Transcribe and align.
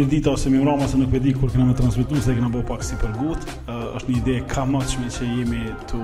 një 0.00 0.06
dita 0.08 0.30
ose 0.32 0.48
më 0.48 0.62
rama 0.64 0.86
se 0.88 0.96
nuk 0.96 1.12
e 1.12 1.18
di 1.20 1.32
kur 1.36 1.50
kena 1.52 1.66
me 1.68 1.74
transmitu 1.76 2.16
se 2.24 2.32
kena 2.34 2.48
bo 2.48 2.62
pak 2.64 2.80
si 2.86 2.96
për 2.96 3.18
uh, 3.20 3.34
është 3.98 4.08
një 4.08 4.20
ide 4.20 4.36
ka 4.48 4.62
më 4.64 4.80
që 5.12 5.28
jemi 5.28 5.60
të 5.90 6.00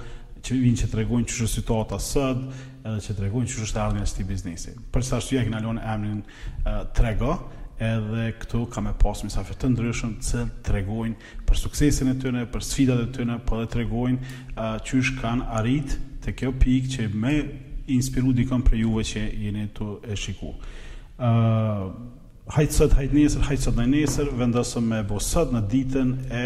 që 0.45 0.61
vinë 0.61 0.83
që 0.83 0.91
të 0.93 1.01
regojnë 1.01 1.25
që 1.31 1.39
shë 1.41 1.53
situata 1.57 1.97
sëtë 1.99 2.75
edhe 2.87 3.03
që 3.07 3.17
tregojnë 3.19 3.51
që 3.51 3.61
është 3.65 3.81
ardhja 3.83 4.03
e 4.05 4.09
këtij 4.11 4.27
biznesi. 4.29 4.73
Për 4.93 5.03
sa 5.05 5.17
arsye 5.19 5.43
që 5.47 5.53
na 5.53 5.61
lënë 5.63 5.83
emrin 5.93 6.19
uh, 6.23 6.83
Trego, 6.95 7.33
edhe 7.77 8.27
këtu 8.41 8.63
kam 8.73 8.87
e 8.89 8.93
pas 9.01 9.21
mesafe 9.27 9.53
të 9.59 9.69
ndryshëm 9.75 10.13
që 10.25 10.43
tregojnë 10.65 11.31
për 11.47 11.59
suksesin 11.63 12.09
e 12.09 12.15
tyre, 12.21 12.45
për 12.53 12.63
sfidat 12.65 13.03
e 13.03 13.09
tyre, 13.17 13.37
po 13.45 13.59
edhe 13.61 13.69
tregojnë 13.75 14.31
uh, 14.55 14.77
qysh 14.87 15.13
kanë 15.21 15.49
arrit 15.59 15.97
te 16.23 16.33
kjo 16.35 16.53
pikë 16.57 16.93
që 16.95 17.09
më 17.23 17.35
inspiru 17.97 18.33
dikon 18.35 18.65
për 18.67 18.81
juve 18.81 19.05
që 19.11 19.27
jeni 19.45 19.67
tu 19.77 19.97
e 20.03 20.15
shiku. 20.19 20.53
Uh, 21.17 21.85
hajtë 22.55 22.77
sot, 22.79 22.97
hajtë 22.97 23.15
nesër, 23.19 23.45
hajtë 23.51 23.67
sot 23.69 23.77
në 23.79 23.87
nesër, 23.93 24.33
vendosëm 24.39 24.89
me 24.93 25.03
bo 25.07 25.19
në 25.53 25.63
ditën 25.71 26.11
e 26.31 26.43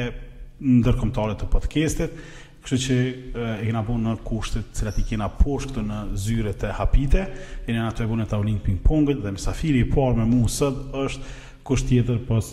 ndërkomtare 0.62 1.34
të 1.40 1.48
podcastit, 1.50 2.20
Kështu 2.62 2.78
që 2.82 2.96
e 3.02 3.54
kena 3.66 3.82
punë 3.86 4.04
në 4.06 4.12
kushtet 4.28 4.68
cilat 4.78 4.98
i 5.02 5.06
kena 5.10 5.26
poshë 5.34 5.70
këtu 5.72 5.82
në 5.88 5.96
zyre 6.26 6.52
të 6.62 6.76
hapite, 6.78 7.24
e 7.66 7.74
në 7.74 7.88
ato 7.88 8.04
e 8.06 8.10
punë 8.12 8.26
e 8.26 8.30
tavlin 8.30 8.60
ping-pongët 8.62 9.24
dhe 9.24 9.32
mësafiri 9.34 9.82
i 9.82 9.88
parë 9.90 10.20
me 10.20 10.28
mu 10.30 10.44
sët 10.54 10.94
është 11.02 11.40
kusht 11.66 11.90
tjetër 11.90 12.20
pas 12.30 12.52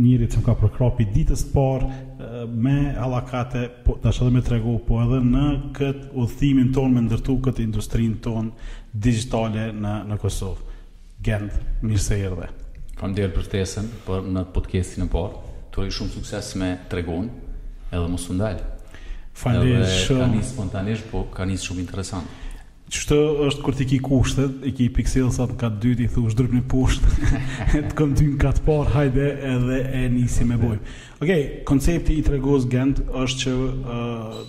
njëri 0.00 0.28
që 0.30 0.38
më 0.38 0.46
ka 0.46 0.54
përkrapi 0.62 1.08
ditës 1.16 1.42
të 1.48 1.50
parë 1.56 2.46
me 2.62 2.76
alakate, 3.08 3.64
po, 3.82 3.96
da 4.04 4.12
që 4.14 4.28
dhe 4.30 4.36
me 4.38 4.44
tregu, 4.46 4.76
po 4.86 5.00
edhe 5.02 5.18
në 5.26 5.44
këtë 5.80 6.10
udhimin 6.22 6.70
tonë 6.76 6.94
me 6.94 7.02
ndërtu 7.08 7.34
këtë 7.50 7.66
industrinë 7.66 8.20
tonë 8.22 8.72
digitale 8.94 9.66
në, 9.74 9.96
në 10.12 10.20
Kosovë. 10.22 10.80
Gendë, 11.26 11.58
mirë 11.84 12.00
se 12.06 12.20
erdhe. 12.24 12.52
Kam 13.00 13.12
djerë 13.16 13.34
për 13.34 13.50
tesën, 13.56 13.90
për 14.06 14.30
në 14.30 14.46
podcastin 14.54 15.08
e 15.08 15.12
parë, 15.12 15.42
të 15.74 15.82
rejë 15.82 15.96
shumë 15.98 16.14
sukses 16.14 16.54
me 16.62 16.70
tregun, 16.92 17.26
edhe 17.90 18.06
më 18.14 18.22
sundalë. 18.28 18.76
Falë 19.40 19.82
shumë. 19.88 20.20
ka 20.20 20.28
një 20.34 20.42
spontanisht, 20.50 21.06
po 21.10 21.22
ka 21.32 21.46
një 21.48 21.56
shumë 21.62 21.84
interesant. 21.86 22.38
Qështë 22.90 23.16
është 23.46 23.72
t'i 23.78 23.84
ki 23.92 23.98
kushtet, 24.02 24.64
i 24.66 24.72
ki 24.74 24.88
pikselës 24.96 25.36
atë 25.44 25.54
ka 25.60 25.68
katë 25.68 25.78
dyti, 25.84 26.08
i 26.08 26.10
thë 26.10 26.24
u 26.26 26.30
shdrypë 26.32 26.56
një 26.58 26.64
pushtë, 26.72 27.10
të 27.90 27.92
këmë 28.00 28.16
ty 28.18 28.24
në 28.32 28.38
ka 28.42 28.50
të 28.56 28.64
parë, 28.66 28.90
hajde, 28.96 29.28
edhe 29.52 29.78
e 30.00 30.00
nisi 30.10 30.46
me 30.48 30.58
bojë. 30.60 30.78
Okej, 31.20 31.20
okay, 31.20 31.60
koncepti 31.70 32.16
i 32.18 32.24
tregoz 32.26 32.66
gend 32.72 33.04
është 33.06 33.44
që 33.44 33.52
uh, 33.52 34.40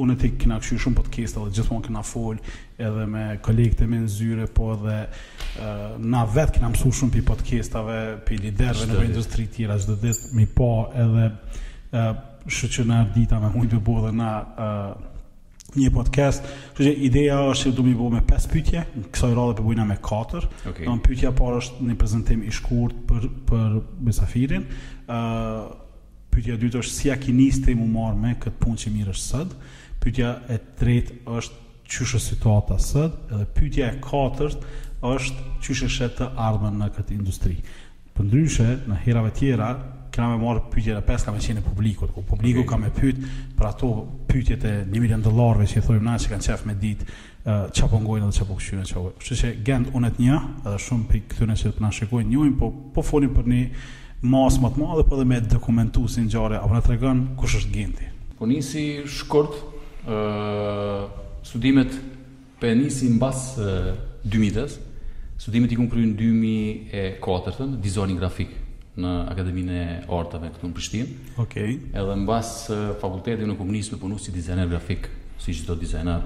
unë 0.00 0.16
e 0.16 0.20
ti 0.22 0.30
kina 0.40 0.56
këshu 0.62 0.78
shumë 0.86 0.98
podcast 1.02 1.38
edhe 1.42 1.52
gjithmonë 1.58 1.84
dhe 1.84 1.88
këna 1.90 2.04
folë 2.08 2.56
edhe 2.88 3.06
me 3.12 3.26
kolegë 3.44 3.82
me 3.84 3.90
menë 3.98 4.10
zyre, 4.16 4.48
po 4.56 4.70
edhe 4.78 4.96
uh, 5.04 5.84
na 6.00 6.24
vetë 6.24 6.56
kina 6.56 6.72
mësu 6.72 6.94
shumë 7.02 7.18
për 7.18 7.28
podcastave, 7.34 8.00
për 8.24 8.42
liderve 8.48 8.88
në 8.88 8.96
për 8.96 9.06
industri 9.12 9.46
tjera, 9.52 9.76
gjithë 9.76 10.00
dhe 10.00 10.16
dhe 10.40 11.06
dhe 11.12 11.28
dhe 11.92 12.08
shëqënar 12.48 13.10
dita 13.14 13.40
me 13.40 13.50
mujtë 13.54 13.76
me 13.76 13.82
bodhe 13.84 14.10
na 14.16 14.28
uh, 14.40 14.88
një 15.76 15.90
podcast. 15.94 16.46
shë 16.74 16.84
që 16.86 16.92
ideja 17.06 17.38
është 17.50 17.68
që 17.70 17.76
du 17.76 17.84
mi 17.86 17.94
bo 17.94 18.08
me 18.10 18.22
5 18.26 18.48
pytje, 18.52 18.84
në 18.96 19.10
kësoj 19.12 19.34
radhe 19.36 19.56
përbujna 19.60 19.84
po 19.84 19.88
me 19.92 19.96
4. 20.08 20.50
Okay. 20.72 20.86
në 20.86 21.02
pytja 21.04 21.32
parë 21.38 21.58
është 21.62 21.86
një 21.90 21.96
prezentim 22.00 22.42
i 22.42 22.50
shkurt 22.52 23.04
për, 23.08 23.28
për 23.48 23.76
Besafirin. 24.06 24.64
Uh, 25.06 25.66
pytja 26.30 26.56
dytë 26.56 26.80
është 26.80 26.94
si 26.94 27.10
a 27.10 27.16
kinisti 27.18 27.74
mu 27.74 27.86
marë 27.90 28.16
me 28.22 28.32
këtë 28.40 28.58
punë 28.62 28.82
që 28.84 28.92
mirë 28.94 29.10
është 29.10 29.26
sëdë. 29.26 29.70
Pytja 30.00 30.32
e 30.54 30.58
tretë 30.80 31.20
është 31.26 31.64
qyshë 31.90 32.20
situata 32.28 32.78
sëdë. 32.78 33.24
Edhe 33.36 33.48
pytja 33.58 33.90
e 33.92 34.00
katërt 34.04 34.66
është 35.12 35.48
qyshë 35.66 35.88
shetë 35.98 36.16
të 36.22 36.28
ardhën 36.48 36.76
në 36.80 36.90
këtë 36.96 37.16
industri. 37.18 37.58
Për 38.14 38.26
ndryshe, 38.26 38.66
në 38.90 38.98
herave 39.04 39.30
tjera, 39.34 39.72
kena 40.12 40.28
me 40.34 40.38
marë 40.42 40.62
pytjet 40.72 40.98
e 40.98 41.02
5 41.06 41.24
ka 41.26 41.34
me 41.34 41.40
qenë 41.42 41.60
e 41.60 41.64
publikut, 41.66 42.12
ku 42.12 42.22
po 42.22 42.34
publiku 42.36 42.64
okay. 42.64 42.68
ka 42.68 42.78
me 42.82 42.90
pyt 42.94 43.24
për 43.58 43.68
ato 43.68 43.90
pytjet 44.30 44.62
të 44.64 44.72
një 44.90 45.02
milion 45.02 45.22
dolarve 45.22 45.66
që 45.66 45.80
i 45.80 45.84
thujem 45.86 46.04
na 46.06 46.16
që 46.18 46.32
kanë 46.32 46.46
qef 46.48 46.64
me 46.68 46.74
dit 46.74 47.02
që 47.44 47.88
po 47.88 47.98
ngojnë 48.04 48.26
dhe 48.26 48.30
po 48.30 48.32
po- 48.32 48.40
që 48.40 48.48
po 48.48 48.58
këshyën 48.58 48.90
që 48.90 48.98
po 48.98 49.12
që 49.24 49.38
që 49.40 49.52
gend 49.64 49.92
unet 49.96 50.18
një 50.20 50.40
edhe 50.66 50.76
shumë 50.86 51.08
për 51.10 51.22
këtyne 51.32 51.56
që 51.56 51.66
të 51.66 51.78
përna 51.78 51.92
shikojnë 51.96 52.30
njojnë 52.34 52.56
po, 52.60 52.68
po 52.94 53.02
folim 53.10 53.32
për 53.34 53.48
një 53.48 53.66
mas 54.34 54.58
më 54.60 54.70
të 54.74 54.82
madhe 54.82 55.06
po 55.08 55.16
dhe 55.20 55.24
me 55.30 55.38
dokumentu 55.40 56.04
si 56.10 56.20
në 56.26 56.32
gjare 56.34 56.58
apo 56.60 56.74
në 56.76 56.82
tregën 56.88 57.24
kush 57.40 57.56
është 57.60 57.74
gendi 57.78 58.10
po 58.38 58.48
nisi 58.50 58.84
shkurt 59.08 59.56
uh, 59.56 61.06
studimet 61.44 61.94
për 62.60 62.76
nisi 62.76 63.08
në 63.14 63.18
bas 63.22 63.46
2000-ës 63.58 64.76
studimet 65.40 65.72
i 65.72 65.78
kumë 65.80 65.92
kryu 65.94 66.10
në 66.10 66.18
2004-ën 66.20 67.78
dizonin 67.80 68.20
grafikë 68.20 68.66
në 68.98 69.10
Akademinë 69.30 69.74
e 69.74 69.96
Artëve 70.10 70.50
këtu 70.54 70.68
në 70.70 70.74
Prishtinë. 70.74 71.18
Okej. 71.38 71.40
Okay. 71.40 71.78
Edhe 71.94 72.16
mbas 72.24 72.54
fakultetit 73.00 73.46
në 73.46 73.56
kam 73.58 73.70
nisur 73.74 73.98
të 73.98 74.18
si 74.24 74.32
dizajner 74.34 74.68
grafik, 74.72 75.08
si 75.40 75.54
çdo 75.54 75.74
dizajner. 75.80 76.22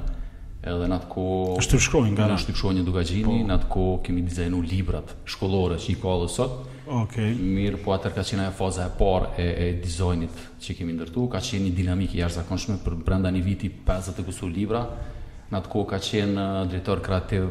Edhe 0.64 0.86
në 0.88 0.97
atë 0.97 1.08
kohë 1.12 1.58
është 1.60 1.78
shkruajmë 1.86 2.14
nga 2.16 2.28
është 2.38 2.70
një 2.78 2.84
Dugaxhini, 2.84 3.25
po. 3.25 3.48
në 3.50 3.58
atë 3.58 3.88
kemi 4.06 4.22
dizajnuar 4.25 4.69
librat 4.70 5.10
shkollore 5.28 5.76
që 5.76 5.92
i 5.92 5.97
ka 6.00 6.14
dhënë 6.25 6.30
sot. 6.32 6.54
Okej. 6.86 7.32
Okay. 7.32 7.34
Mirë, 7.36 7.80
po 7.84 7.92
atë 7.92 8.12
ka 8.16 8.25
qenë 8.25 8.47
ajo 8.47 8.54
faza 8.56 8.86
e 8.88 8.94
parë 8.96 9.34
e, 9.41 9.48
e 9.66 9.69
dizajnit 9.84 10.41
që 10.64 10.78
kemi 10.78 10.96
ndërtuar, 10.96 11.28
ka 11.34 11.42
qenë 11.44 11.66
një 11.66 11.75
dinamik 11.82 12.16
i 12.16 12.22
jashtëzakonshme 12.22 12.78
për 12.84 12.96
brenda 13.04 13.32
një 13.32 13.44
viti 13.44 13.69
50 13.91 14.16
të 14.16 14.25
kusur 14.31 14.48
libra. 14.56 14.86
Në 15.52 15.60
atë 15.60 15.84
ka 15.92 15.98
qenë 16.00 16.44
drejtor 16.72 17.00
kreativ 17.04 17.50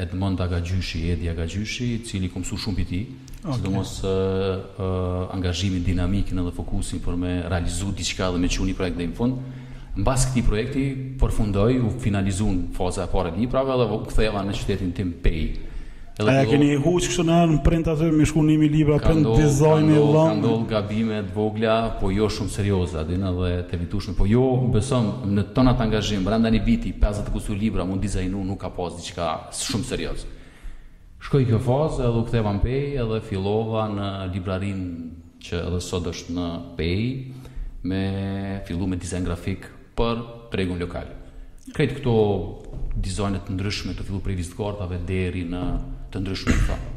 Edmond 0.00 0.40
Agagjyshi, 0.40 1.02
Edi 1.12 1.28
Agagjyshi, 1.28 1.90
i 1.92 1.98
cili 2.08 2.32
kumsu 2.32 2.56
shumë 2.58 2.80
piti. 2.80 3.02
Okay. 3.44 3.54
Sidomos 3.56 4.02
uh, 4.04 5.30
angazhimin 5.32 5.80
dinamikën 5.80 6.36
edhe 6.42 6.50
fokusin 6.52 7.00
për 7.00 7.16
me 7.16 7.30
realizu 7.48 7.88
diçka 7.96 8.28
dhe 8.34 8.40
me 8.42 8.48
çu 8.52 8.66
një 8.68 8.74
projekt 8.76 8.98
deri 9.00 9.08
në 9.08 9.16
fund. 9.16 9.38
Mbas 9.96 10.26
këtij 10.28 10.42
projekti 10.44 10.82
përfundoi, 11.18 11.78
u 11.80 11.88
finalizuan 12.02 12.66
faza 12.76 13.06
e 13.06 13.10
parë 13.12 13.32
librave 13.38 13.78
dhe 13.80 13.86
u 13.96 14.00
ktheva 14.10 14.42
në 14.44 14.56
qytetin 14.58 14.90
tim 14.96 15.14
Pej. 15.24 15.40
Edhe 16.20 16.34
a 16.36 16.44
keni 16.44 16.74
huç 16.84 17.08
kështu 17.08 17.24
në 17.30 17.38
anë 17.46 17.56
print 17.64 17.88
aty 17.88 18.10
me 18.12 18.26
shkruanimi 18.28 18.68
libra, 18.68 18.98
print 19.00 19.24
design 19.40 19.88
i 19.88 19.94
vëllë. 19.96 20.24
Kanë 20.34 20.42
ndodhur 20.42 20.66
gabime 20.74 21.22
të 21.24 21.32
vogla, 21.38 21.76
po 21.96 22.10
jo 22.12 22.28
shumë 22.30 22.52
serioze, 22.52 22.98
a 23.00 23.06
dinë 23.08 23.30
edhe 23.30 23.52
të 23.70 23.78
vitushme, 23.86 24.12
po 24.18 24.28
jo, 24.28 24.44
beson 24.74 25.08
në 25.32 25.46
tonat 25.56 25.80
angazhim 25.86 26.28
brenda 26.28 26.52
një 26.52 26.60
viti 26.68 26.92
50 27.00 27.32
kusur 27.32 27.56
libra 27.56 27.88
mund 27.88 28.04
dizajnu 28.04 28.44
nuk 28.52 28.60
ka 28.60 28.68
pas 28.74 28.92
diçka 29.00 29.30
shumë 29.62 29.88
serioze. 29.94 30.28
Shkoj 31.20 31.44
kjo 31.50 31.58
fazë 31.60 32.00
edhe 32.06 32.16
u 32.16 32.24
ktheva 32.24 32.50
në 32.56 32.62
Pej 32.64 32.80
edhe 33.02 33.18
fillova 33.26 33.82
në 33.92 34.06
librarin 34.32 34.78
që 35.44 35.58
edhe 35.66 35.80
sot 35.84 36.06
është 36.08 36.32
në 36.32 36.46
Pej 36.78 37.02
me 37.90 38.00
fillu 38.68 38.88
me 38.88 38.96
dizajn 39.00 39.26
grafik 39.28 39.66
për 40.00 40.22
pregun 40.52 40.80
lokal. 40.80 41.10
Krejt 41.76 41.92
këto 41.98 42.14
dizajnët 43.04 43.44
të 43.46 43.54
ndryshme 43.56 43.92
të 43.98 44.06
fillu 44.08 44.20
prej 44.24 44.38
vizgartave 44.40 45.00
deri 45.06 45.44
në 45.52 45.60
të 46.12 46.22
ndryshme 46.24 46.56
të 46.56 46.66
thamë. 46.70 46.96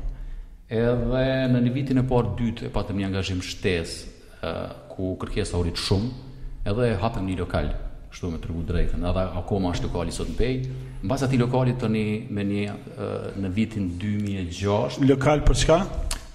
Edhe 0.80 1.26
në 1.52 1.64
një 1.68 1.76
vitin 1.76 2.00
e 2.02 2.06
parë 2.10 2.34
dytë 2.40 2.68
e 2.70 2.74
patëm 2.74 3.02
një 3.04 3.10
angazhim 3.12 3.44
shtesë 3.44 4.12
eh, 4.40 4.76
ku 4.96 5.12
kërkesa 5.22 5.60
urit 5.60 5.78
shumë 5.84 6.72
edhe 6.72 6.94
hapëm 7.04 7.28
një 7.28 7.42
lokal 7.44 7.74
kështu 8.14 8.30
me 8.30 8.38
tregu 8.42 8.62
drejtën. 8.70 9.02
Edhe 9.10 9.24
akoma 9.42 9.72
është 9.74 9.88
lokali 9.90 10.14
sot 10.14 10.30
në 10.30 10.36
Pej. 10.38 10.52
Mbas 11.04 11.24
atij 11.26 11.40
lokalit 11.42 11.80
tani 11.82 12.04
me 12.34 12.46
një 12.46 12.74
në 13.42 13.52
vitin 13.56 13.90
2006. 14.00 15.02
Lokal 15.10 15.42
për 15.48 15.60
çka? 15.64 15.80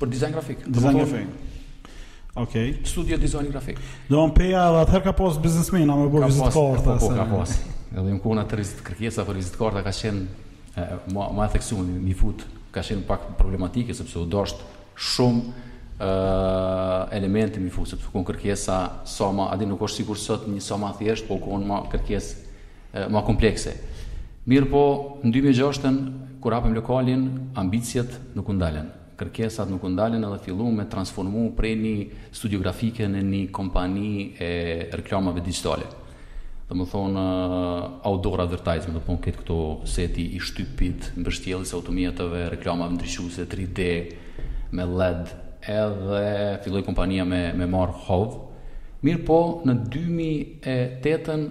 Për 0.01 0.11
dizajn 0.13 0.35
grafik. 0.37 0.67
Dizajn 0.69 0.99
grafik. 0.99 1.29
Ok. 2.35 2.43
Okay. 2.49 2.73
Studio 2.87 3.17
dizajn 3.23 3.49
grafik. 3.55 3.79
Do 4.11 4.25
të 4.29 4.37
Peja 4.41 4.67
edhe 4.73 4.83
atëherë 4.85 5.07
ka 5.09 5.15
pas 5.23 5.39
biznesmen, 5.47 5.87
ama 5.91 6.11
bëu 6.11 6.23
vizitë 6.27 6.51
karta. 6.57 6.97
Po, 6.99 7.07
po, 7.07 7.15
ka 7.21 7.29
pas. 7.33 7.55
Edhe 7.95 8.09
më 8.17 8.21
kona 8.27 8.45
30 8.51 8.85
kërkesa 8.91 9.25
për 9.31 9.41
vizitë 9.43 9.63
karta 9.63 9.87
ka 9.87 9.95
qenë 10.03 10.83
më 11.15 11.31
ma 11.39 11.47
theksu, 11.55 11.79
një 11.83 12.19
fut 12.21 12.45
ka 12.75 12.83
qenë 12.85 13.07
pak 13.09 13.31
problematike 13.39 13.95
sepse 13.97 14.19
u 14.23 14.27
dosht 14.31 14.61
shumë 15.09 15.67
uh, 16.01 17.07
elemente 17.15 17.59
më 17.61 17.71
fusë, 17.75 17.99
përkën 17.99 18.27
kërkesa 18.33 18.79
soma, 19.09 19.49
adi 19.55 19.67
nuk 19.69 19.83
është 19.85 20.01
sikur 20.05 20.19
sot 20.21 20.47
një 20.49 20.63
soma 20.63 20.93
thjesht, 20.99 21.27
po 21.29 21.39
kënë 21.43 21.67
ma 21.69 21.81
kërkes 21.93 22.31
uh, 22.95 23.09
ma 23.13 23.23
komplekse. 23.27 23.75
Mirë 24.49 24.71
po, 24.73 24.83
në 25.27 25.35
2006-ën, 25.35 25.99
kur 26.43 26.55
apëm 26.57 26.77
lokalin, 26.79 27.27
ambicjet 27.59 28.15
nuk 28.39 28.51
ndalen. 28.55 28.93
Kërkesat 29.19 29.67
nuk 29.69 29.83
ndalen 29.83 30.23
edhe 30.23 30.39
fillu 30.45 30.69
me 30.71 30.85
transformu 30.87 31.51
prej 31.59 31.75
një 31.83 31.95
studiografike 32.31 33.09
në 33.11 33.25
një 33.27 33.41
kompani 33.53 34.35
e 34.39 34.53
reklamave 34.95 35.43
digitale. 35.43 35.89
Dhe 36.69 36.77
më 36.77 36.87
thonë, 36.93 37.25
outdoor 38.07 38.43
advertising, 38.45 38.95
dhe 38.95 39.03
përkën 39.09 39.35
këtë 39.35 39.43
këto 39.43 39.57
seti 39.89 40.27
i 40.37 40.41
shtypit, 40.41 41.11
mbështjelis 41.19 41.73
automjetëve, 41.75 42.45
reklamave 42.53 42.95
ndryshuse, 42.99 43.47
3D, 43.51 43.87
me 44.77 44.85
LED, 44.87 45.33
edhe 45.69 46.59
filloi 46.65 46.83
kompania 46.83 47.25
me 47.25 47.53
me 47.57 47.67
marr 47.67 47.93
hov. 48.07 48.35
Mirë 49.05 49.21
po, 49.23 49.37
në 49.69 49.75
2008-ën 49.95 51.43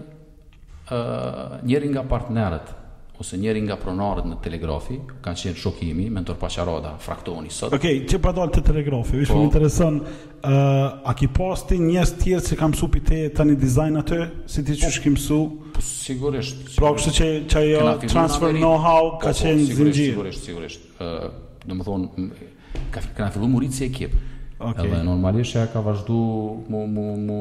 ë 0.92 1.68
njëri 1.68 1.92
nga 1.94 2.02
partnerët 2.10 2.74
ose 3.18 3.38
njëri 3.42 3.62
nga 3.66 3.80
pronarët 3.81 4.28
në 4.30 4.36
telegrafi, 4.46 5.00
ka 5.25 5.31
qenë 5.34 5.56
shokimi, 5.58 6.04
mentor 6.14 6.36
Pacharoda, 6.38 6.92
fraktoni 7.02 7.50
sot. 7.50 7.72
Okej, 7.74 8.04
okay, 8.04 8.10
që 8.12 8.19
pa 8.22 8.30
të 8.36 8.62
telegrafi, 8.68 9.16
vishë 9.24 9.31
po, 9.34 9.40
më 9.40 9.48
intereson, 9.48 9.96
uh, 9.98 10.81
a 11.02 11.16
ki 11.18 11.31
posti 11.34 11.80
njës 11.81 12.12
tjerë 12.19 12.44
që 12.50 12.58
kam 12.60 12.75
mësu 12.75 12.90
për 12.94 13.04
te 13.10 13.22
të 13.40 13.48
një 13.50 13.56
dizajn 13.64 13.98
atë, 14.04 14.19
si 14.54 14.66
ti 14.68 14.78
që 14.84 14.92
shkim 15.00 15.18
su? 15.18 15.40
Po, 15.74 15.81
sigurisht. 15.81 16.62
Pra, 16.78 16.92
kështë 16.94 17.16
që, 17.18 17.31
transfer 18.12 18.54
know-how, 18.60 19.16
ka 19.18 19.34
po, 19.34 19.34
po, 19.34 19.48
qenë 19.48 19.66
zingjirë. 19.66 19.96
Sigurisht, 19.96 20.46
sigurisht, 20.46 20.46
sigurisht. 20.46 20.86
Uh, 21.02 21.66
do 21.68 21.80
më 21.81 21.90
thonë, 21.90 22.30
ka 22.92 23.00
ka 23.18 23.25
filluar 23.31 23.52
murit 23.52 23.74
si 23.74 23.86
ekip. 23.88 24.14
Okay. 24.60 24.88
Edhe 24.90 25.04
normalisht 25.06 25.54
ja 25.56 25.68
ka 25.69 25.80
vazhdu 25.86 26.16
mu, 26.69 26.80
mu, 26.90 27.04
mu, 27.14 27.38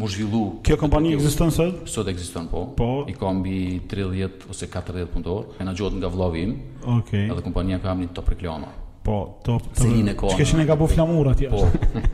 mu 0.00 0.06
zhvillu 0.10 0.58
Kjo 0.66 0.74
kompani 0.80 1.12
existon 1.14 1.46
sot? 1.54 1.84
Sot 1.86 2.10
existon 2.10 2.48
po, 2.50 2.64
po. 2.74 2.88
I 3.06 3.14
ka 3.14 3.30
mbi 3.30 3.82
30 3.86 4.48
ose 4.50 4.66
40 4.72 5.06
punëtor 5.14 5.62
E 5.62 5.68
na 5.68 5.70
nga 5.70 6.10
vlovi 6.10 6.42
im 6.42 6.56
okay. 6.82 7.30
Edhe 7.30 7.38
kompania 7.44 7.78
ka 7.78 7.94
mbi 7.94 8.08
top 8.10 8.34
reklama 8.34 8.66
Po, 8.98 9.38
top, 9.46 9.62
top 9.62 9.78
Selin 9.86 10.08
e 10.10 10.16
ka 10.18 10.26
në 10.26 10.34
Qëkeshin 10.34 10.62
e 10.64 10.66
ka 10.66 10.74
bu 10.76 10.90
flamur 10.90 11.30
atje 11.30 11.54
Po 11.54 11.68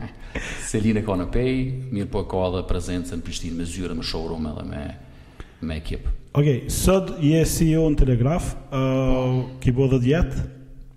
Selin 0.69 1.01
e 1.01 1.01
ka 1.01 1.17
në 1.17 1.25
pej 1.33 1.51
Mirë 1.89 2.11
po 2.13 2.21
e 2.21 2.29
ka 2.29 2.45
edhe 2.51 2.61
prezencën 2.69 3.25
Prishtin 3.25 3.57
me 3.57 3.65
zyre, 3.65 3.97
me 3.97 4.05
showroom 4.05 4.45
edhe 4.53 4.69
me 4.69 4.83
me 5.65 5.81
ekip 5.81 6.05
Ok, 6.37 6.69
sot 6.69 7.15
je 7.25 7.41
CEO 7.41 7.89
në 7.89 8.03
Telegraf 8.05 8.53
uh, 8.69 9.47
Ki 9.65 9.73
bo 9.73 9.89
dhe 9.97 10.05
djetë 10.05 10.45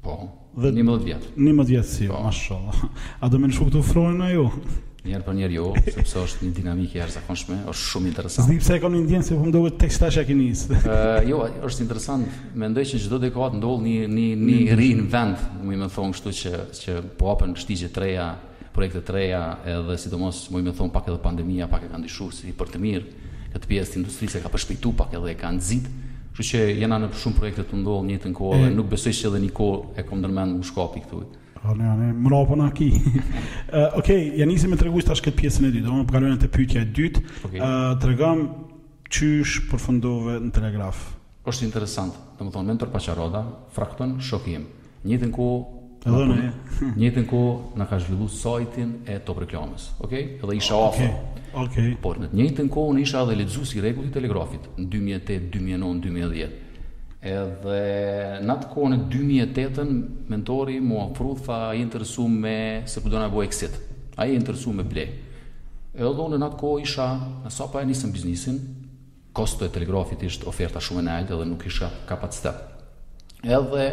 Po 0.05 0.21
dhe 0.57 0.71
11 0.73 1.05
vjet. 1.05 1.29
11 1.37 1.67
vjet 1.67 1.87
si, 1.87 2.05
jo, 2.05 2.13
po. 2.17 2.23
mashallah. 2.23 2.75
A 3.21 3.29
do 3.29 3.39
më 3.39 3.53
shkoj 3.53 3.69
këtu 3.71 3.81
ofrojnë 3.85 4.25
ajo? 4.31 4.47
Njëherë 5.07 5.25
për 5.27 5.37
njerë 5.41 5.57
jo, 5.59 5.67
sepse 5.95 6.23
është 6.23 6.47
një 6.49 6.55
dinamikë 6.57 6.97
e 6.97 7.01
jashtëzakonshme, 7.05 7.59
është 7.71 7.91
shumë 7.93 8.09
interesante. 8.11 8.49
Zdi 8.49 8.57
pse 8.65 8.77
e 8.79 8.83
kam 8.83 8.97
ndjen 8.97 9.23
se 9.27 9.37
po 9.39 9.45
më 9.47 9.53
duhet 9.55 9.77
tek 9.83 9.93
stash 9.95 10.19
aq 10.23 10.33
nis. 10.35 10.65
Ë, 10.73 11.27
jo, 11.31 11.43
është 11.69 11.85
interesant. 11.85 12.41
Mendoj 12.59 12.87
që 12.91 13.03
çdo 13.05 13.21
dekad 13.27 13.59
ndodh 13.61 13.85
një 13.85 14.09
një 14.17 14.27
një 14.47 14.91
në 15.03 15.07
vend, 15.15 15.45
më 15.63 15.77
i 15.77 15.81
më 15.85 15.91
thon 15.95 16.17
kështu 16.17 16.35
që 16.41 16.55
që 16.81 16.99
po 17.21 17.31
hapen 17.35 17.53
shtigje 17.61 17.93
të 17.95 18.05
reja, 18.07 18.29
projekte 18.77 19.05
të 19.09 19.17
reja, 19.21 19.43
edhe 19.77 19.95
sidomos 20.01 20.41
më 20.53 20.65
i 20.65 20.67
më 20.71 20.75
thon 20.81 20.91
pak 20.93 21.07
edhe 21.13 21.21
pandemia 21.23 21.69
pak 21.71 21.85
e 21.87 21.93
ka 21.93 22.01
ndihmuar 22.03 22.33
si 22.37 22.51
për 22.57 22.73
të 22.75 22.83
mirë 22.87 23.07
këtë 23.55 23.71
pjesë 23.71 23.93
të 23.95 24.03
industrisë 24.03 24.43
ka 24.45 24.51
përshpejtuar 24.53 24.99
pak 25.05 25.15
edhe 25.21 25.33
e 25.33 25.39
ka 25.41 25.53
nxitur 25.55 26.03
Kështu 26.37 26.53
që 26.53 26.59
jena 26.83 26.99
në 27.01 27.07
shumë 27.17 27.37
projekte 27.39 27.63
të 27.71 27.79
ndodhur 27.81 28.03
në 28.05 28.11
një 28.13 28.21
të 28.27 28.31
kohë 28.37 28.65
dhe 28.67 28.73
nuk 28.77 28.89
besoj 28.91 29.13
se 29.17 29.25
edhe 29.31 29.39
një 29.41 29.53
kohë 29.57 29.95
e 29.97 30.03
kam 30.05 30.19
ndërmend 30.21 30.59
në 30.61 30.67
shkapi 30.69 31.01
këtu. 31.07 31.21
Po 31.57 31.75
ne 31.79 31.87
jam 31.89 32.03
mbrapa 32.21 32.59
na 32.61 32.67
ki. 32.77 32.89
Eh, 33.77 33.91
Okej, 33.99 34.27
ja 34.39 34.47
nisi 34.47 34.69
me 34.71 34.77
tregu 34.79 35.01
tash 35.03 35.25
këtë 35.25 35.37
pjesën 35.41 35.65
e 35.69 35.71
dytë, 35.79 35.87
domethënë 35.89 36.13
kaloj 36.15 36.29
në 36.35 36.37
të 36.43 36.49
po 36.53 36.59
pyetja 36.59 36.83
e 36.85 36.89
dytë. 36.99 37.23
Ë 37.49 37.55
eh, 37.59 37.97
tregam 38.05 38.43
çysh 39.13 39.63
përfundove 39.71 40.37
në 40.45 40.53
telegraf. 40.59 41.01
Është 41.51 41.67
interesant, 41.71 42.15
thonë 42.39 42.63
mentor 42.69 42.93
Paçaroda, 42.95 43.41
frakton 43.75 44.19
shokim. 44.23 44.69
Një 45.09 45.19
të 45.25 45.33
kohë 45.39 45.76
Edhe 46.05 46.27
në 46.27 46.27
hmm. 46.27 46.45
e. 46.45 46.91
Njëtën 47.01 47.25
kohë 47.31 47.79
në 47.81 47.87
ka 47.91 47.99
zhvillu 48.03 48.27
sajtin 48.31 48.91
e 49.11 49.17
të 49.27 49.35
preklamës, 49.41 49.89
Okay? 50.05 50.35
Edhe 50.43 50.57
isha 50.59 50.77
ofë. 50.77 51.07
Okay. 51.67 51.95
Por 52.03 52.19
në 52.21 52.29
të 52.31 52.37
njëtën 52.41 52.71
kohë 52.75 52.95
në 52.99 53.03
isha 53.07 53.23
edhe 53.25 53.37
ledzu 53.41 53.65
si 53.67 53.81
regullit 53.83 54.13
telegrafit 54.15 54.67
në 54.77 54.87
2008, 54.93 55.51
2009, 55.57 55.91
2010. 56.05 56.57
Edhe 57.27 57.81
në 58.45 58.53
atë 58.55 58.69
ku 58.75 58.87
në 58.93 58.99
2008-ën 59.11 59.95
mentori 60.31 60.77
mu 60.85 60.99
afru 61.09 61.31
tha 61.47 61.61
i 61.75 61.81
interesu 61.83 62.27
me 62.29 62.57
se 62.87 63.01
ku 63.03 63.11
do 63.11 63.19
në 63.23 63.31
bo 63.33 63.41
exit. 63.43 63.79
A 64.21 64.29
i 64.29 64.37
interesu 64.37 64.73
me 64.73 64.85
ble. 64.89 65.07
Edhe 65.97 66.25
në 66.37 66.45
atë 66.45 66.61
ku 66.61 66.75
isha 66.85 67.09
në 67.47 67.53
sapa 67.57 67.83
e 67.83 67.89
nisën 67.89 68.13
biznisin, 68.13 68.61
kosto 69.37 69.67
e 69.67 69.73
telegrafit 69.73 70.23
ishtë 70.29 70.47
oferta 70.49 70.81
shumë 70.81 71.07
në 71.09 71.17
altë 71.23 71.35
edhe 71.39 71.49
nuk 71.51 71.67
isha 71.69 71.89
kapacitet. 72.09 72.63
Edhe 73.45 73.89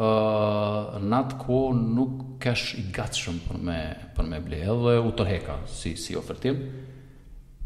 uh, 0.00 0.96
në 1.02 1.20
atë 1.20 1.38
kohë 1.44 1.80
nuk 1.94 2.22
kesh 2.42 2.74
i 2.80 2.86
gatshëm 2.94 3.38
për 3.46 3.60
me, 3.64 3.78
për 4.16 4.28
me 4.30 4.40
ble, 4.44 4.60
edhe 4.64 4.96
u 5.06 5.12
tërheka 5.16 5.60
si, 5.70 5.94
si 6.00 6.16
ofertim. 6.18 6.58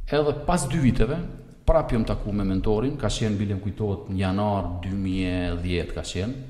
Edhe 0.09 0.35
pas 0.47 0.65
dy 0.71 0.81
viteve, 0.83 1.19
prapë 1.69 1.97
jam 1.97 2.07
taku 2.09 2.33
me 2.33 2.45
mentorin, 2.49 2.95
ka 3.01 3.11
qenë 3.13 3.37
Bilem 3.39 3.59
kujtohet 3.63 4.09
në 4.15 4.23
janar 4.23 4.71
2010 4.87 5.93
ka 5.95 6.05
qenë, 6.07 6.47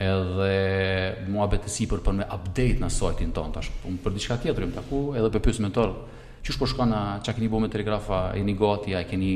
edhe 0.00 1.24
mua 1.28 1.46
betësi 1.52 1.86
për 1.88 2.00
për 2.04 2.14
me 2.20 2.26
update 2.32 2.80
në 2.80 2.88
sajtin 2.92 3.34
tonë, 3.36 3.54
tash, 3.58 3.70
unë 3.88 4.00
për 4.00 4.14
diçka 4.16 4.38
tjetër 4.40 4.64
jam 4.64 4.76
taku, 4.78 5.00
edhe 5.16 5.30
për 5.34 5.42
pësë 5.46 5.64
mentor, 5.64 5.94
që 6.40 6.56
po 6.56 6.68
shkon 6.68 6.88
na 6.92 7.00
që 7.24 7.34
keni 7.36 7.50
bo 7.52 7.60
me 7.60 7.68
telegrafa, 7.72 8.20
e 8.36 8.40
një 8.44 8.54
gati, 8.60 8.94
a 8.96 9.02
e 9.04 9.08
keni 9.10 9.32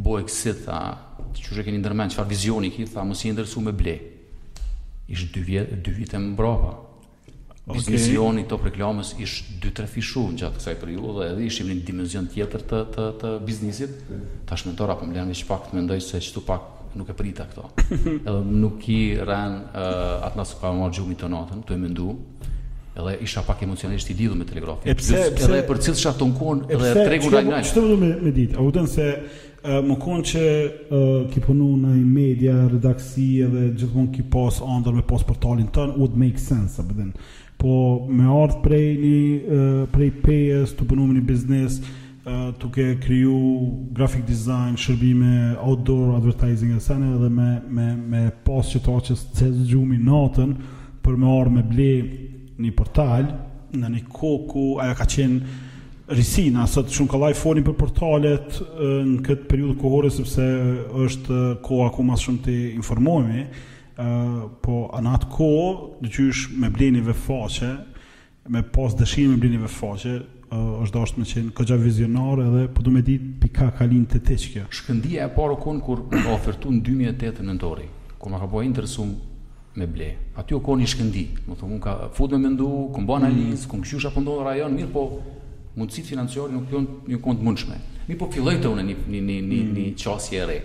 bo 0.00 0.16
e 0.18 0.24
kësit, 0.26 0.66
që 0.66 1.58
shë 1.60 1.64
keni 1.68 1.78
ndërmend 1.78 2.14
qëfar 2.14 2.26
vizioni 2.30 2.72
ki, 2.74 2.88
tha, 2.90 3.06
mësi 3.06 3.30
ndërsu 3.36 3.62
me 3.62 3.74
blejë, 3.76 4.00
ish 5.10 5.32
dy 5.34 5.40
vjet 5.42 5.68
dy 5.82 5.90
vite 5.92 6.18
më 6.18 6.36
brapa. 6.38 6.72
Misioni 7.70 8.40
okay. 8.40 8.46
i 8.46 8.48
to 8.50 8.56
reklamës 8.58 9.10
ish 9.22 9.56
dy 9.62 9.70
tre 9.74 9.86
fishu 9.90 10.22
gjatë 10.38 10.58
kësaj 10.58 10.76
periudhe 10.80 11.28
dhe 11.38 11.44
ishim 11.46 11.68
në 11.70 11.76
dimension 11.86 12.26
tjetër 12.32 12.64
të 12.70 12.80
të 12.94 13.06
të 13.20 13.32
biznesit. 13.46 13.96
Okay. 14.06 14.44
Tash 14.50 14.64
mentora 14.68 14.96
po 14.98 15.06
më 15.10 15.18
lënë 15.18 15.36
që 15.42 15.48
pak 15.50 15.68
të 15.70 15.78
mendoj 15.78 16.00
se 16.06 16.22
çtu 16.26 16.42
pak 16.48 16.94
nuk 16.98 17.10
e 17.12 17.18
prita 17.18 17.44
këto. 17.50 17.66
Edhe 18.26 18.36
nuk 18.50 18.86
i 18.90 19.00
ran 19.20 19.60
uh, 19.66 20.22
atë 20.28 20.40
nas 20.42 20.54
ka 20.62 20.72
marr 20.74 20.94
gjumit 20.98 21.20
të 21.22 21.30
natën, 21.34 21.62
tu 21.68 21.74
e 21.76 21.80
mendu. 21.84 22.14
Edhe 23.00 23.18
isha 23.26 23.44
pak 23.46 23.62
emocionalisht 23.66 24.10
i 24.10 24.16
lidhur 24.18 24.38
me 24.40 24.46
telegrafin. 24.46 24.94
Edhe 24.94 25.60
për 25.70 25.84
cilësha 25.90 26.14
tonkon 26.18 26.64
edhe 26.70 26.94
tregun 27.06 27.38
ai. 27.58 27.62
Çfarë 27.66 27.86
do 27.86 27.94
të 27.94 28.02
më 28.06 28.10
me 28.26 28.34
ditë? 28.40 28.66
Udon 28.66 28.90
se 28.90 29.14
më 29.62 29.94
konë 30.00 30.26
që 30.30 30.42
uh, 30.48 31.08
ki 31.30 31.40
punu 31.44 31.66
në 31.82 31.94
i 32.00 32.04
media, 32.06 32.54
redaksi 32.70 33.26
edhe 33.44 33.66
gjithmonë 33.76 34.12
ki 34.14 34.24
pas 34.32 34.60
andër 34.64 34.96
me 34.96 35.04
pas 35.04 35.22
portalin 35.28 35.68
tënë, 35.68 35.98
would 36.00 36.16
make 36.18 36.40
sense, 36.40 36.78
a 36.80 36.84
bëdhen. 36.86 37.10
Po 37.60 37.74
me 38.08 38.24
ardhë 38.40 38.62
prej 38.64 38.86
një, 39.02 39.18
uh, 39.36 39.84
prej 39.92 40.10
PS, 40.24 40.72
të 40.80 40.88
punu 40.88 41.04
me 41.10 41.18
një 41.18 41.26
biznes, 41.28 41.76
uh, 41.76 42.48
të 42.56 42.70
ke 42.78 42.88
kriju 43.04 43.92
graphic 43.96 44.24
design, 44.28 44.78
shërbime, 44.80 45.58
outdoor 45.60 46.16
advertising 46.16 46.72
e 46.72 46.80
sene, 46.80 47.12
edhe 47.18 47.28
me, 47.28 47.50
me, 47.68 47.90
me 48.14 48.24
pas 48.46 48.64
që 48.72 48.80
ta 48.88 48.96
që 49.10 49.18
të 49.36 49.52
zgjumi 49.66 50.00
natën, 50.08 50.56
për 51.04 51.20
me 51.20 51.34
ardhë 51.36 51.56
me 51.58 51.66
ble 51.68 51.92
një 52.60 52.74
portal, 52.76 53.28
në 53.76 53.86
një 53.92 54.06
ku 54.10 54.70
aja 54.82 54.94
ka 54.98 55.04
qenë, 55.08 55.68
risina, 56.10 56.64
sot 56.66 56.90
shumë 56.90 57.10
kollaj 57.12 57.36
folin 57.38 57.64
për 57.66 57.76
portalet 57.78 58.56
në 58.80 59.20
këtë 59.26 59.46
periudhë 59.50 59.76
kohore 59.78 60.10
sepse 60.10 60.42
është 61.06 61.38
koha 61.64 61.90
ku 61.94 62.02
më 62.06 62.16
shumë 62.24 62.42
të 62.46 62.54
informohemi, 62.74 63.44
ë 64.00 64.48
po 64.64 64.78
anat 64.96 65.20
atë 65.22 65.30
kohë, 65.36 65.70
do 66.00 66.08
të 66.08 66.12
thysh 66.18 66.48
me 66.60 66.70
blenive 66.74 67.14
faqe, 67.14 67.70
me 68.50 68.62
pas 68.74 68.94
dëshirën 68.98 69.30
me 69.30 69.38
blenive 69.44 69.70
faqe, 69.70 70.16
është 70.82 70.92
dashur 70.96 71.18
me 71.20 71.24
qenë 71.30 71.52
kogja 71.54 71.76
vizionar 71.78 72.40
edhe 72.42 72.64
po 72.74 72.82
do 72.82 72.90
me 72.90 73.04
ditë 73.06 73.36
pika 73.44 73.68
kalin 73.78 74.06
të 74.10 74.20
të 74.26 74.38
kjo. 74.42 74.64
Shkëndia 74.80 75.28
e 75.28 75.34
parë 75.36 75.58
kon 75.62 75.78
kur 75.86 76.02
ofertu 76.34 76.72
në 76.74 76.80
2008 77.16 77.46
në 77.46 77.54
Dorë, 77.62 77.86
ku 78.18 78.32
më 78.32 78.40
ka 78.42 78.48
bërë 78.50 78.66
interesum 78.66 79.12
me 79.78 79.86
ble. 79.86 80.08
Aty 80.40 80.56
u 80.58 80.62
koni 80.66 80.88
shkëndi, 80.90 81.28
më 81.46 81.60
thonë 81.60 81.78
ka 81.84 81.94
futën 82.16 82.34
me 82.42 82.48
mendu, 82.48 82.66
ku 82.90 83.04
bën 83.06 83.22
analizë, 83.28 83.70
ku 83.70 83.78
kush 83.84 84.08
apo 84.10 84.24
ndonë 84.24 84.48
rajon, 84.48 84.74
mirë 84.80 84.90
po 84.90 85.06
mundësit 85.78 86.06
financiore 86.08 86.52
nuk 86.52 86.72
jon 86.72 86.86
një 87.10 87.20
kont 87.22 87.40
të 87.40 87.46
mundshme. 87.46 87.76
Mi 88.08 88.16
po 88.18 88.26
filloj 88.32 88.56
të 88.62 88.72
unë 88.74 88.84
një 88.90 88.96
një 89.06 89.20
një 89.28 89.36
një, 89.50 89.60
mm. 89.60 89.72
një 89.78 89.92
qasje 90.02 90.40
e 90.42 90.48
re. 90.50 90.58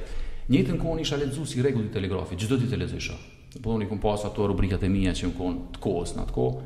Njëtën 0.49 0.79
kohën 0.81 1.01
isha 1.01 1.17
lexues 1.17 1.55
i 1.57 1.63
rregullit 1.65 1.93
telegrafit, 1.93 2.41
çdo 2.41 2.57
ditë 2.61 2.77
lexojsha. 2.83 3.15
Po 3.65 3.73
unë 3.75 3.87
kam 3.89 4.01
pas 4.03 4.25
ato 4.27 4.45
rubrikat 4.49 4.83
e 4.85 4.89
mia 4.93 5.13
që 5.15 5.29
unë 5.29 5.37
kanë 5.37 5.63
të 5.77 5.81
kohës 5.85 6.15
në 6.17 6.25
atë 6.25 6.35
kohë. 6.35 6.65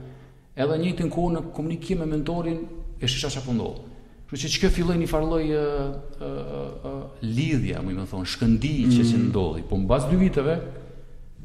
Edhe 0.60 0.80
njëtën 0.84 1.12
kohë 1.16 1.34
në 1.38 1.44
komunikim 1.56 2.02
me 2.04 2.08
mentorin 2.12 2.60
e 3.00 3.08
shisha 3.08 3.30
çfarë 3.32 3.46
po 3.50 3.56
ndodh. 3.58 3.86
Kështu 4.30 4.46
që 4.46 4.52
çka 4.56 4.70
filloi 4.72 4.98
një 5.00 5.08
farë 5.10 5.28
lloj 5.28 5.46
uh, 5.58 6.18
uh, 6.30 6.90
uh, 7.20 8.04
thon, 8.12 8.28
shkëndijë 8.30 8.86
mm. 8.90 8.98
që 8.98 9.08
që 9.10 9.22
ndodhi. 9.30 9.64
Po 9.68 9.78
mbas 9.80 10.06
dy 10.12 10.20
viteve, 10.22 10.60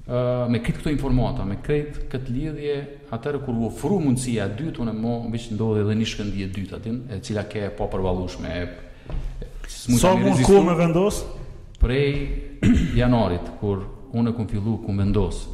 me 0.04 0.61
këtë 0.61 0.76
këto 0.80 0.90
informata, 0.92 1.46
me 1.49 1.56
këtë 1.64 2.08
këtë 2.12 2.32
lidhje, 2.34 2.75
atërë 3.14 3.38
kur 3.46 3.54
u 3.56 3.68
ofru 3.70 3.96
mundësia 4.04 4.44
e 4.44 4.56
dytë, 4.58 4.80
unë 4.84 4.92
e 4.92 4.99
mo, 5.00 5.14
vishë 5.32 5.54
ndodhe 5.56 5.80
edhe 5.87 5.94
një 5.94 6.06
e 6.44 6.49
dytë 6.58 6.76
atin, 6.76 6.99
e 7.11 7.20
cila 7.25 7.44
ke 7.49 7.70
pa 7.70 7.76
po 7.78 7.88
përvalushme. 7.94 8.49
E, 8.49 8.62
e, 9.40 9.49
Sa 9.96 10.12
mund 10.14 10.44
ku 10.44 10.61
me 10.62 10.76
vendos? 10.76 11.25
Prej 11.80 12.61
janarit, 13.00 13.49
kur 13.61 13.84
unë 14.12 14.30
e 14.30 14.34
kumë 14.37 14.50
fillu 14.52 14.76
ku 14.84 14.92
me 14.92 15.04
vendos, 15.04 15.46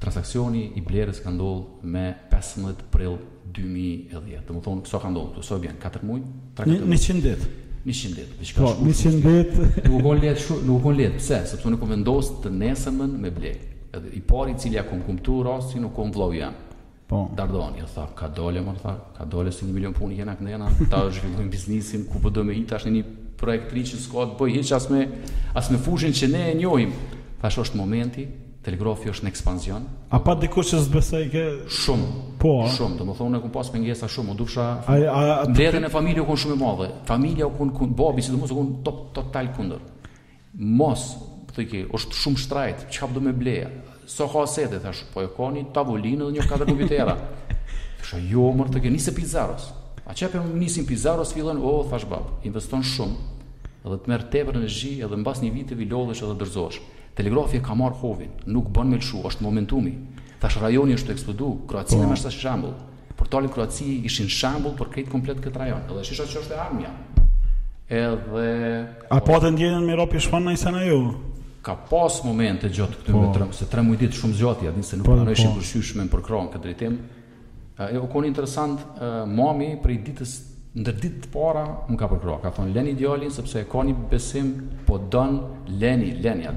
transakcioni 0.00 0.72
i 0.74 0.80
blerës 0.82 1.22
ka 1.22 1.30
ndodhë 1.30 1.86
me 1.86 2.06
15 2.32 2.86
prill 2.90 3.14
2010. 3.54 4.44
Dhe 4.46 4.52
më 4.52 4.60
thonë, 4.66 4.82
kësa 4.84 4.98
ka 5.02 5.14
ndodhë, 5.14 5.38
kësa 5.44 5.60
bjen, 5.62 5.78
4 5.82 6.08
mujë? 6.10 6.28
100 6.58 7.26
ditë. 7.26 7.48
100 7.86 8.14
ditë. 8.14 8.54
Po, 8.58 8.72
100 8.76 9.20
ditë. 9.24 9.68
Nuk 9.90 10.04
u 10.04 10.12
let, 10.18 10.42
nuk 10.68 10.84
u 10.84 10.90
let. 10.92 11.14
Pse? 11.16 11.38
Sepse 11.48 11.70
nuk 11.72 11.80
kam 11.80 11.92
vendosur 11.94 12.40
të 12.44 12.52
nesëmën 12.52 13.14
me 13.22 13.30
blekë, 13.32 13.68
Edhe 13.96 14.10
i 14.14 14.20
pari 14.22 14.52
i 14.54 14.58
cili 14.60 14.76
ja 14.76 14.84
kum 14.86 15.00
kumtu 15.02 15.40
rasti 15.42 15.80
nuk 15.82 15.94
kum 15.96 16.12
vllau 16.14 16.32
jam. 16.36 16.52
Po. 17.10 17.24
Dardoni, 17.34 17.80
ja 17.80 17.88
tha, 17.90 18.04
ka 18.14 18.28
dole, 18.30 18.60
më 18.62 18.76
tha, 18.84 18.92
ka 19.16 19.24
dole 19.26 19.50
si 19.52 19.64
një 19.66 19.72
milion 19.74 19.94
punë 19.96 20.20
jena 20.20 20.36
kënena, 20.38 20.68
ta 20.90 21.00
është 21.08 21.24
fillim 21.24 21.48
biznisin, 21.50 22.04
ku 22.06 22.20
përdo 22.22 22.44
po 22.44 22.46
me 22.46 22.54
hitë, 22.54 22.76
ashtë 22.76 22.92
një 22.94 23.00
projektri 23.40 23.82
që 23.88 23.98
s'ka 24.04 24.12
të 24.12 24.36
bëj, 24.36 24.36
po 24.38 24.46
hitë, 24.46 24.70
as 24.76 24.86
me, 24.94 25.00
as 25.58 25.72
fushin 25.82 26.14
që 26.14 26.28
ne 26.30 26.44
e 26.52 26.54
njohim. 26.60 26.94
Tha, 27.42 27.50
është 27.50 27.80
momenti, 27.82 28.28
Telegrafi 28.60 29.08
është 29.08 29.24
në 29.24 29.30
ekspansion. 29.32 29.84
A 30.12 30.18
pa 30.20 30.34
dikush 30.36 30.74
që 30.74 30.78
s'besoi 30.84 31.30
ke 31.32 31.44
shumë. 31.72 32.08
Po. 32.42 32.50
A? 32.66 32.66
Shumë, 32.74 32.98
domethënë 33.00 33.38
ku 33.40 33.48
pas 33.54 33.70
pengesa 33.72 34.08
shumë, 34.12 34.34
u 34.34 34.36
dufsha. 34.36 34.66
Ai 34.92 35.00
a 35.08 35.46
drejtën 35.48 35.86
e 35.88 35.90
familjes 35.92 36.26
ku 36.28 36.36
shumë 36.42 36.56
e 36.58 36.60
madhe. 36.60 36.88
Familja 37.08 37.46
u 37.48 37.54
kund 37.56 37.72
kund 37.78 37.94
babi, 37.96 38.24
si 38.24 38.34
domosë 38.34 38.58
ku 38.58 38.64
top 38.84 38.98
total 39.16 39.48
kundër. 39.56 39.80
Mos, 40.60 41.06
po 41.46 41.54
thotë 41.56 41.66
ke, 41.72 41.82
është 41.96 42.20
shumë 42.20 42.42
shtrajt, 42.44 42.84
çka 42.92 43.08
po 43.08 43.16
do 43.16 43.22
më 43.30 43.34
bleja. 43.40 43.70
So 44.10 44.28
ka 44.28 44.44
sete 44.50 44.82
thash, 44.84 45.06
po 45.14 45.24
e 45.24 45.30
koni 45.38 45.64
tavolinë 45.72 46.28
dhe 46.28 46.36
një 46.36 46.46
katër 46.52 46.68
kompjuterë. 46.74 47.16
Thashë 48.02 48.20
jo, 48.28 48.44
më 48.60 48.68
të 48.76 48.84
ke 48.84 48.92
nisi 48.92 49.16
Pizaros. 49.16 49.70
A 50.04 50.12
çka 50.12 50.36
më 50.44 50.60
nisin 50.66 50.84
Pizaros 50.88 51.32
fillon, 51.32 51.62
o 51.64 51.78
thash 51.88 52.04
bab, 52.12 52.42
investon 52.44 52.84
shumë. 52.84 53.26
Edhe 53.86 54.02
të 54.04 54.12
merr 54.12 54.26
tepër 54.34 54.56
energji 54.60 54.96
edhe 55.06 55.16
mbas 55.16 55.38
një 55.40 55.54
vit 55.54 55.70
vi 55.72 55.86
lodhesh 55.88 56.20
edhe 56.26 56.36
dorzohesh. 56.42 56.82
Telegrafi 57.16 57.58
ka 57.62 57.74
marr 57.74 57.94
hovin, 58.02 58.30
nuk 58.46 58.70
bën 58.70 58.86
me 58.88 58.96
lshu, 59.00 59.22
është 59.26 59.42
momentumi. 59.44 59.92
Tash 60.40 60.58
rajoni 60.62 60.94
është 60.96 61.12
eksplodu, 61.14 61.48
Kroacia 61.68 61.98
po. 61.98 62.08
më 62.12 62.16
është 62.16 62.30
shembull. 62.36 62.74
Portali 63.18 63.48
Kroaci 63.52 64.06
ishin 64.08 64.28
shembull 64.32 64.76
për 64.78 64.88
këtë 64.94 65.10
komplet 65.12 65.40
këtë 65.44 65.58
rajon. 65.58 65.82
Edhe 65.90 66.04
shisha 66.06 66.24
që 66.24 66.40
është 66.40 66.56
armja. 66.56 66.92
Edhe 67.90 68.46
A 69.10 69.18
po 69.20 69.36
të 69.42 69.50
ndjenën 69.52 69.84
me 69.86 69.96
ropi 69.98 70.18
shpon 70.22 70.46
në 70.46 70.54
na 70.72 70.84
ju? 70.84 70.88
Jo? 70.96 71.16
Ka 71.62 71.74
pas 71.74 72.22
momente 72.24 72.68
gjatë 72.70 73.02
këtu 73.02 73.12
po. 73.12 73.20
me 73.20 73.32
tre, 73.34 73.46
se 73.52 73.64
tre 73.68 73.82
shumë 73.82 74.34
zgjati, 74.40 74.68
a 74.68 74.82
se 74.82 74.96
nuk 74.96 75.06
po, 75.06 75.16
po. 75.16 75.30
ishin 75.30 75.50
përshtyshme 75.58 76.08
për 76.08 76.22
kron 76.22 76.48
këtë 76.48 76.62
drejtim. 76.62 76.98
Ë 77.78 77.98
u 78.00 78.06
koni 78.08 78.28
interesant, 78.28 78.80
e, 78.80 79.26
mami 79.26 79.76
për 79.82 79.90
ditës 80.06 80.30
ndër 80.74 80.94
ditë 81.00 81.20
të 81.26 81.28
para 81.34 81.64
më 81.88 81.96
ka 81.98 82.08
përkruar, 82.08 82.40
ka 82.40 82.50
thonë 82.52 82.72
leni 82.72 82.94
djalin 82.94 83.30
sepse 83.30 83.60
e 83.60 83.64
ka 83.64 83.84
një 83.84 83.94
besim, 84.10 84.54
po 84.86 84.98
don 84.98 85.42
leni, 85.80 86.14
leni 86.22 86.46
a 86.46 86.52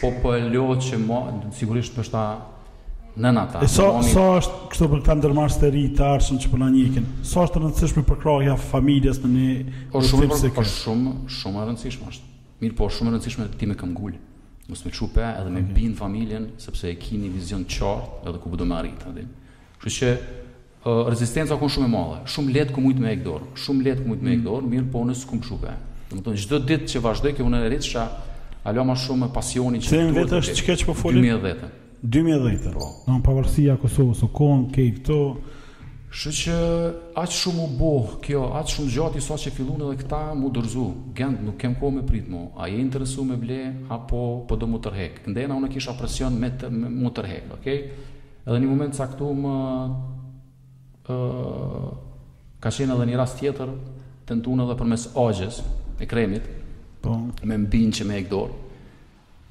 po 0.00 0.10
po 0.22 0.34
e 0.36 0.40
lodh 0.48 0.80
që 0.84 0.98
mo, 0.98 1.18
sigurisht 1.54 1.98
është 1.98 2.12
ta 2.12 2.22
nën 3.12 3.40
Sa 3.66 3.68
so, 3.68 3.86
sa 4.08 4.22
është 4.40 4.70
kështu 4.72 4.86
për 4.90 5.00
ta 5.06 5.16
ndërmarrë 5.18 5.58
të 5.60 5.70
ri 5.74 5.82
të 5.96 6.06
arshëm 6.14 6.38
që 6.40 6.50
po 6.52 6.60
na 6.62 6.70
Sa 7.28 7.44
është 7.44 7.60
e 7.60 7.62
rëndësishme 7.62 8.04
për 8.10 8.20
krahja 8.22 8.54
familjes 8.56 9.20
në 9.20 9.56
po 9.92 10.00
një 10.00 10.08
shumë 10.08 10.28
për, 10.30 10.38
për 10.40 10.54
po 10.56 10.64
shumë 10.64 11.14
shumë 11.40 11.62
e 11.62 11.66
rëndësishme 11.68 12.08
është. 12.10 12.30
Mirë 12.62 12.76
po 12.78 12.88
shumë 12.88 13.10
e 13.10 13.14
rëndësishme 13.16 13.50
ti 13.60 13.66
me 13.68 13.74
këngul. 13.76 14.16
Mos 14.70 14.80
më 14.86 14.92
çu 14.96 15.10
pe 15.12 15.26
edhe 15.28 15.50
me 15.52 15.60
mm 15.60 15.94
familjen 15.98 16.46
sepse 16.62 16.88
e 16.88 16.94
kini 16.96 17.28
vizion 17.34 17.64
të 17.64 17.78
qartë 17.78 18.30
edhe 18.30 18.38
ku 18.40 18.52
do 18.56 18.62
të 18.64 18.68
marrit 18.70 19.08
atë. 19.10 19.28
Kështu 19.82 19.96
që 19.98 20.12
Uh, 20.82 21.04
rezistenca 21.06 21.54
ku 21.60 21.68
shumë 21.70 21.86
e 21.86 21.88
madhe, 21.92 22.16
shumë 22.26 22.52
let 22.56 22.70
ku 22.74 22.82
mujt 22.82 22.98
me 22.98 23.12
ekdor, 23.14 23.44
shumë 23.54 23.84
let 23.86 24.00
ku 24.02 24.08
mujt 24.10 24.22
me 24.26 24.32
ekdor, 24.34 24.64
mm. 24.64 24.72
mirë 24.72 24.88
po 24.90 25.04
nësë 25.06 25.28
ku 25.30 25.36
më 25.38 25.46
shupe. 25.46 25.74
Dhe 26.10 26.16
më 26.18 26.24
tonë, 26.26 26.40
gjithë 26.42 26.58
ditë 26.70 26.88
që 26.90 27.02
vazhdoj, 27.04 27.34
ke 27.38 27.44
unë 27.46 27.60
e 27.62 27.68
rritë 27.70 27.86
Alo 28.64 28.84
më 28.86 28.94
shumë 29.02 29.26
me 29.26 29.28
pasionin 29.34 29.82
që 29.82 29.88
duhet. 29.90 30.02
Se 30.02 30.18
vetë 30.22 30.38
është 30.38 30.54
çka 30.60 30.74
që 30.80 30.86
po 30.86 30.94
folim. 30.94 31.24
2010. 31.24 31.70
2010. 32.06 32.76
Po. 32.76 32.90
në 33.08 33.16
pavarësia 33.26 33.74
e 33.76 33.80
Kosovës, 33.82 34.22
o 34.22 34.28
kon 34.34 34.68
ke 34.74 34.84
këto. 35.00 35.18
Kështu 36.12 36.30
që 36.36 36.56
aq 37.16 37.30
shumë 37.38 37.62
u 37.64 37.66
bo 37.78 37.90
kjo, 38.22 38.42
aq 38.60 38.68
shumë 38.74 38.92
gjatë 38.94 39.22
sa 39.24 39.38
që 39.40 39.52
fillon 39.56 39.80
edhe 39.88 39.96
këta 40.04 40.18
mu 40.38 40.50
dorzu. 40.54 40.86
Gjend 41.16 41.42
nuk 41.46 41.58
kem 41.62 41.74
kohë 41.80 41.94
me 41.98 42.02
pritmo. 42.06 42.42
A 42.60 42.68
je 42.70 42.78
interesuar 42.82 43.26
me 43.32 43.38
ble 43.40 43.58
apo 43.90 44.20
po 44.48 44.58
do 44.60 44.68
mu 44.68 44.78
tërhek? 44.84 45.22
Ndena 45.32 45.56
unë 45.58 45.70
kisha 45.72 45.94
presion 45.98 46.36
me 46.38 46.50
të 46.52 46.70
me, 46.70 46.90
mu 47.00 47.10
tërhek, 47.10 47.50
okay? 47.56 47.78
Edhe 48.44 48.60
në 48.60 48.68
moment 48.70 48.94
caktum, 48.98 49.42
ë 49.48 51.10
uh, 51.10 51.92
ka 52.60 52.70
shenë 52.70 52.94
edhe 52.98 53.08
një 53.10 53.18
rast 53.24 53.40
tjetër 53.40 53.74
tentuan 54.28 54.66
edhe 54.68 54.76
përmes 54.82 55.08
agjes 55.16 55.62
e 55.98 56.06
kremit, 56.06 56.44
po. 57.02 57.18
me 57.44 57.56
mbinë 57.66 57.96
që 57.98 58.04
me 58.08 58.16
e 58.22 58.26
këdorë, 58.26 58.60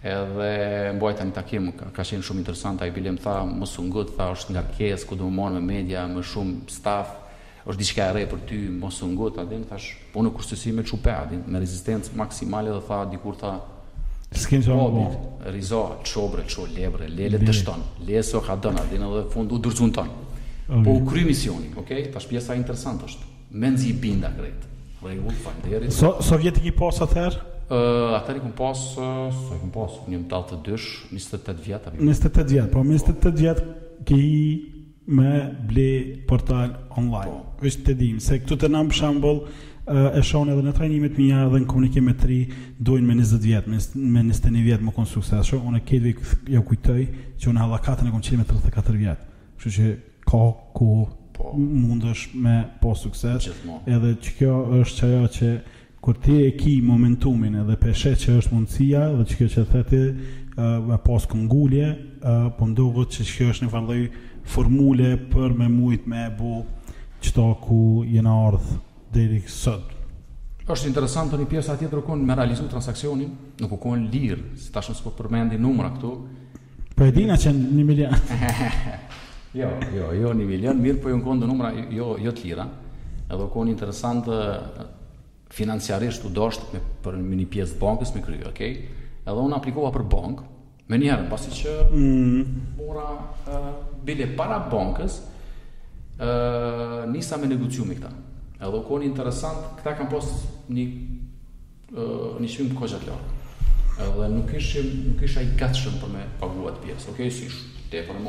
edhe 0.07 0.49
mbajta 0.97 1.25
një 1.27 1.35
takim, 1.35 1.69
ka, 1.77 1.89
ka 1.95 2.05
shenë 2.07 2.25
shumë 2.25 2.43
interesant, 2.45 2.81
a 2.81 2.87
i 2.87 2.93
bilim 2.95 3.17
tha, 3.21 3.41
më 3.47 3.67
së 3.69 3.83
ngët, 3.89 4.15
tha, 4.17 4.29
është 4.35 4.55
nga 4.55 4.63
kjesë, 4.75 5.07
ku 5.09 5.17
du 5.19 5.27
më 5.27 5.35
morë 5.41 5.59
me 5.59 5.73
media, 5.75 6.05
më 6.09 6.23
shumë 6.31 6.71
staff, 6.71 7.17
është 7.67 7.81
diçka 7.81 8.07
e 8.13 8.15
re 8.17 8.23
për 8.31 8.45
ty, 8.49 8.61
më 8.81 8.91
së 8.95 9.11
ngët, 9.11 9.41
a 9.41 9.45
din, 9.51 9.67
thash, 9.69 9.91
po 10.13 10.23
në 10.25 10.33
kursësi 10.37 10.73
me 10.77 10.85
qupe, 10.87 11.11
a 11.13 11.27
din, 11.29 11.43
me 11.51 11.61
rezistencë 11.61 12.15
maksimale, 12.21 12.73
dhe 12.79 12.85
tha, 12.87 13.03
dikur 13.13 13.37
tha, 13.43 13.53
Skin 14.31 14.61
zonë 14.63 14.83
po. 14.93 15.01
Rizo, 15.51 15.79
çobre, 16.07 16.45
ço 16.47 16.63
lebre, 16.71 17.09
lele 17.11 17.41
të 17.41 17.51
shton. 17.51 17.81
Leso 18.07 18.39
ka 18.39 18.55
dhënë 18.63 18.79
atë 18.85 18.99
në 19.01 19.09
dhe 19.11 19.23
fund 19.33 19.51
u 19.51 19.57
dërzun 19.59 19.91
ton. 19.91 20.07
Po 20.85 20.93
u 20.95 21.01
kry 21.03 21.25
misioni, 21.27 21.73
okay? 21.75 22.05
Tash 22.13 22.29
pjesa 22.31 22.55
interesante 22.55 23.09
është. 23.11 23.27
Menzi 23.51 23.91
binda 23.91 24.31
krejt. 24.31 24.70
Dhe 25.01 25.15
i 25.15 25.21
unë 25.77 25.91
So, 25.95 26.13
so 26.23 26.37
vjetë 26.39 26.61
i 26.69 26.73
pas 26.77 26.99
atëherë? 27.01 27.39
Uh, 27.71 28.13
atëherë 28.19 28.41
i 28.41 28.43
këmë 28.43 28.57
pas, 28.59 28.81
uh, 28.99 29.29
so 29.33 29.55
i 29.55 29.59
këmë 29.61 29.71
pas, 29.75 29.95
një 30.11 30.19
më 30.21 30.27
talë 30.33 30.49
të 30.51 30.57
dysh, 30.65 30.89
28 31.09 31.65
vjetë. 31.65 31.93
28 31.97 32.43
jo? 32.43 32.49
vjetë, 32.51 32.69
po 32.75 32.83
28 32.85 33.33
vjetë 33.39 33.65
ke 34.09 34.17
i 34.17 34.37
me 35.17 35.31
ble 35.67 35.87
portal 36.29 36.75
online. 36.99 37.31
Po. 37.31 37.65
Vështë 37.65 37.89
të 37.89 37.97
dim, 38.01 38.19
se 38.21 38.37
këtu 38.43 38.59
të 38.63 38.69
nëmë 38.75 38.93
për 38.93 38.99
shambull, 38.99 39.41
uh, 39.47 40.03
e 40.13 40.21
shonë 40.27 40.53
edhe 40.53 40.65
në 40.67 40.75
trajnimet 40.77 41.17
mija 41.17 41.47
dhe 41.49 41.63
në 41.63 41.71
komunikim 41.71 42.05
me 42.11 42.13
tri, 42.21 42.41
dojnë 42.77 43.07
me 43.09 43.17
20 43.23 43.45
vjetë, 43.47 43.79
me 43.97 44.25
21 44.29 44.67
vjetë 44.67 44.89
më 44.89 44.93
konë 44.99 45.11
sukses. 45.15 45.47
Shë, 45.49 45.57
unë 45.71 45.81
e 45.81 45.85
këtë 45.89 46.05
vjetë 46.11 46.57
jo 46.57 46.61
kujtoj, 46.69 47.01
që 47.41 47.51
unë 47.53 47.65
halakatën 47.65 48.11
e 48.11 48.13
konë 48.17 48.29
qëri 48.29 48.43
me 48.43 48.49
34 48.51 49.03
vjetë. 49.05 49.31
Që 49.65 49.75
që 49.77 49.89
ka 50.31 50.45
ku 50.77 50.93
po. 51.41 51.53
mundësh 51.57 52.27
me 52.35 52.55
po 52.81 52.93
sukses 52.95 53.47
edhe 53.85 54.11
që 54.23 54.33
kjo 54.37 54.55
është 54.81 54.97
që 54.97 55.09
ajo 55.09 55.29
që 55.37 55.51
kur 56.01 56.17
ti 56.17 56.35
e 56.47 56.51
ki 56.57 56.75
momentumin 56.85 57.55
edhe 57.63 57.75
peshe 57.81 58.13
që 58.17 58.37
është 58.41 58.55
mundësia 58.55 59.01
dhe 59.17 59.25
që 59.29 59.39
kjo 59.39 59.47
që 59.53 59.65
theti 59.71 60.01
me 60.59 60.95
uh, 60.95 60.99
pas 61.05 61.25
këngullje 61.31 61.87
uh, 61.91 62.51
po 62.57 62.67
mdovët 62.71 63.13
që 63.15 63.27
që 63.29 63.37
kjo 63.37 63.49
është 63.53 63.67
një 63.67 63.73
fandaj 63.75 63.99
formule 64.55 65.13
për 65.31 65.55
me 65.61 65.69
mujt 65.69 66.07
me 66.09 66.25
bo 66.37 66.65
qëta 67.23 67.47
ku 67.65 67.81
jena 68.09 68.33
ardhë 68.47 68.77
dhe 69.13 69.27
i 69.39 69.41
kësët 69.45 69.97
është 70.71 70.87
interesant 70.87 71.31
të 71.33 71.41
një 71.41 71.49
pjesë 71.51 71.73
atje 71.73 71.89
të 71.91 71.97
rukon 72.01 72.21
me 72.27 72.35
realizu 72.37 72.67
transakcionin 72.71 73.33
nuk 73.59 73.73
u 73.75 73.79
kon 73.81 74.05
lirë 74.13 74.57
si 74.61 74.69
tashën 74.73 74.97
së 75.01 75.17
përmendi 75.19 75.59
numra 75.59 75.93
këtu 75.95 76.13
Për 76.91 77.07
po 77.07 77.07
e 77.07 77.11
dina 77.15 77.37
që 77.39 77.49
një 77.55 77.83
milion 77.87 78.13
Jo, 79.53 79.67
jo, 79.95 80.07
jo 80.15 80.29
një 80.31 80.45
milion, 80.47 80.77
mirë 80.79 80.97
për 80.97 81.03
po 81.03 81.11
ju 81.11 81.17
në 81.19 81.23
kondë 81.25 81.71
jo, 81.91 82.05
jo 82.23 82.31
të 82.31 82.45
lira, 82.45 82.63
edhe 83.27 83.47
kohë 83.51 83.65
një 83.67 83.73
interesantë 83.73 84.37
financiarisht 85.51 86.23
u 86.23 86.31
doshtë 86.31 86.69
me, 86.71 86.79
për 87.03 87.17
një 87.19 87.47
pjesë 87.51 87.75
bankës 87.81 88.13
me 88.15 88.21
kryve, 88.23 88.45
okay? 88.47 88.77
edhe 89.25 89.37
unë 89.43 89.57
aplikova 89.57 89.89
për 89.97 90.05
bankë, 90.07 90.43
me 90.87 90.97
njerën, 91.01 91.27
pasi 91.29 91.51
që 91.51 91.73
mm. 91.91 92.53
mora 92.79 93.09
uh, 93.11 93.67
bile 94.07 94.29
para 94.39 94.61
bankës, 94.71 95.19
uh, 95.19 96.95
nisa 97.11 97.37
me 97.43 97.51
negociumi 97.51 97.99
këta. 97.99 98.13
Edhe 98.55 98.79
u 98.79 98.85
koni 98.87 99.05
interesant, 99.11 99.67
këta 99.81 99.97
kam 99.99 100.09
posë 100.11 100.31
një, 100.77 100.87
uh, 101.91 102.39
një 102.39 102.53
shvim 102.55 102.71
për 102.71 102.85
kogjat 102.85 103.05
lorë. 103.09 103.99
Edhe 103.99 104.31
nuk 104.31 104.55
ishim, 104.61 104.93
nuk 105.11 105.27
isha 105.27 105.43
i 105.43 105.51
gatshëm 105.59 105.99
për 106.05 106.15
me 106.15 106.23
paguat 106.39 106.79
pjesë, 106.87 107.11
okej, 107.11 107.15
okay? 107.19 107.39
si 107.41 107.51
shu, 107.51 107.87
te 107.91 108.03
për 108.07 108.23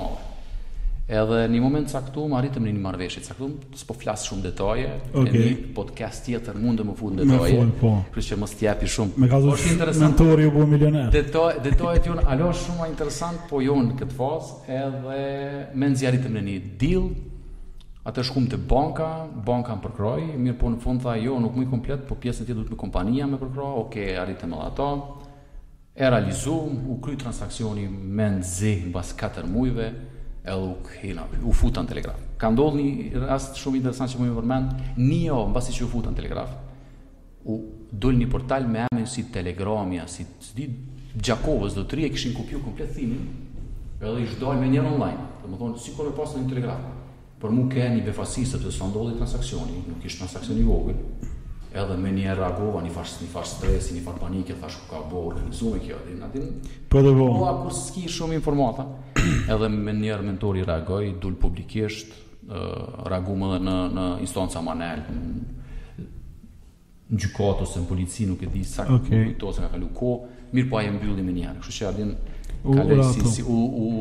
Edhe 1.02 1.38
në 1.48 1.50
një 1.56 1.60
moment 1.64 1.88
caktuar 1.90 2.36
arritëm 2.38 2.62
në 2.62 2.72
një 2.76 2.80
marrëveshje 2.84 3.20
caktuar, 3.26 3.54
s'po 3.74 3.94
flas 3.98 4.22
shumë 4.28 4.44
detaje, 4.44 4.90
okay. 5.10 5.32
e 5.34 5.40
një 5.42 5.70
podcast 5.74 6.28
tjetër 6.28 6.60
mund 6.62 6.78
të 6.78 6.84
më 6.86 6.92
fund 7.00 7.18
detaje. 7.18 7.64
Po. 7.80 7.90
Kështu 8.14 8.36
që 8.36 8.38
mos 8.38 8.54
t'japi 8.54 8.86
shumë. 8.86 9.18
Me 9.18 9.26
interesant. 9.26 9.98
mentori 10.04 10.46
u 10.46 10.52
bë 10.54 10.66
milioner. 10.70 11.08
Detaj, 11.10 11.58
detajet 11.64 12.06
janë 12.06 12.22
alo 12.30 12.52
shumë 12.54 12.82
më 12.84 12.86
interesant, 12.92 13.42
po 13.50 13.58
jo 13.64 13.74
në 13.82 13.96
këtë 13.98 14.16
fazë, 14.20 14.54
edhe 14.76 15.16
me 15.82 15.88
nxjerrje 15.90 16.12
arritëm 16.20 16.38
në 16.38 16.44
një 16.50 16.58
deal. 16.84 17.10
Atë 18.06 18.22
shkum 18.30 18.46
të 18.50 18.58
banka, 18.70 19.08
banka 19.46 19.74
më 19.78 19.84
përkroi, 19.84 20.30
mirë 20.42 20.56
po 20.62 20.70
në 20.74 20.80
fund 20.86 21.02
tha 21.04 21.16
jo, 21.22 21.36
nuk 21.42 21.54
më 21.58 21.66
i 21.66 21.70
komplet, 21.74 22.06
po 22.08 22.14
pjesën 22.18 22.46
tjetër 22.48 22.62
do 22.64 22.68
të 22.70 22.76
më 22.76 22.78
kompania 22.80 23.26
më 23.30 23.38
përkroi. 23.42 23.74
Okej, 23.82 24.06
okay, 24.06 24.16
arritëm 24.22 24.54
edhe 24.56 24.70
ato. 24.70 24.88
E 25.92 26.08
realizuam 26.08 26.78
u 26.90 27.00
kry 27.04 27.18
transaksioni 27.20 27.88
me 27.90 28.30
nxjerrje 28.38 28.94
mbas 28.94 29.10
4 29.20 29.50
muajve 29.50 29.90
edhe 30.44 30.62
u 30.66 30.74
kena, 30.86 31.22
u 31.48 31.52
futa 31.54 31.82
në 31.84 31.90
telegraf. 31.92 32.18
Ka 32.40 32.48
ndodhë 32.50 32.82
një 32.82 33.20
rast 33.28 33.58
shumë 33.62 33.78
interesant 33.78 34.10
që 34.12 34.18
më 34.18 34.28
më 34.32 34.40
përmend, 34.40 34.72
një 34.98 35.18
javë 35.28 35.44
në 35.50 35.54
basi 35.56 35.74
që 35.76 35.84
u 35.86 35.90
futa 35.92 36.10
në 36.10 36.18
telegraf, 36.18 36.56
u 37.46 37.58
dull 37.90 38.18
një 38.18 38.28
portal 38.30 38.66
me 38.70 38.84
emën 38.88 39.06
si 39.10 39.24
telegramja, 39.34 40.08
si 40.10 40.26
të 40.26 40.56
di, 40.60 40.72
Gjakovës 41.12 41.74
do 41.76 41.82
të 41.84 41.96
rije 41.98 42.08
këshin 42.14 42.30
kupju 42.32 42.62
komplet 42.64 42.94
thimin, 42.96 43.26
edhe 44.00 44.22
i 44.22 44.24
shdoj 44.30 44.54
me 44.56 44.70
njerë 44.72 44.92
online, 44.94 45.26
dhe 45.42 45.50
më 45.52 45.58
thonë, 45.60 45.76
si 45.82 45.92
kërë 45.92 46.08
e 46.08 46.14
pasë 46.16 46.38
në 46.40 46.46
telegraf, 46.48 46.86
për 47.42 47.52
mu 47.52 47.66
ke 47.68 47.84
një 47.92 48.06
befasisë, 48.06 48.62
të 48.62 48.72
së 48.72 48.88
ndodhë 48.88 49.12
i 49.12 49.18
transakcioni, 49.18 49.82
nuk 49.90 50.00
ishtë 50.08 50.22
transakcioni 50.22 50.64
i 50.64 51.28
edhe 51.82 51.94
me 51.96 52.10
një 52.16 52.32
ragova 52.36 52.80
një 52.84 52.90
farë 52.96 53.28
far 53.32 53.46
stresi, 53.48 53.94
një 53.98 54.02
farë 54.06 54.20
panike, 54.22 54.56
thashku 54.60 54.88
ka 54.90 55.02
bo 55.10 55.26
organizume 55.34 55.80
kjo, 55.84 56.00
po, 56.00 56.04
dhe 56.32 56.44
në 56.44 56.88
po 56.92 57.00
edhe 57.00 57.60
po 57.60 57.76
s'ki 57.76 58.08
shumë 58.12 58.36
informata, 58.40 58.88
edhe 59.54 59.68
me 59.68 59.92
njerë 59.96 60.22
mentori 60.26 60.64
reagoj, 60.66 61.12
dul 61.20 61.34
publikisht, 61.40 62.12
reagum 63.06 63.42
edhe 63.48 63.58
në, 63.66 63.76
në 63.96 64.04
instanca 64.26 64.60
manel, 64.64 65.00
në 65.12 65.18
gjykatë 67.22 67.60
ose 67.66 67.78
në 67.82 67.86
polici, 67.90 68.22
nuk 68.26 68.40
e 68.42 68.48
di 68.48 68.62
sa 68.64 68.82
okay. 68.88 69.34
ose 69.44 69.60
ka 69.62 69.68
kalu 69.74 69.88
ko, 69.94 70.14
mirë 70.56 70.68
po 70.70 70.76
aje 70.80 70.90
mbyllim 70.94 71.28
e 71.28 71.32
njerë, 71.40 71.58
kështë 71.62 71.74
që 71.78 71.84
ardhin 71.90 72.10
kalej 72.62 73.02
si, 73.10 73.20
si 73.26 73.42
u, 73.42 73.44
u 73.50 73.54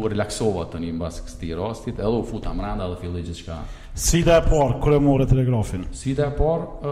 relaksova 0.09 0.63
të 0.69 0.77
një 0.83 0.91
në 0.93 0.99
basë 1.01 1.21
kësti 1.25 1.49
rastit, 1.57 1.95
edhe 1.99 2.17
u 2.17 2.23
futa 2.29 2.51
mranda 2.55 2.85
dhe 2.91 2.97
fillë 3.01 3.17
gjithë 3.25 3.39
shka. 3.39 3.55
Si 4.01 4.19
dhe 4.23 4.33
e 4.37 4.41
parë, 4.45 4.73
kërë 4.85 4.95
e 4.95 4.97
more 5.03 5.25
telegrafin? 5.27 5.83
Si 5.97 6.13
dhe 6.15 6.25
e 6.29 6.31
parë... 6.37 6.65
Uh, 6.77 6.83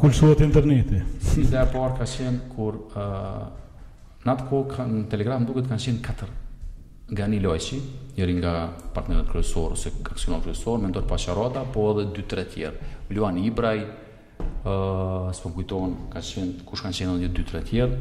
Kullësuat 0.00 0.40
interneti? 0.42 0.98
Si 1.28 1.42
dhe 1.46 1.58
e 1.60 1.66
parë 1.70 1.94
ka 2.00 2.06
qenë 2.10 2.40
kur... 2.56 2.74
Uh, 2.90 2.96
në 4.26 4.30
atë 4.34 4.40
në 4.88 5.04
telegraf 5.12 5.40
duket 5.46 5.68
kanë 5.70 5.82
qenë 5.84 5.98
4 6.08 6.32
Gani 7.10 7.40
Lojqi, 7.40 7.78
njëri 8.18 8.34
nga 8.36 8.52
partnerët 8.92 9.30
kryesorë, 9.32 9.72
ose 9.72 9.92
aksionor 10.10 10.42
kryesorë, 10.44 10.80
mentor 10.82 11.06
Pasha 11.08 11.32
po 11.72 11.84
edhe 11.94 12.04
dy 12.14 12.22
tre 12.28 12.44
tjerë. 12.46 12.76
Luan 13.16 13.38
Ibraj, 13.40 13.78
uh, 13.80 15.32
së 15.32 15.48
ka 16.12 16.20
qenë, 16.20 16.64
kush 16.68 16.82
kanë 16.84 16.96
qenë 16.98 17.14
një 17.22 17.28
dy 17.32 17.44
tre 17.48 17.62
tjerë. 17.64 17.96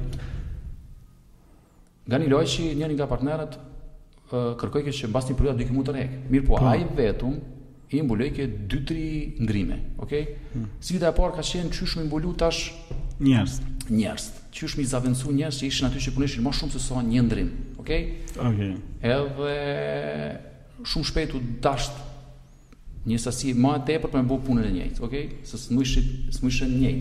Gani 2.06 2.28
Lojqi, 2.28 2.74
njëri 2.76 2.94
nga 3.00 3.08
partnerët, 3.08 3.56
uh, 3.56 4.56
kërkoj 4.60 4.84
që 4.92 5.08
bas 5.12 5.30
një 5.32 5.38
përgjot 5.40 5.58
dyke 5.62 5.72
mu 5.78 5.84
të 5.88 5.96
rekë. 5.96 6.20
Mirë 6.30 6.46
po, 6.52 6.58
po. 6.58 6.66
a 6.68 6.76
vetëm, 7.00 7.40
i 7.96 8.02
mbuloj 8.04 8.30
ke 8.36 8.46
2-3 8.68 9.40
ndrime, 9.40 9.76
okay? 10.04 10.34
Hmm. 10.54 10.68
Si 10.84 10.94
vita 10.98 11.08
e 11.08 11.16
parë 11.16 11.40
ka 11.40 11.40
qenë 11.48 11.72
qysh 11.72 11.96
me 12.04 12.34
tash 12.36 12.74
njerëz. 13.22 13.62
Njerëz 13.90 14.32
qysh 14.58 14.78
mi 14.80 14.88
zavendësu 14.90 15.32
njerëz 15.38 15.60
që 15.62 15.68
ishin 15.70 15.88
aty 15.88 16.02
që 16.02 16.14
punonin 16.16 16.46
më 16.48 16.54
shumë 16.58 16.74
se 16.76 16.82
sa 16.82 17.02
një 17.06 17.22
ndrim. 17.28 17.50
Okej? 17.82 18.02
Okay? 18.26 18.36
Okej. 18.36 18.76
Okay. 19.04 19.10
Edhe 19.14 20.90
shumë 20.90 21.10
shpejt 21.12 21.36
u 21.38 21.42
dash 21.64 21.90
një 23.08 23.18
sasi 23.22 23.54
më 23.56 23.74
e 23.78 23.84
tepër 23.92 24.12
për 24.12 24.22
me 24.24 24.32
bërë 24.32 24.46
punën 24.48 24.66
e 24.68 24.72
njëjtë, 24.74 25.02
okay? 25.08 25.28
Se 25.48 25.58
smuishit, 25.62 26.10
smuishën 26.36 26.74
një. 26.82 26.92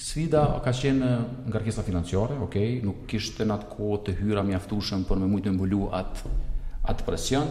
Sfida 0.00 0.42
ka 0.64 0.72
qenë 0.76 1.10
ngarkesa 1.50 1.84
financiare, 1.86 2.36
okay? 2.46 2.78
Nuk 2.84 3.04
kishte 3.10 3.44
në 3.48 3.56
atë 3.58 3.68
kohë 3.74 3.98
të 4.10 4.14
hyra 4.20 4.42
mjaftueshëm 4.48 5.04
për 5.08 5.20
me 5.24 5.40
të 5.42 5.52
mbulu 5.54 5.86
atë 5.98 6.30
atë 6.88 7.06
presion. 7.08 7.48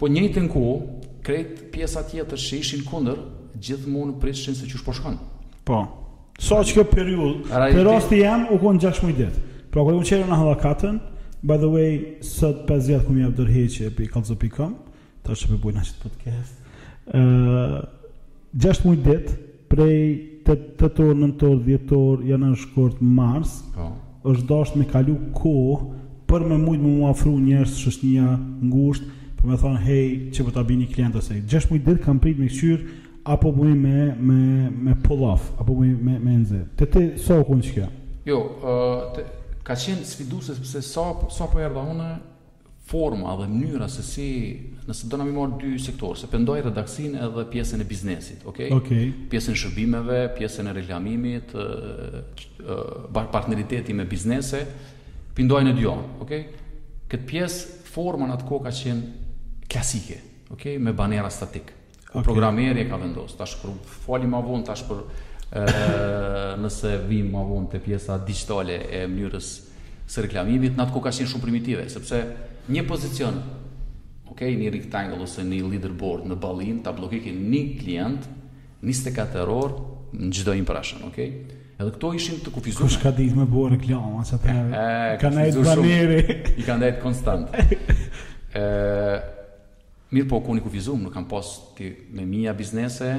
Po 0.00 0.08
njëjtën 0.08 0.48
kohë, 0.54 1.06
krejt 1.26 1.66
pjesa 1.74 2.04
tjetër 2.08 2.40
që 2.40 2.60
ishin 2.64 2.84
kundër, 2.88 3.18
gjithmonë 3.68 4.16
prishin 4.22 4.56
se 4.56 4.68
çu 4.70 4.80
po 4.86 4.92
shkon. 4.96 5.18
Po. 5.68 5.82
So 6.40 6.62
që 6.64 6.72
kjo 6.78 6.84
periud 6.88 7.42
Për 7.50 7.82
rosti 7.84 8.22
jem 8.22 8.46
u 8.50 8.56
konë 8.62 8.80
6 8.86 9.04
mëj 9.04 9.16
ditë. 9.18 9.40
Pra 9.70 9.82
këtë 9.86 9.98
u 9.98 10.04
qërë 10.08 10.28
në 10.30 10.38
halakatën, 10.42 11.00
By 11.48 11.56
the 11.56 11.68
way, 11.72 11.92
sët 12.28 12.66
5 12.68 12.82
vjetë 12.86 13.06
këmë 13.06 13.20
jep 13.22 13.36
dërhej 13.38 13.66
që 13.72 13.84
e 13.86 13.92
për 13.96 14.04
i 14.04 14.08
kalëzë 14.12 14.66
Ta 15.24 15.32
është 15.34 15.46
që 15.46 15.50
për 15.52 15.60
bujë 15.62 15.76
në 15.76 15.82
qëtë 15.86 16.02
podcast 16.04 17.14
uh, 17.20 17.78
6 18.56 18.86
mëj 18.88 18.98
ditë, 19.06 19.34
Prej 19.72 19.96
8 20.50 20.84
orë, 20.90 21.16
9 21.16 21.46
orë, 21.46 21.62
10 21.68 21.94
orë 22.04 22.28
Janë 22.32 22.50
në 22.54 22.60
shkort 22.64 23.00
mars 23.20 23.54
oh. 23.78 23.92
është 24.32 24.46
dashtë 24.50 24.80
me 24.80 24.86
kalu 24.90 25.14
kohë 25.36 25.76
Për 26.30 26.46
me 26.48 26.58
mujtë 26.62 26.82
më 26.86 26.94
mua 26.96 27.12
fru 27.20 27.36
njërës 27.44 27.76
Shështë 27.84 28.10
një 28.14 28.32
ngusht 28.72 29.04
Për 29.38 29.52
me 29.52 29.60
thonë 29.60 29.82
hej 29.86 30.02
që 30.32 30.40
për 30.40 30.48
po 30.50 30.56
ta 30.56 30.64
bini 30.68 30.88
klientës 30.92 31.30
e 31.30 31.38
6 31.54 31.70
mëj 31.74 31.84
dit 31.88 32.02
kam 32.04 32.18
prit 32.20 32.40
me 32.40 32.48
këshyr 32.50 32.82
apo 33.32 33.50
bëj 33.52 33.74
me 33.74 34.14
me 34.20 34.40
me 34.70 34.94
pull 35.06 35.22
off 35.32 35.42
apo 35.60 35.74
bëj 35.74 35.96
me 36.02 36.14
me 36.20 36.36
nze. 36.38 36.64
Te 36.76 36.86
te 36.90 37.02
sa 37.18 37.38
u 37.38 37.44
kund 37.46 37.62
kjo? 37.66 37.86
Jo, 38.26 38.40
ë 38.42 38.72
uh, 38.72 39.22
ka 39.64 39.76
qenë 39.76 40.04
sfiduese 40.06 40.56
sepse 40.58 40.82
sa 40.82 41.06
sa 41.30 41.46
po 41.52 41.60
erdha 41.62 41.84
unë 41.94 42.08
forma 42.90 43.36
dhe 43.38 43.46
mënyra 43.52 43.86
se 43.88 44.02
si 44.02 44.28
nëse 44.86 45.06
do 45.10 45.18
na 45.20 45.24
më 45.24 45.34
marr 45.36 45.54
dy 45.62 45.76
sektorë, 45.78 46.18
se 46.18 46.26
pendoj 46.32 46.62
redaksin 46.66 47.14
edhe 47.14 47.44
pjesën 47.52 47.82
e 47.82 47.86
biznesit, 47.86 48.40
okay? 48.50 48.72
okay. 48.74 49.12
Pjesën 49.30 49.54
e 49.54 49.60
shërbimeve, 49.60 50.22
pjesën 50.38 50.66
e 50.66 50.72
reklamimit, 50.80 51.54
ë 51.54 51.66
uh, 51.66 52.18
uh, 52.66 53.26
partneriteti 53.36 53.94
me 53.94 54.08
biznese, 54.10 54.64
pindoj 55.38 55.62
në 55.68 55.76
dyon, 55.78 56.02
okay? 56.24 56.48
Këtë 57.10 57.26
pjesë 57.26 57.78
forma 57.94 58.26
në 58.30 58.38
atë 58.40 58.46
kohë 58.50 58.66
ka 58.66 58.74
qenë 58.74 59.70
klasike, 59.70 60.18
okay? 60.56 60.78
Me 60.82 60.92
banera 60.92 61.30
statike 61.30 61.78
okay. 62.10 62.22
programeri 62.22 62.80
e 62.80 62.88
ka 62.88 62.96
vendosur 62.98 63.38
tash 63.38 63.56
kur 63.62 63.74
fali 64.06 64.28
më 64.30 64.40
vonë 64.46 64.66
tash 64.66 64.84
për 64.88 65.02
e, 65.50 65.64
nëse 66.62 66.94
vim 67.08 67.30
më 67.34 67.44
vonë 67.52 67.70
te 67.76 67.80
pjesa 67.84 68.18
digjitale 68.26 68.78
e 68.90 69.04
mënyrës 69.10 69.50
së 70.10 70.24
reklamimit 70.26 70.78
natë 70.78 70.94
ku 70.96 71.02
ka 71.04 71.12
qenë 71.14 71.30
shumë 71.30 71.44
primitive 71.44 71.84
sepse 71.92 72.20
një 72.70 72.84
pozicion 72.90 73.38
ok 74.30 74.42
një 74.56 74.72
rectangle 74.74 75.20
ose 75.26 75.44
një 75.46 75.62
leaderboard 75.70 76.26
në 76.30 76.38
ballin 76.40 76.82
ta 76.86 76.94
bllokojë 76.96 77.34
një 77.38 77.62
klient 77.82 78.28
24 78.82 79.46
orë 79.54 79.88
në 80.18 80.34
çdo 80.40 80.56
impression 80.58 81.06
ok 81.10 81.28
Edhe 81.80 81.94
këto 81.94 82.08
ishin 82.12 82.40
të 82.44 82.50
kufizuar. 82.52 82.90
Kush 82.90 82.98
ka 83.00 83.08
ditë 83.16 83.38
më 83.38 83.44
bua 83.48 83.70
reklamë 83.72 84.18
as 84.20 84.34
atë. 84.36 84.52
Kanë 85.22 85.38
ai 85.46 85.52
banere. 85.64 86.16
I 86.60 86.66
kanë 86.66 86.84
ai 86.90 86.92
konstant. 87.00 87.54
Ëh, 87.56 88.58
Mirë 90.10 90.26
po, 90.26 90.40
ku 90.42 90.56
kufizum, 90.64 91.04
nuk 91.06 91.12
kam 91.14 91.26
pas 91.30 91.46
ti 91.76 91.92
me 92.10 92.24
mija 92.26 92.52
biznese, 92.52 93.12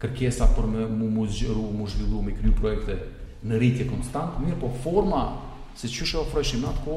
kërkesa 0.00 0.46
për 0.56 0.64
më 0.72 0.84
mu 0.96 1.10
mu 1.12 1.26
zgjeru, 1.28 1.66
mu 1.76 1.86
zhvillu, 1.92 2.22
me 2.24 2.32
kryu 2.38 2.54
projekte 2.56 2.96
në 3.44 3.58
rritje 3.60 3.84
konstant, 3.90 4.38
mirë 4.40 4.56
po 4.62 4.70
forma 4.80 5.20
se 5.76 5.90
që 5.92 6.06
shë 6.08 6.22
ofreshim 6.22 6.62
në 6.64 6.70
atë 6.70 6.86
ko, 6.86 6.96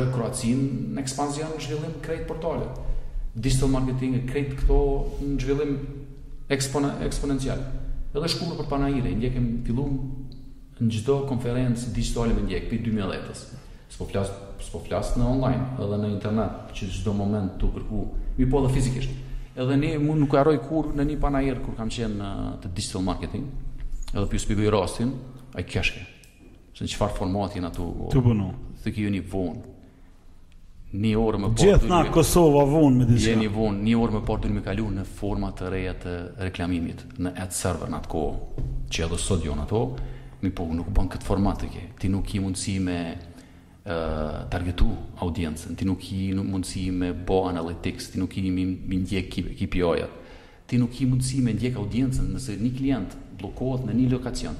e 0.00 0.10
Kroacin 0.14 0.66
në 0.96 1.04
ekspansion 1.04 1.54
në 1.54 1.62
zhvillim 1.66 2.00
krejt 2.04 2.26
portale. 2.28 2.68
digital 3.34 3.68
marketing 3.72 4.12
e 4.16 4.26
krejt 4.28 4.50
këto 4.58 4.76
në 5.28 5.38
zhvillim 5.40 5.70
ekspone, 6.52 6.88
eksponencial. 7.06 7.62
Edhe 8.14 8.28
shkumë 8.28 8.58
për 8.58 8.66
panajire, 8.68 9.14
ndjekim 9.16 9.46
fillum 9.64 9.94
në 10.82 10.90
gjithdo 10.90 11.16
konferencë 11.30 11.92
digitali 11.94 12.34
me 12.34 12.44
ndjek, 12.46 12.68
pëj 12.70 12.80
2010-ës. 12.86 13.42
S'po 13.92 14.06
flasë 14.08 14.38
s'po 14.62 14.78
flas 14.86 15.10
në 15.18 15.26
online, 15.26 15.64
edhe 15.82 15.96
në 16.00 16.08
internet, 16.14 16.70
që 16.76 16.88
gjithdo 16.88 17.12
moment 17.18 17.56
të 17.60 17.68
kërku, 17.76 18.02
mi 18.38 18.46
po 18.50 18.62
dhe 18.64 18.70
fizikisht. 18.76 19.16
Edhe 19.52 19.74
ne, 19.76 19.90
mund 20.00 20.22
nuk 20.22 20.36
arroj 20.38 20.58
kur 20.64 20.92
në 20.96 21.04
një 21.10 21.18
panajer, 21.22 21.58
kur 21.64 21.74
kam 21.76 21.90
qenë 21.92 22.30
të 22.62 22.70
digital 22.72 23.02
marketing, 23.04 23.50
edhe 24.14 24.24
për 24.30 24.38
ju 24.38 24.44
spikoj 24.46 24.70
rastin, 24.72 25.12
a 25.52 25.60
i 25.60 25.66
keshke. 25.68 26.06
Se 26.72 26.86
në 26.86 26.94
qëfar 26.94 27.12
format 27.18 27.54
jena 27.58 27.68
të... 27.74 27.88
Të 28.14 28.22
bënu. 28.24 28.48
Të 28.84 28.94
kjo 28.96 29.12
një 29.16 29.26
vonë. 29.30 29.68
Një 30.92 31.10
orë 31.20 31.38
më 31.42 31.50
partë... 31.50 31.66
Gjithë 31.66 31.90
na 31.90 31.98
Kosova 32.12 32.62
vonë 32.68 32.98
me 33.02 33.06
diska. 33.08 33.30
Jeni 33.32 33.50
vonë, 33.52 33.82
një 33.90 33.98
orë 34.00 34.16
më 34.18 34.22
partë 34.28 34.48
një 34.48 34.56
me 34.56 34.62
kalu 34.64 34.86
në 34.98 35.04
format 35.18 35.56
të 35.60 35.68
reja 35.72 35.94
të 36.00 36.16
reklamimit, 36.46 37.04
në 37.18 37.34
ad 37.42 37.54
server 37.56 37.92
në 37.92 37.98
atë 38.00 38.10
kohë, 38.14 38.64
që 38.92 39.04
edhe 39.08 39.20
sot 39.20 39.46
ato, 39.66 39.84
mi 40.42 40.50
po, 40.50 40.66
nuk 40.74 40.90
bën 40.94 41.08
këtë 41.12 41.26
format 41.26 41.62
e 41.64 41.88
Ti 42.00 42.08
nuk 42.10 42.32
i 42.34 42.40
mundësi 42.42 42.74
me 42.82 42.96
uh, 43.12 44.42
targetu 44.50 44.88
audiencën, 45.22 45.76
ti 45.78 45.84
nuk 45.86 46.02
i 46.12 46.32
mundësi 46.34 46.88
me 46.90 47.12
bo 47.14 47.44
analytics, 47.48 48.10
ti 48.10 48.18
nuk 48.18 48.34
i 48.40 48.50
mi, 48.50 48.64
mi 48.66 48.96
ndjek 49.04 49.30
KPI-a, 49.36 50.08
ti 50.66 50.78
nuk 50.82 50.98
i 51.00 51.06
mundësi 51.06 51.42
me 51.46 51.54
ndjek 51.54 51.78
audiencën 51.78 52.32
nëse 52.34 52.58
një 52.58 52.72
klient 52.76 53.14
blokohet 53.38 53.86
në 53.86 53.96
një 54.00 54.10
lokacion. 54.16 54.56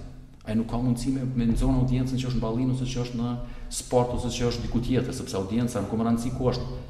Ai 0.46 0.54
nuk 0.58 0.68
ka 0.70 0.78
mundësi 0.82 1.14
me 1.16 1.26
me 1.38 1.46
nxon 1.50 1.82
audiencën 1.82 2.18
që 2.18 2.28
është 2.30 2.38
në 2.40 2.42
Ballin 2.42 2.70
ose 2.74 2.86
që 2.86 3.02
është 3.06 3.18
në 3.18 3.32
sport 3.74 4.14
ose 4.14 4.30
që 4.34 4.48
është 4.50 4.64
diku 4.68 4.80
tjetër, 4.82 5.14
sepse 5.14 5.38
audienca 5.38 5.82
nuk 5.84 5.94
më 5.98 6.08
rancë 6.08 6.32
ku 6.36 6.48
është. 6.52 6.80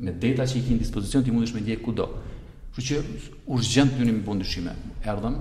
Me 0.00 0.12
data 0.22 0.46
që 0.48 0.58
i 0.62 0.74
në 0.74 0.82
dispozicion 0.82 1.24
ti 1.26 1.32
mundesh 1.34 1.52
me 1.54 1.60
ndjek 1.62 1.82
kudo. 1.86 2.06
Kështu 2.74 2.86
që 2.88 3.00
urgjent 3.54 3.98
dyni 3.98 4.14
me 4.18 4.22
bën 4.22 4.70
Erdhëm, 5.10 5.36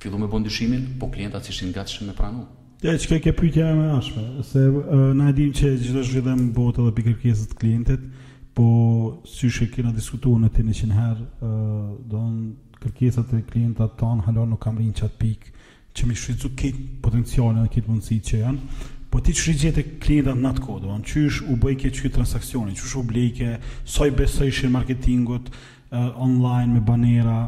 fillu 0.00 0.16
me 0.18 0.26
bon 0.26 0.40
dyshimin, 0.42 0.80
po 1.00 1.08
klientat 1.12 1.44
si 1.44 1.52
shenë 1.54 1.74
gatshme 1.76 2.08
me 2.08 2.14
pranu. 2.16 2.46
Ja, 2.80 2.94
që 2.96 3.18
ke 3.26 3.32
pyetja 3.36 3.66
e 3.68 3.76
më 3.76 3.88
ashme, 3.98 4.22
se 4.46 4.62
na 5.18 5.28
e 5.28 5.34
dim 5.36 5.50
që 5.52 5.74
gjithë 5.82 6.00
është 6.02 6.14
rrëdhe 6.18 6.36
botë 6.56 6.86
dhe 6.86 6.94
për 6.96 7.06
kërkesët 7.10 7.52
klientet, 7.60 8.06
po 8.56 8.68
si 9.28 9.50
që 9.52 9.66
kena 9.74 9.92
diskutuar 9.94 10.40
në 10.44 10.48
të 10.56 10.64
në 10.68 10.76
që 10.78 10.88
herë, 10.96 11.26
do 12.08 12.22
në 12.30 12.78
kërkesat 12.80 13.34
e 13.36 13.42
klientat 13.52 13.98
tonë, 14.00 14.24
halon 14.28 14.54
nuk 14.54 14.64
kam 14.64 14.80
rinë 14.80 14.96
qatë 15.02 15.20
pikë, 15.20 15.52
që 15.92 16.08
mi 16.08 16.16
shqyëcu 16.16 16.52
këtë 16.62 16.88
potencialin 17.04 17.60
dhe 17.66 17.72
këtë 17.76 17.90
mundësi 17.92 18.18
që 18.30 18.42
janë, 18.44 18.86
Po 19.10 19.18
ti 19.18 19.32
që 19.34 19.42
rrgjet 19.48 19.78
e 19.80 19.82
klientat 19.98 20.36
në 20.38 20.50
atë 20.52 20.60
kodë, 20.62 20.96
që 21.10 21.22
është 21.26 21.46
u 21.50 21.56
bëjke 21.62 21.88
që 21.92 22.02
këtë 22.04 22.14
transakcionin, 22.14 22.76
që 22.78 22.98
u 23.00 23.00
blejke, 23.08 23.48
soj 23.82 24.12
besoj 24.20 24.52
shirë 24.54 24.70
marketingut, 24.70 25.48
online 26.22 26.76
me 26.76 26.82
banera, 26.86 27.40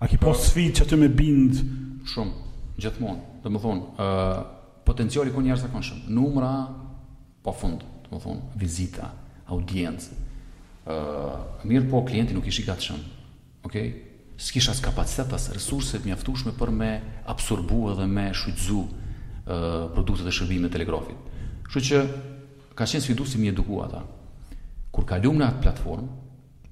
A 0.00 0.06
ki 0.08 0.16
po 0.20 0.32
sfit 0.36 0.72
që 0.78 0.86
aty 0.86 0.96
me 0.96 1.10
bind? 1.12 1.58
Shumë, 2.08 2.32
gjithmonë, 2.80 3.40
dhe 3.44 3.50
më 3.52 3.60
thonë, 3.60 3.82
uh, 4.00 4.78
potenciali 4.88 5.28
ku 5.32 5.42
njerëz 5.44 5.66
të 5.66 5.70
konë 5.74 5.84
shumë, 5.88 6.12
numra, 6.16 6.50
po 7.44 7.52
fundë, 7.52 7.88
dhe 8.06 8.14
më 8.14 8.20
thonë, 8.24 8.46
vizita, 8.62 9.10
audiencë, 9.52 10.16
uh, 10.86 11.66
mirë 11.68 11.90
po 11.92 12.00
klienti 12.08 12.32
nuk 12.36 12.48
ishi 12.48 12.64
gatshëm. 12.64 12.96
shumë, 12.96 13.58
okej? 13.68 13.88
Okay? 13.88 13.92
Së 14.40 14.54
kisha 14.56 14.72
s'kapacitet, 14.72 15.34
as 15.36 15.50
resurset 15.52 16.04
mjaftushme 16.08 16.54
për 16.56 16.70
me 16.80 16.92
absorbu 17.28 17.90
edhe 17.92 18.06
me 18.08 18.30
shqytzu 18.32 18.78
uh, 18.80 19.90
produktet 19.92 20.24
dhe 20.24 20.32
shërbime 20.32 20.70
telegrafit. 20.72 21.28
Shqy 21.68 21.82
që 21.90 22.00
ka 22.72 22.86
qenë 22.88 23.04
sfidu 23.04 23.26
si 23.28 23.36
mi 23.36 23.52
edukua 23.52 23.90
ta. 23.92 24.00
Kur 24.90 25.04
kalum 25.04 25.36
në 25.36 25.50
atë 25.50 25.62
platformë, 25.66 26.19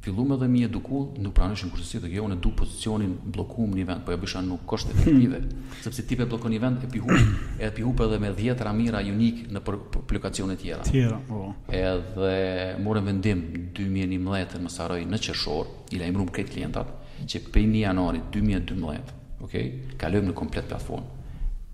fillum 0.09 0.31
edhe 0.37 0.49
mi 0.53 0.61
eduku, 0.67 0.99
nuk 1.25 1.35
pranëshin 1.37 1.71
kërësit 1.73 2.01
dhe 2.07 2.11
jo 2.15 2.29
në 2.31 2.39
du 2.45 2.53
pozicionin 2.57 3.11
blokum 3.35 3.75
një 3.77 3.85
vend, 3.91 4.05
po 4.07 4.15
e 4.15 4.17
bësha 4.21 4.41
nuk 4.45 4.65
kështë 4.71 4.95
efektive, 4.95 5.41
mm. 5.45 5.75
sepse 5.85 6.05
tipe 6.09 6.27
blokon 6.31 6.53
një 6.55 6.61
vend 6.63 6.87
e 6.87 6.91
pi 6.93 7.03
hup, 7.05 7.13
e 7.61 7.69
edhe 7.69 8.21
me 8.23 8.31
10 8.37 8.65
ramira 8.69 9.03
unik 9.13 9.45
në 9.53 9.63
për, 9.67 9.79
të 9.97 10.03
plikacione 10.13 10.57
tjera. 10.61 10.81
Tjera, 10.89 11.21
po. 11.29 11.43
Edhe 11.69 12.33
morën 12.85 13.11
vendim 13.11 13.43
2011 13.77 14.57
në 14.59 14.65
mësaroj 14.67 15.03
në 15.13 15.23
qëshor, 15.29 15.73
i 15.95 16.03
lajmërum 16.03 16.33
këtë 16.37 16.53
klientat, 16.57 16.95
që 17.29 17.45
pe 17.53 17.63
1 17.67 17.77
janari 17.85 18.23
2012, 18.35 19.15
okej, 19.41 19.43
okay, 19.45 19.97
kalëm 20.01 20.31
në 20.31 20.37
komplet 20.41 20.69
platform, 20.71 21.05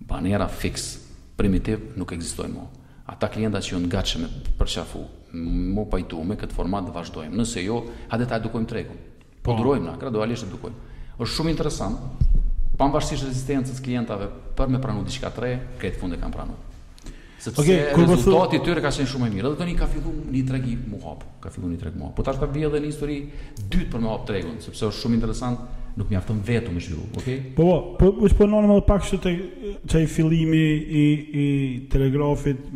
banera 0.09 0.47
fix, 0.63 0.95
primitiv, 1.39 1.93
nuk 1.99 2.11
egzistoj 2.15 2.49
mu. 2.51 2.67
Ata 3.11 3.27
klientat 3.29 3.61
që 3.67 3.75
jënë 3.75 3.89
gatshë 3.93 4.19
me 4.23 4.29
përqafu, 4.59 5.03
mo 5.37 5.85
pajtu 5.89 6.21
me 6.25 6.37
këtë 6.39 6.55
format 6.55 6.85
dhe 6.87 6.93
vazhdojmë. 6.95 7.35
Nëse 7.37 7.63
jo, 7.65 7.81
ha 8.11 8.19
ta 8.21 8.39
edukojmë 8.39 8.69
tregun. 8.69 8.99
Po, 9.41 9.51
po 9.51 9.57
durojmë 9.59 9.87
na, 9.91 9.95
gradualisht 10.01 10.47
edukojmë. 10.47 10.91
është 11.15 11.33
shumë 11.37 11.51
interesant, 11.53 11.97
pan 12.75 12.91
vazhësish 12.91 13.23
rezistencës 13.29 13.77
klientave 13.81 14.25
për 14.57 14.71
me 14.71 14.81
pranu 14.83 15.05
diçka 15.07 15.29
tre, 15.31 15.53
këtë 15.79 15.99
fund 15.99 16.13
e 16.13 16.17
kam 16.19 16.33
pranu. 16.33 16.55
Sepse 17.39 17.61
okay, 17.61 17.83
po 17.93 18.01
rezultati 18.03 18.59
të... 18.59 18.73
ka 18.81 18.91
qenë 18.91 19.07
shumë 19.07 19.29
e 19.29 19.31
mirë, 19.35 19.47
edhe 19.51 19.59
tani 19.61 19.75
ka 19.79 19.87
fillu 19.87 20.11
një 20.33 20.41
tregi 20.49 20.73
mu 20.89 20.99
hapë, 21.03 21.29
ka 21.45 21.51
fillu 21.53 21.69
një 21.71 21.79
treg 21.83 21.95
mu 21.95 22.09
hapë. 22.09 22.15
Po 22.17 22.25
ta 22.25 22.33
është 22.33 22.43
ka 22.43 22.51
vijë 22.55 22.71
dhe 22.73 22.81
një 22.83 22.91
histori 22.91 23.17
dytë 23.61 23.87
për 23.93 24.03
me 24.03 24.11
hapë 24.11 24.27
tregun, 24.31 24.57
sepse 24.65 24.89
është 24.89 25.03
shumë 25.05 25.17
interesant, 25.21 25.63
nuk 25.95 26.11
mjafton 26.11 26.41
vetëm 26.49 26.75
me 26.75 26.83
Po, 27.15 27.39
po, 27.55 27.95
po, 28.01 28.09
më 28.25 28.33
shponon 28.33 28.67
edhe 28.67 28.81
pak 28.83 29.07
po, 29.07 29.15
po, 29.15 29.15
po, 29.15 29.23
po, 29.23 30.05
po 32.43 32.49
i 32.51 32.75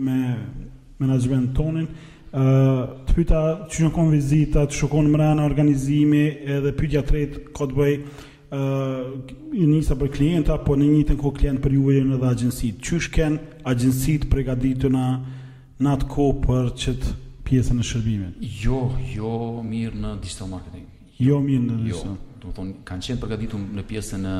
po, 0.96 1.10
me 1.10 1.42
po, 1.58 2.19
të 2.30 3.14
pyta 3.18 3.40
që 3.74 3.86
në 3.88 3.92
konë 3.96 4.12
vizita, 4.14 4.66
të 4.70 4.74
shukon 4.76 5.08
më 5.10 5.18
rana 5.18 5.46
organizimi 5.50 6.26
edhe 6.54 6.74
pyta 6.78 7.02
tretë 7.08 7.52
ka 7.58 7.66
të 7.66 7.78
bëj 7.78 7.94
uh, 7.98 9.56
njësa 9.56 9.96
për 9.98 10.12
klienta, 10.14 10.58
po 10.62 10.76
në 10.78 10.86
njëtën 10.92 11.18
ko 11.22 11.32
klient 11.34 11.62
për 11.64 11.74
juve 11.80 12.02
në 12.06 12.20
dhe 12.22 12.28
agjensit. 12.30 12.78
Që 12.86 13.00
shken 13.08 13.40
agjensit 13.72 14.30
pregaditë 14.30 14.92
në 14.94 15.92
atë 15.96 16.08
ko 16.12 16.30
për 16.44 16.70
qëtë 16.84 17.16
pjesën 17.50 17.80
e 17.80 17.84
shërbimit? 17.90 18.38
Jo, 18.62 18.92
jo 19.16 19.34
mirë 19.66 19.96
në 20.04 20.14
digital 20.22 20.54
marketing. 20.54 20.86
Jo, 21.18 21.34
jo 21.34 21.42
mirë 21.44 21.64
në 21.72 21.80
digital. 21.82 22.14
Jo, 22.14 22.28
do 22.44 22.52
të 22.52 22.56
thonë, 22.60 22.76
kanë 22.88 23.06
qenë 23.10 23.24
përgatitur 23.26 23.66
në 23.80 23.88
pjesën 23.90 24.30
e 24.30 24.38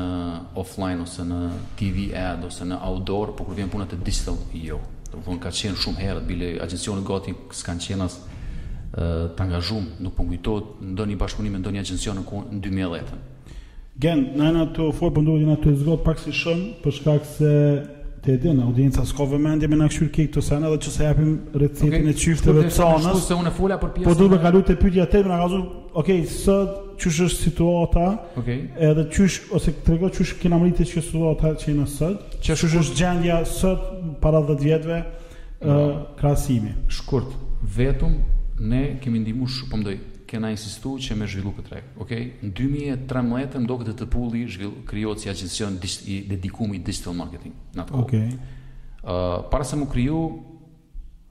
offline 0.62 1.02
ose 1.02 1.26
në 1.26 1.42
TV 1.82 2.06
ad 2.22 2.46
ose 2.46 2.64
në 2.70 2.78
outdoor, 2.86 3.34
por 3.36 3.50
kur 3.50 3.58
vjen 3.58 3.68
puna 3.74 3.90
te 3.90 3.98
digital, 3.98 4.38
jo. 4.54 4.78
Do 5.10 5.18
të 5.18 5.24
thonë 5.26 5.40
ka 5.42 5.50
qenë 5.50 5.78
shumë 5.82 6.02
herët 6.04 6.26
bile 6.28 6.48
agjencionet 6.62 7.02
gati 7.06 7.32
s'kan 7.60 7.80
qenë 7.82 8.04
as 8.06 8.16
të 8.94 9.42
angazhum, 9.42 9.88
nuk 10.02 10.14
po 10.16 10.24
kujtohet 10.26 10.84
ndonjë 10.94 11.16
bashkëpunim 11.18 11.54
me 11.56 11.60
ndonjë 11.62 11.82
agjencion 11.82 12.16
në 12.22 12.60
2010. 12.66 13.50
Gen, 14.02 14.22
në 14.38 14.66
të 14.76 14.86
fort 14.98 15.14
bëndohet 15.16 15.62
po 15.66 15.70
në 15.70 15.82
të 15.82 15.96
pak 16.06 16.22
si 16.22 16.36
për 16.84 16.96
shkak 16.98 17.26
se 17.30 17.50
Te 18.20 18.34
edhe 18.36 18.50
në 18.52 18.66
audienca 18.68 19.02
s'ka 19.08 19.24
vëmendje 19.30 19.68
me 19.72 19.78
na 19.80 19.86
këshir 19.88 20.10
të 20.12 20.26
këto 20.26 20.42
sana, 20.44 20.68
edhe 20.68 20.80
çu 20.84 20.90
se 20.92 21.06
japim 21.06 21.30
recetën 21.56 22.08
e 22.08 22.12
çifteve 22.12 22.66
të 22.66 22.72
sonës. 22.76 23.06
Po 23.16 23.22
se 23.24 23.32
unë 23.40 23.52
fula 23.56 23.78
për 23.80 23.94
pjesë 23.94 24.08
Po 24.10 24.14
duhet 24.18 24.34
të 24.36 24.40
kaloj 24.42 24.62
te 24.68 24.76
pyetja 24.76 25.06
tjetër, 25.08 25.28
na 25.32 25.38
ka 25.40 25.46
thonë, 25.52 25.68
"Ok, 26.02 26.10
sot 26.28 27.00
çush 27.00 27.20
është 27.26 27.46
situata?" 27.46 28.08
Ok. 28.36 28.50
Edhe 28.76 29.06
çush 29.14 29.38
ose 29.56 29.72
trego 29.86 30.10
çush 30.12 30.34
kena 30.42 30.58
mritë 30.60 30.84
çka 30.90 31.02
situata 31.08 31.54
që 31.62 31.76
në 31.80 31.86
sot, 31.86 32.18
që 32.42 32.56
gjendja 32.96 33.38
sot 33.46 33.80
para 34.20 34.38
10 34.42 34.58
vjetëve 34.66 35.00
ë 35.64 35.66
jo. 35.66 36.06
krahasimi. 36.20 36.74
Shkurt, 36.88 37.30
vetëm 37.76 38.12
ne 38.60 38.98
kemi 39.00 39.18
ndihmuar 39.24 39.48
shumë 39.48 39.76
ndoj. 39.80 39.96
Po 39.96 40.09
kena 40.30 40.50
insistu 40.54 40.94
që 41.02 41.16
me 41.18 41.26
zhvillu 41.28 41.50
këtë 41.56 41.70
rregull. 41.72 42.04
Okej, 42.04 42.24
okay? 42.28 42.46
në 42.46 42.52
2013 43.06 43.68
këtë 43.80 43.90
të 43.90 43.94
tepulli 44.04 44.44
zhvill 44.48 44.74
krijohet 44.88 45.22
si 45.24 45.30
agjencion 45.32 45.78
i 46.14 46.20
dedikuar 46.30 46.76
i 46.76 46.82
digital 46.86 47.16
marketing. 47.18 47.56
Natë. 47.76 47.96
Okej. 48.04 48.26
Okay. 48.30 48.58
Uh, 49.00 49.38
para 49.52 49.64
se 49.66 49.78
më 49.80 49.88
kriju 49.92 50.20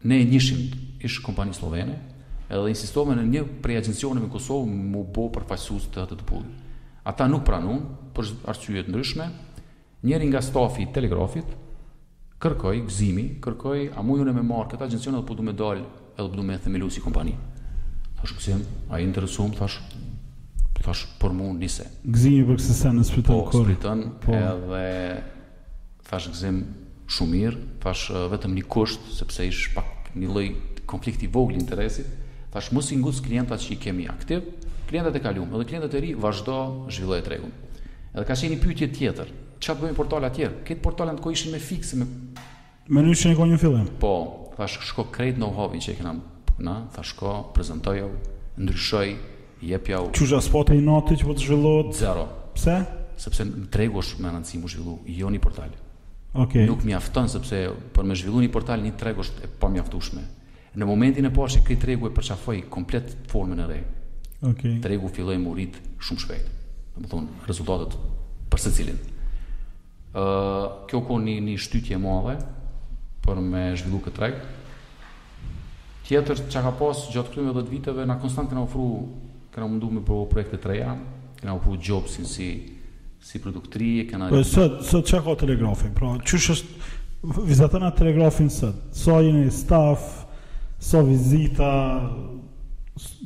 ne 0.09 0.17
e 0.19 0.25
njëshim 0.27 1.03
ishë 1.05 1.21
kompani 1.25 1.53
slovene 1.53 1.95
edhe 2.49 2.71
insistove 2.71 3.13
në 3.13 3.27
një 3.29 3.43
prej 3.61 3.77
agencionëve 3.83 4.25
në 4.25 4.31
Kosovë 4.33 4.71
më 4.95 5.03
bo 5.13 5.27
për 5.35 5.45
fajsus 5.51 5.85
të 5.93 6.01
atë 6.03 6.17
të 6.19 6.25
puli. 6.31 6.49
Ata 7.07 7.27
nuk 7.29 7.43
pranun, 7.47 7.83
për 8.17 8.31
arsujet 8.51 8.89
ndryshme, 8.91 9.27
njeri 10.05 10.27
nga 10.31 10.41
stafi 10.43 10.87
telegrafit, 10.93 11.51
kërkoj, 12.43 12.81
gzimi, 12.89 13.27
kërkoj, 13.43 13.85
a 13.97 14.01
mu 14.03 14.17
me 14.25 14.41
marrë 14.43 14.73
këta 14.73 14.89
agencionë 14.89 15.19
edhe 15.21 15.29
përdu 15.29 15.45
po 15.45 15.45
me 15.47 15.53
dalë 15.57 15.85
edhe 16.17 16.25
përdu 16.25 16.41
po 16.41 16.47
me 16.49 16.57
themilu 16.65 16.89
si 16.91 17.01
kompani. 17.05 17.35
Thash 18.19 18.35
që 18.43 18.55
a 18.91 18.99
i 18.99 19.05
interesuam, 19.07 19.51
thash, 19.55 19.77
thash 20.83 21.05
për 21.21 21.33
mu 21.35 21.51
nise. 21.55 21.85
Gëzimi 22.03 22.43
për 22.49 22.57
kësë 22.59 22.75
sen 22.75 22.97
në 22.99 23.05
spritan 23.07 23.37
kërë? 23.37 23.45
Po, 23.53 23.63
spritan, 23.63 24.01
po. 24.23 24.35
edhe 24.35 24.87
thash 26.09 26.25
gëzim 26.33 26.57
shumë 27.15 27.33
mirë, 27.35 27.61
thash 27.85 28.09
vetëm 28.33 28.57
një 28.59 28.65
kusht, 28.71 29.05
sepse 29.15 29.47
ish 29.47 29.69
pak 29.77 30.09
një 30.19 30.31
loj 30.35 30.47
konflikti 30.89 31.29
voglë 31.31 31.61
interesit, 31.61 32.09
thash 32.53 32.73
mos 32.75 32.91
i 32.93 32.97
ngus 32.99 33.21
klientat 33.25 33.61
që 33.63 33.71
i 33.77 33.77
kemi 33.87 34.07
aktiv, 34.11 34.43
klientat 34.89 35.15
e 35.19 35.23
kalumë, 35.25 35.53
edhe 35.59 35.69
klientat 35.69 35.95
e 35.95 36.01
ri 36.07 36.11
vazhdo 36.19 36.57
zhvillohet 36.91 37.29
regun. 37.31 37.53
Edhe 38.11 38.25
ka 38.27 38.35
qenj 38.35 38.57
një 38.57 38.89
tjetër, 38.97 39.31
që 39.61 39.69
të 39.69 39.77
bëjmë 39.83 39.95
portale 39.99 40.27
atjerë? 40.31 40.61
Këtë 40.67 40.83
portale 40.85 41.13
në 41.15 41.21
të 41.21 41.23
ko 41.27 41.31
ishin 41.37 41.53
me 41.55 41.61
fikse, 41.63 41.95
me... 42.01 42.09
Me 42.89 43.03
në 43.05 43.11
ishin 43.15 43.31
e 43.31 43.37
ko 43.39 43.45
një 43.47 43.59
fillim? 43.61 43.87
Po, 44.01 44.13
thash 44.57 44.79
shko 44.91 45.07
krejt 45.13 45.37
në 45.39 45.51
që 45.85 45.95
i 45.97 46.01
në, 46.63 46.73
thashko, 46.93 47.29
prezentojo, 47.55 48.09
ndryshoj, 48.59 49.13
jepja 49.65 50.01
u... 50.05 50.09
Qushtë 50.15 50.39
aspote 50.39 50.75
i 50.75 50.83
natë 50.83 51.17
që 51.19 51.27
po 51.27 51.35
të 51.35 51.45
zhvillot? 51.45 51.93
Zero. 51.99 52.25
Pse? 52.55 52.79
Sepse 53.19 53.45
në 53.47 53.67
tregu 53.73 53.99
është 54.01 54.23
me 54.23 54.31
nëndësi 54.33 54.59
mu 54.61 54.69
zhvillu, 54.71 54.97
jo 55.11 55.31
një 55.31 55.39
portal. 55.43 55.71
Okay. 56.33 56.67
Nuk 56.69 56.83
mjafton 56.85 57.27
sepse 57.29 57.63
për 57.95 58.05
me 58.05 58.15
zhvillu 58.15 58.43
një 58.43 58.51
portal, 58.53 58.83
një 58.85 58.93
tregu 59.01 59.23
është 59.25 59.47
e 59.47 59.53
pa 59.59 59.69
mi 59.71 59.85
Në 60.79 60.85
momentin 60.85 61.25
e 61.25 61.31
pashë, 61.33 61.63
këj 61.65 61.75
tregu 61.81 62.05
e 62.07 62.11
përqafoj 62.13 62.59
komplet 62.71 63.09
formën 63.31 63.63
e 63.63 63.65
rej. 63.67 63.79
Okay. 64.51 64.75
Tregu 64.83 65.09
filloj 65.09 65.39
më 65.41 65.53
rrit 65.55 65.79
shumë 66.05 66.21
shpejt. 66.23 66.51
Në 67.01 67.07
më 67.09 67.47
rezultatet 67.49 67.95
për 68.53 68.61
secilin 68.61 68.99
cilin. 69.01 69.15
Uh, 70.13 70.85
kjo 70.87 71.01
ku 71.07 71.17
një, 71.19 71.39
një 71.47 71.55
shtytje 71.59 71.97
madhe 71.99 72.37
për 73.25 73.41
me 73.41 73.63
zhvillu 73.81 73.99
këtë 74.05 74.29
Tjetër 76.09 76.39
çka 76.49 76.61
ka 76.65 76.71
pas 76.73 76.99
gjatë 77.13 77.27
këtyre 77.29 77.51
10 77.53 77.67
viteve 77.69 78.03
na 78.09 78.15
konstante 78.17 78.55
na 78.57 78.63
ofru, 78.63 79.05
këna 79.53 79.67
mundu 79.69 79.91
me 79.93 80.01
provo 80.05 80.23
projekte 80.31 80.57
të 80.61 80.69
reja, 80.71 80.93
kemë 81.37 81.53
ofruar 81.53 81.81
jobsin 81.85 82.25
si 82.25 82.47
si 83.21 83.37
produktri 83.43 83.89
e 84.01 84.05
kanalit. 84.09 84.33
Po 84.33 84.41
sot 84.47 84.79
sot 84.89 85.05
çka 85.05 85.19
ka 85.21 85.35
telegrafin, 85.43 85.91
pra 85.93 86.15
çish 86.25 86.47
është 86.55 87.35
vizatën 87.45 87.85
atë 87.85 87.99
telegrafin 88.01 88.49
sot. 88.49 88.79
Sa 88.95 89.19
jeni 89.21 89.51
staff, 89.53 90.23
sa 90.81 91.03
vizita, 91.05 91.67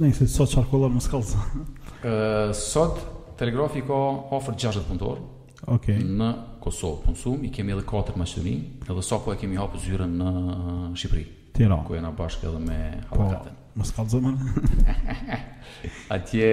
ne 0.01 0.09
sot 0.17 0.51
çka 0.51 0.63
kollë 0.73 0.89
mos 0.97 1.07
kallë. 1.13 2.57
sot 2.65 2.99
telegrafi 3.39 3.85
ka 3.87 3.95
ofruar 4.35 4.57
gjashtë 4.59 4.83
punëtorë 4.89 5.23
Okej. 5.71 5.95
Okay. 5.95 6.03
Në 6.03 6.33
Kosovë 6.65 6.99
punësum, 7.05 7.47
i 7.47 7.51
kemi 7.53 7.71
edhe 7.77 7.85
katër 7.87 8.19
mashtrim, 8.19 8.81
edhe 8.83 9.03
sapo 9.11 9.31
e 9.31 9.39
kemi 9.39 9.55
hapë 9.61 9.79
zyrën 9.87 10.19
në 10.19 10.33
Shqipëri. 10.99 11.25
Tiro. 11.53 11.79
Ku 11.85 11.93
jena 11.97 12.11
bashkë 12.17 12.47
edhe 12.49 12.61
me 12.65 12.77
po, 13.11 13.21
avokatën. 13.21 13.53
Po, 13.57 13.79
mos 13.79 13.91
kallzo 13.93 14.19
më. 14.23 14.31
Atje 16.15 16.49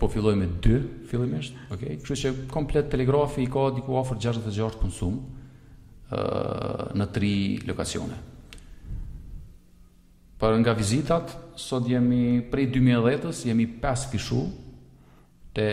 po 0.00 0.08
filloj 0.12 0.36
me 0.36 0.48
2 0.60 0.80
fillimisht. 1.08 1.56
Okej. 1.72 1.96
Kështu 2.04 2.18
që 2.22 2.32
komplet 2.52 2.90
telegrafi 2.92 3.46
i 3.46 3.52
ka 3.52 3.70
diku 3.78 3.96
afër 4.00 4.20
66 4.26 4.76
konsum 4.80 5.16
ë 5.20 6.18
uh, 6.18 6.90
në 7.00 7.06
tri 7.14 7.30
lokacione. 7.68 8.18
Por 10.40 10.56
nga 10.60 10.72
vizitat 10.76 11.32
sot 11.60 11.88
jemi 11.92 12.40
prej 12.52 12.70
2010-s, 12.74 13.42
jemi 13.48 13.66
5 13.80 14.06
fishu 14.12 14.42
te 15.56 15.66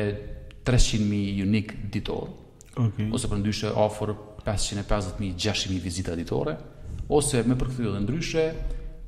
300 0.68 1.04
mijë 1.08 1.44
unik 1.48 1.76
ditor. 1.96 2.32
Okej. 2.78 2.88
Okay. 2.94 3.12
Ose 3.16 3.28
për 3.32 3.44
ndyshë 3.44 3.76
afër 3.88 4.16
550.000-600.000 4.48 5.84
vizita 5.84 6.16
ditore 6.20 6.56
ose 7.10 7.43
me 7.48 7.56
përkthyer 7.56 7.93
dhe 7.96 8.02
ndryshe 8.04 8.46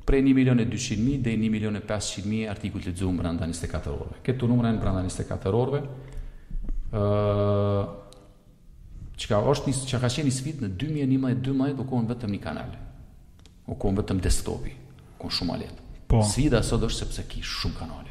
prej 0.08 0.22
1 0.24 0.34
milion 0.34 0.60
e 0.60 0.64
200 0.66 1.02
mijë 1.04 1.22
deri 1.24 1.38
1 1.48 1.52
milion 1.52 1.76
e 1.76 1.82
500 1.86 2.24
mijë 2.26 2.48
artikuj 2.50 2.82
të 2.84 2.92
lexuar 2.94 3.16
brenda 3.18 3.46
24 3.48 3.94
orëve. 3.96 4.18
Këto 4.26 4.48
numra 4.50 4.70
janë 4.72 4.82
brenda 4.82 5.02
24 5.06 5.60
orëve. 5.64 5.82
ë 6.92 7.00
uh, 7.00 7.98
Çka 9.20 9.36
është 9.36 9.68
një 9.68 9.72
çka 9.84 9.98
ka 10.00 10.08
qenë 10.08 10.30
një 10.30 10.52
në 10.60 10.68
2011-2012 11.44 11.80
u 11.80 11.84
kon 11.90 12.06
vetëm 12.08 12.30
një 12.32 12.40
kanal. 12.40 12.70
U 13.68 13.74
kon 13.76 13.94
vetëm 13.96 14.18
desktopi, 14.20 14.72
ku 15.18 15.28
shumë 15.28 15.54
alet. 15.54 15.76
Po. 16.08 16.22
Sfida 16.24 16.62
sot 16.62 16.80
është 16.80 16.98
sepse 17.04 17.24
ki 17.28 17.42
shumë 17.42 17.76
kanale. 17.78 18.08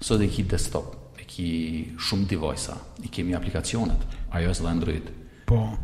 Sot 0.00 0.22
e 0.22 0.28
ki 0.30 0.44
desktop, 0.46 0.94
e 1.18 1.26
ki 1.26 1.90
shumë 1.98 2.28
device-a, 2.30 2.76
i 3.02 3.08
kemi 3.10 3.34
aplikacionet, 3.34 3.98
iOS 4.32 4.62
dhe 4.62 4.70
Android. 4.70 5.10
Po 5.50 5.74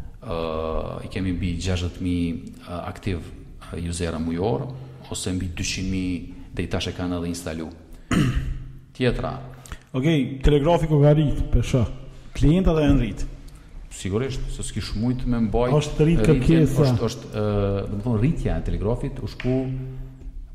i 1.05 1.09
kemi 1.09 1.33
mbi 1.33 1.57
60.000 1.57 2.33
uh, 2.35 2.39
aktiv 2.69 3.19
usera 3.89 4.19
mujor 4.19 4.63
ose 5.11 5.33
mbi 5.33 5.49
200.000 5.57 6.23
dhe 6.55 6.63
i 6.63 6.69
tash 6.71 6.89
e 6.89 6.93
kanë 6.97 7.19
edhe 7.19 7.29
instalu. 7.31 7.67
Tjetra. 8.97 9.33
Ok, 9.95 10.07
telegrafi 10.45 10.87
ku 10.89 11.01
ka 11.03 11.13
rritë, 11.13 11.49
përshë, 11.53 11.83
klienta 12.37 12.73
dhe 12.77 12.85
e 12.85 12.93
në 12.93 12.97
rritë? 13.03 13.29
Sigurisht, 13.95 14.47
se 14.51 14.65
s'ki 14.67 14.83
shumujt 14.83 15.25
me 15.31 15.39
mbaj... 15.49 15.75
Oshtë 15.77 16.07
rritë 16.09 16.27
kërkesa. 16.31 16.79
Oshtë, 16.79 17.11
është 17.11 17.29
uh, 17.29 17.77
dhe 17.91 17.99
më 17.99 18.03
thonë, 18.07 18.21
rritja 18.23 18.57
e 18.59 18.65
telegrafit 18.71 19.21
u 19.23 19.31
shku 19.31 19.59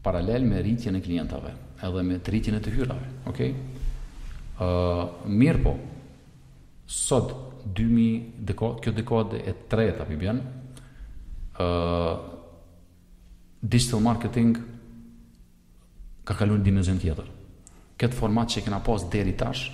paralel 0.03 0.47
me 0.49 0.61
rritjen 0.63 0.97
e 0.99 1.03
klientave 1.03 1.51
edhe 1.83 2.01
me 2.03 2.17
të 2.23 2.33
rritjen 2.33 2.57
e 2.57 2.63
të 2.63 2.73
hyrave. 2.77 3.11
Ok? 3.31 3.41
Uh, 3.43 5.29
mirë 5.29 5.61
po, 5.63 5.75
sot 6.89 7.35
2000 7.73 8.79
kjo 8.83 8.93
dekadë 8.95 9.41
e 9.47 9.53
tretë 9.69 10.05
apo 10.05 10.17
bën. 10.23 10.41
ë 11.59 11.65
uh, 11.65 12.37
Digital 13.61 13.99
marketing 13.99 14.53
ka 16.23 16.33
kaluar 16.39 16.61
në 16.61 16.63
dimenzion 16.63 16.95
tjetër. 17.01 17.25
Këtë 17.99 18.15
format 18.15 18.47
që 18.47 18.61
kena 18.63 18.77
pas 18.79 19.03
deri 19.11 19.33
tash 19.35 19.65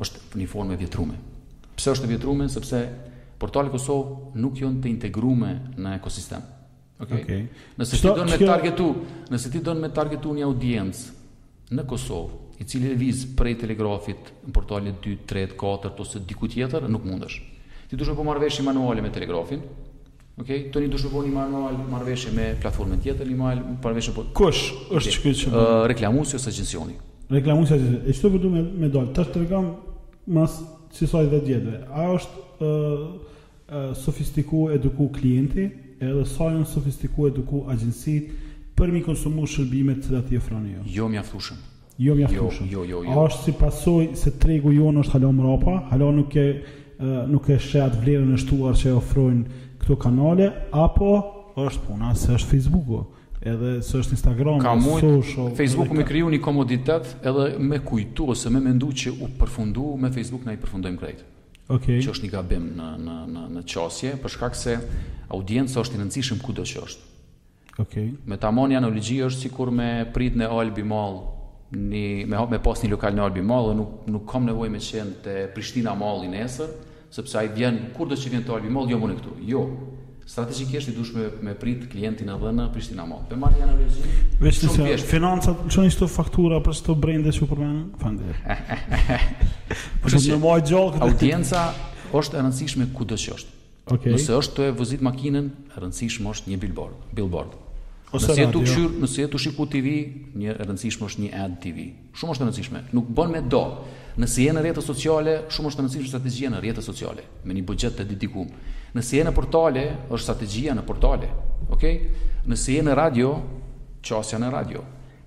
është 0.00 0.30
në 0.32 0.38
një 0.40 0.46
formë 0.48 0.78
vjetrume. 0.80 1.18
Pse 1.76 1.92
është 1.92 2.08
vjetrume? 2.08 2.46
Sepse 2.48 2.80
portali 3.38 3.68
Kosov 3.68 4.32
nuk 4.40 4.56
janë 4.62 4.80
të 4.80 4.88
integruar 4.94 5.58
në 5.76 5.92
ekosistem. 5.98 6.40
Okej. 6.96 7.20
Okay. 7.20 7.20
Okay. 7.20 7.42
Nëse 7.76 8.00
ti 8.00 8.14
don 8.16 8.30
me 8.32 8.38
targetu, 8.46 8.86
nëse 9.28 9.52
ti 9.52 9.60
don 9.60 9.84
me 9.84 9.92
targetu 9.92 10.32
një 10.38 10.46
audiencë 10.48 11.76
në 11.76 11.84
Kosovë, 11.90 12.43
i 12.60 12.64
cili 12.64 12.92
lviz 12.94 13.24
prej 13.36 13.58
telegrafit 13.62 14.28
në 14.46 14.52
portalin 14.54 14.98
2, 15.02 15.16
3, 15.28 15.46
4 15.60 15.92
ose 16.02 16.20
diku 16.28 16.48
tjetër, 16.50 16.86
nuk 16.90 17.06
mundesh. 17.06 17.40
Ti 17.90 17.96
duhet 17.96 18.12
të 18.14 18.18
po 18.18 18.26
marrvesh 18.28 18.62
manuale 18.66 19.02
me 19.04 19.10
telegrafin. 19.12 19.62
Okej, 20.36 20.38
okay? 20.40 20.60
tani 20.74 20.88
duhet 20.90 21.06
të 21.06 21.10
po 21.12 21.22
bëni 21.22 21.34
manual 21.34 21.76
marrveshje 21.92 22.32
me 22.36 22.48
platformën 22.62 23.02
tjetër, 23.04 23.30
i 23.30 23.36
mall 23.38 23.60
marrveshje 23.84 24.14
po. 24.16 24.26
Kush 24.34 24.94
është 24.98 25.16
ky 25.24 25.32
që 25.40 25.52
uh, 25.52 25.72
reklamuesi 25.90 26.38
ose 26.38 26.50
agjencioni? 26.52 26.96
Reklamuesi 27.34 27.74
ose 27.74 27.80
agjencioni. 27.84 28.12
Është 28.14 28.32
po 28.36 28.42
duhet 28.46 28.72
me 28.82 28.90
dal 28.94 29.10
tash 29.16 29.30
telegram 29.34 29.72
mas 30.38 30.60
si 30.94 31.08
sa 31.10 31.22
i 31.26 31.30
dha 31.32 31.42
djetëve. 31.44 31.82
A 31.92 32.06
është 32.14 32.70
uh, 32.70 33.28
sofistiku 33.98 34.68
eduku 34.76 35.10
klienti, 35.16 35.66
edhe 36.02 36.24
sa 36.28 36.50
janë 36.54 36.68
sofistiku 36.70 37.26
eduku 37.30 37.64
agjencitë 37.72 38.42
për 38.78 38.90
mi 38.92 39.00
konsumu 39.06 39.46
shërbimet 39.48 40.02
të 40.04 40.12
da 40.16 40.20
t'i 40.26 40.38
ofroni 40.40 40.74
jo. 40.80 40.88
Jo 41.00 41.06
mi 41.08 41.18
aftushëm. 41.20 41.62
Jo, 41.98 42.14
jo 42.16 42.26
Jo, 42.30 42.48
jo, 42.70 42.82
jo, 42.84 43.02
jo. 43.04 43.10
Është 43.24 43.44
si 43.44 43.52
pasojë 43.52 44.14
se 44.18 44.30
tregu 44.38 44.72
ju 44.74 44.88
është 44.90 45.12
hala 45.14 45.30
mrapa, 45.32 45.74
hala 45.90 46.10
nuk 46.12 46.34
e 46.36 46.48
nuk 47.30 47.48
e 47.48 47.58
sheh 47.58 47.84
atë 47.84 48.00
vlerën 48.02 48.34
e 48.34 48.38
shtuar 48.40 48.74
që 48.74 48.94
ofrojnë 48.98 49.60
këto 49.78 49.96
kanale 49.98 50.48
apo 50.72 51.54
është 51.64 51.82
puna 51.86 52.10
se 52.14 52.32
është 52.34 52.48
Facebooku 52.50 53.04
edhe 53.42 53.82
se 53.82 53.98
është 54.00 54.14
Instagram, 54.16 54.58
ka 54.64 54.72
mujt, 54.74 55.04
social... 55.04 55.50
Facebook 55.56 55.92
kriju 56.08 56.30
një 56.32 56.40
komoditet 56.42 57.10
edhe 57.22 57.46
me 57.58 57.78
kujtu 57.84 58.26
ose 58.32 58.50
me 58.50 58.60
mendu 58.62 58.88
që 58.90 59.12
u 59.20 59.28
përfundu 59.38 59.90
me 60.00 60.10
Facebook 60.12 60.44
na 60.46 60.54
i 60.54 60.58
përfundojmë 60.58 60.96
Okej. 60.96 61.18
Okay. 61.68 62.00
Që 62.02 62.10
është 62.10 62.24
një 62.26 62.30
gabim 62.32 62.64
në, 62.76 62.88
në, 63.00 63.16
në, 63.30 63.42
në 63.54 63.62
qasje, 63.70 64.16
shkak 64.28 64.56
se 64.58 64.78
audiencë 65.32 65.78
është 65.80 65.94
i 65.94 66.00
nëndësishëm 66.02 66.42
kudo 66.42 66.64
që 66.68 66.80
është. 66.80 67.02
Okay. 67.80 68.10
Me 68.26 68.36
ta 68.36 68.50
moni 68.52 68.74
është 68.76 69.40
sikur 69.44 69.70
me 69.72 69.92
prit 70.12 70.36
në 70.36 70.50
albi 70.52 70.82
Mall 70.84 71.22
një, 71.72 72.26
me, 72.28 72.40
me 72.50 72.58
pas 72.62 72.82
një 72.84 72.92
lokal 72.92 73.14
në 73.16 73.22
Albi 73.24 73.42
Mall 73.46 73.70
dhe 73.70 73.78
nuk, 73.78 74.02
nuk 74.12 74.28
kam 74.30 74.44
nevoj 74.48 74.68
me 74.70 74.80
qenë 74.82 75.16
të 75.24 75.36
Prishtina 75.54 75.94
Malli 75.96 76.28
nesër, 76.32 76.72
sepse 77.14 77.38
ai 77.40 77.48
vjen 77.54 77.78
kur 77.96 78.08
do 78.10 78.16
të 78.18 78.32
vjen 78.34 78.44
të 78.44 78.54
Albi 78.58 78.72
Mall, 78.74 78.90
jo 78.92 79.00
unë 79.02 79.18
këtu. 79.20 79.36
Jo. 79.48 79.64
Strategjikisht 80.26 80.88
i 80.88 80.92
dush 80.96 81.10
me, 81.12 81.26
me 81.44 81.52
prit 81.60 81.82
klientin 81.92 82.30
edhe 82.32 82.52
në 82.56 82.64
Prishtina 82.72 83.04
Mall. 83.06 83.26
Për 83.28 83.40
marrja 83.42 83.66
në 83.68 83.74
rezim. 83.76 84.14
Vetë 84.40 84.54
se 84.56 84.68
pjesht. 84.86 85.08
financat, 85.10 85.66
çon 85.70 85.88
këto 85.92 86.08
faktura 86.08 86.62
për 86.64 86.78
këto 86.78 86.96
brende 86.96 87.32
që 87.36 87.48
përmend, 87.50 87.98
fande. 88.00 88.38
Po 90.00 90.12
shumë 90.14 90.30
në 90.32 90.38
moj 90.40 90.62
gjallë 90.70 91.02
Audienca 91.04 91.66
është 92.16 92.38
e 92.40 92.44
rëndësishme 92.46 92.88
ku 92.96 93.04
do 93.04 93.18
që 93.20 93.36
është. 93.36 93.52
Okay. 93.92 94.14
Nëse 94.16 94.32
është 94.40 94.54
të 94.56 94.68
e 94.70 94.74
vëzit 94.78 95.02
makinën, 95.04 95.52
rëndësishme 95.76 96.32
është 96.32 96.54
një 96.54 96.62
billboard. 96.62 96.96
billboard. 97.12 97.60
Ose 98.14 98.30
nëse 98.30 98.44
jetu 98.44 98.60
kshyr, 98.62 98.90
nëse 99.02 99.22
jetu 99.24 99.38
shiku 99.42 99.64
TV, 99.66 99.88
një 100.38 100.52
e 100.54 100.62
rëndësishme 100.62 101.02
është 101.10 101.22
një 101.24 101.30
ad 101.34 101.54
TV. 101.58 101.86
Shumë 102.14 102.34
është 102.36 102.44
e 102.44 102.46
rëndësishme. 102.46 102.82
Nuk 102.94 103.08
bën 103.10 103.32
me 103.32 103.40
do. 103.50 103.62
Nëse 104.22 104.44
je 104.44 104.52
në 104.54 104.60
rrjete 104.62 104.84
sociale, 104.86 105.32
shumë 105.50 105.70
është 105.72 105.80
e 105.82 105.82
rëndësishme 105.82 106.10
strategjia 106.12 106.52
në 106.54 106.60
rrjete 106.62 106.84
sociale 106.86 107.24
me 107.50 107.56
një 107.58 107.64
buxhet 107.66 107.96
të 107.98 108.06
dedikuar. 108.12 108.52
Nëse 108.94 109.18
je 109.18 109.24
në 109.26 109.32
portale, 109.34 109.82
është 110.14 110.24
strategjia 110.28 110.76
në 110.78 110.84
portale. 110.86 111.32
Okej? 111.74 111.74
Okay? 111.74 112.28
Nëse 112.52 112.76
je 112.76 112.84
në 112.86 112.94
radio, 113.00 113.32
çosja 114.06 114.38
në 114.44 114.52
radio. 114.54 114.84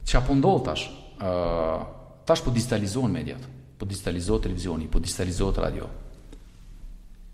Çfarë 0.07 0.25
po 0.29 0.37
ndodh 0.39 0.63
tash? 0.69 0.87
Ë, 1.19 1.33
uh, 1.33 2.15
tash 2.29 2.45
po 2.45 2.55
digitalizohen 2.55 3.11
mediat. 3.11 3.49
Po 3.81 3.89
digitalizohet 3.89 4.47
televizioni, 4.47 4.87
po 4.87 5.03
digitalizohet 5.03 5.59
radio. 5.61 5.91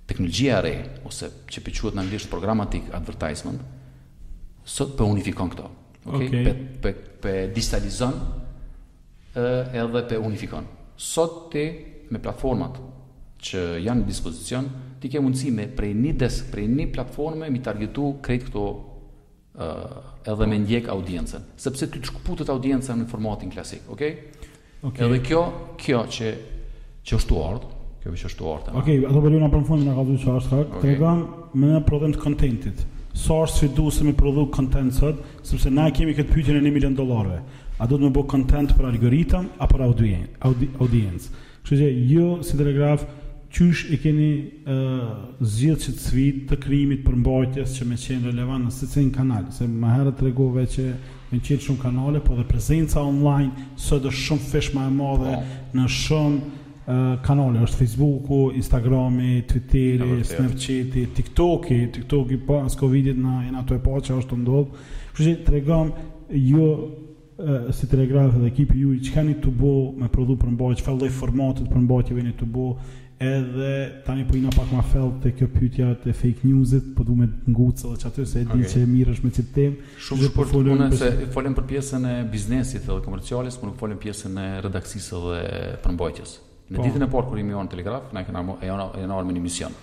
Teknologjia 0.10 0.58
e 0.58 0.64
re 0.66 0.74
ose 1.06 1.30
çepëquhet 1.54 1.94
në 1.94 2.08
anglisht 2.08 2.34
programmatic 2.34 2.90
advertisement, 2.98 3.62
sot 4.66 4.94
për 4.98 5.04
po 5.04 5.10
unifikon 5.12 5.50
këto. 5.54 5.66
Okay? 6.08 6.28
Okay. 6.28 6.46
Për 6.46 6.64
pe, 6.84 6.94
pe, 7.24 7.34
distalizon 7.56 8.16
edhe 9.34 10.02
për 10.12 10.24
unifikon. 10.24 10.66
Sot 11.00 11.50
ti, 11.54 11.66
me 12.14 12.20
platformat 12.22 12.78
që 13.44 13.64
janë 13.84 14.04
në 14.04 14.08
dispozicion, 14.08 14.68
ti 15.04 15.10
ke 15.12 15.20
mundësi 15.24 15.52
me 15.52 15.66
prej 15.76 15.92
një 15.98 16.12
desk, 16.24 16.52
prej 16.54 16.68
një 16.72 16.86
platforme, 16.96 17.50
mi 17.52 17.60
targetu 17.66 18.12
krejt 18.24 18.46
këto 18.48 18.66
uh, 18.70 19.96
edhe 20.32 20.48
me 20.52 20.60
ndjek 20.64 20.88
audiencen. 20.94 21.48
Sepse 21.60 21.90
ty 21.92 22.00
të 22.00 22.12
shkuputët 22.12 22.52
audiencen 22.54 23.02
në 23.04 23.10
formatin 23.12 23.52
klasik, 23.52 23.90
ok? 23.92 24.04
Ok. 24.86 25.02
Edhe 25.04 25.20
kjo, 25.26 25.42
kjo 25.82 26.06
që, 26.20 26.30
që 27.08 27.18
është 27.18 27.30
të 27.34 27.44
ardhë, 27.50 27.74
kjo 28.04 28.14
që 28.22 28.30
është 28.32 28.42
të 28.44 28.52
ardhë. 28.54 28.78
Ok, 28.84 28.92
ato 29.10 29.24
përdu 29.26 29.42
nga 29.42 29.52
përmë 29.58 29.68
fundin 29.72 29.90
nga 29.90 29.98
ka 29.98 30.06
dhujë 30.08 30.22
që 30.24 30.38
ashtë, 30.38 30.62
okay. 30.68 30.80
të 30.84 30.90
regam 30.92 31.22
me 31.64 31.70
në 31.74 31.84
prodhëm 31.90 32.16
të 32.18 32.22
kontentit 32.28 32.86
sa 33.14 33.34
është 33.44 33.56
sfidu 33.60 33.90
se 33.94 34.04
mi 34.04 34.14
prodhu 34.14 34.48
content 34.56 34.94
sot, 34.94 35.20
sepse 35.46 35.70
na 35.72 35.90
kemi 35.94 36.16
këtë 36.18 36.34
pytjën 36.34 36.58
e 36.58 36.62
një 36.66 36.72
milion 36.74 36.96
dolarve. 36.98 37.40
A 37.80 37.88
do 37.88 37.98
të 37.98 38.08
me 38.08 38.14
bo 38.14 38.24
content 38.30 38.74
për 38.78 38.90
algoritëm, 38.92 39.50
a 39.60 39.68
për 39.70 39.84
audien, 39.88 40.28
audi, 40.46 40.70
audiencë? 40.82 41.34
Kështë 41.66 41.80
që 41.80 41.92
jo, 42.10 42.30
si 42.46 42.58
telegraf, 42.60 43.06
qysh 43.54 43.92
e 43.94 44.00
keni 44.02 44.30
uh, 44.66 45.02
zhjith 45.46 45.84
që 45.86 45.92
të 45.94 46.02
svit 46.02 46.40
të 46.50 46.58
krimit 46.64 47.04
për 47.06 47.18
mbojtjes 47.22 47.76
që 47.78 47.86
me 47.92 48.00
qenë 48.02 48.32
relevant 48.32 48.66
në 48.68 48.72
se 48.74 48.90
cilin 48.90 49.12
kanal, 49.14 49.46
se 49.54 49.68
më 49.70 49.92
herët 49.94 50.18
të 50.20 50.28
regove 50.32 50.64
që 50.74 50.86
me 51.34 51.38
qenë 51.42 51.64
shumë 51.68 51.82
kanale, 51.84 52.22
po 52.26 52.34
dhe 52.38 52.48
prezenca 52.50 53.04
online, 53.06 53.70
sot 53.78 54.10
është 54.10 54.26
shumë 54.26 54.50
fesh 54.52 54.74
ma 54.74 54.88
e 54.90 54.98
madhe, 54.98 55.38
po. 55.38 55.78
në 55.78 55.90
shumë 56.02 56.60
kanale, 57.22 57.60
është 57.64 57.78
Facebooku, 57.84 58.52
Instagrami, 58.56 59.44
Twitteri, 59.48 60.24
Snapchati, 60.24 61.08
TikToki, 61.16 61.88
TikToki 61.96 62.38
pas 62.48 62.76
po, 62.76 62.80
Covidit 62.84 63.18
na 63.18 63.44
jena 63.46 63.64
të 63.64 63.78
e 63.80 63.84
pa 63.86 64.00
që 64.02 64.18
është 64.20 64.32
të 64.34 64.40
ndodhë. 64.42 64.84
Kështë 65.14 65.30
që 65.30 65.38
të 65.48 65.54
regam, 65.56 65.94
ju, 66.32 66.68
si 67.74 67.88
telegrafë 67.92 68.42
dhe 68.44 68.52
ekipi 68.52 68.82
ju, 68.84 68.98
që 69.04 69.16
kanë 69.18 69.38
të 69.46 69.54
bo 69.60 69.74
me 69.98 70.10
prodhu 70.12 70.36
për 70.42 70.52
mbajtje, 70.58 70.84
që 70.84 71.14
formatet 71.18 71.72
për 71.72 71.86
mbajtje 71.88 72.12
që 72.14 72.20
vini 72.20 72.36
të 72.40 72.48
bo, 72.52 72.68
edhe 73.24 73.74
tani 74.06 74.26
po 74.28 74.36
ina 74.36 74.50
pak 74.56 74.72
ma 74.76 74.82
fell 74.84 75.12
të 75.24 75.32
kjo 75.38 75.48
pytja 75.54 75.92
të 76.04 76.12
fake 76.16 76.44
newsit, 76.50 76.92
po 76.98 77.06
du 77.08 77.16
me 77.16 77.28
ngucë 77.48 77.94
dhe 77.94 78.00
që 78.04 78.10
aty, 78.10 78.26
se 78.28 78.40
e 78.42 78.48
di 78.50 78.58
okay. 78.58 78.72
që 78.74 78.82
e 78.84 78.88
mirë 78.90 79.14
është 79.16 79.28
me 79.30 79.34
që 79.38 79.46
tem. 79.56 79.76
Shumë 79.98 80.26
shumë 80.28 80.36
për 80.36 80.50
të 80.52 80.60
punë, 80.62 80.90
për... 80.92 81.02
se 81.02 81.30
folim 81.36 81.58
për 81.60 81.68
pjesën 81.72 82.08
e 82.12 82.16
biznesit 82.32 82.88
dhe 82.90 83.00
komercialis, 83.06 83.60
më 83.64 83.70
nuk 83.72 83.78
folim 83.80 84.02
pjesën 84.04 84.42
e 84.44 84.48
redaksisë 84.66 85.24
dhe 85.30 85.44
përmbajtjes. 85.86 86.38
Në 86.74 86.80
po. 86.82 86.86
ditën 86.90 87.04
e 87.06 87.08
parë 87.14 87.28
kur 87.30 87.38
i 87.40 87.44
mëon 87.46 87.68
telegraf, 87.70 88.08
na 88.18 88.24
kemë 88.26 88.56
e 88.66 88.70
ona 88.74 88.88
e 88.98 89.04
ona 89.06 89.18
në 89.28 89.42
mision. 89.46 89.74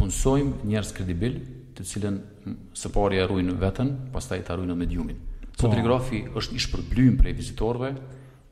Punsojm 0.00 0.54
njerëz 0.64 0.94
kredibil, 0.96 1.34
të 1.76 1.84
cilën 1.84 2.16
së 2.72 2.88
pari 2.94 3.18
e 3.20 3.26
ruajnë 3.28 3.56
veten, 3.60 3.90
pastaj 4.14 4.40
ta 4.48 4.56
ruajnë 4.56 4.78
mediumin. 4.80 5.18
Po. 5.44 5.50
Po 5.60 5.68
telegrafi 5.68 6.22
është 6.40 6.56
i 6.56 6.62
shpërblyer 6.64 7.18
për 7.20 7.28
vizitorëve 7.36 7.90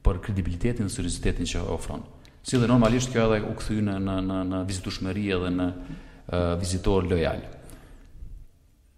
për 0.05 0.21
kredibilitetin 0.29 0.91
e 0.91 0.93
seriozitetin 0.93 1.49
që 1.49 1.63
ofron. 1.73 2.05
Si 2.45 2.61
dhe 2.61 2.69
normalisht 2.69 3.15
kjo 3.17 3.25
edhe 3.31 3.39
u 3.49 3.57
kthy 3.57 3.79
në 3.87 3.97
në 4.05 4.19
në 4.29 4.43
në 4.53 4.61
vizitueshmëri 4.69 5.25
edhe 5.39 5.55
në 5.55 5.69
uh, 5.73 6.53
vizitor 6.61 7.09
lojal. 7.09 7.47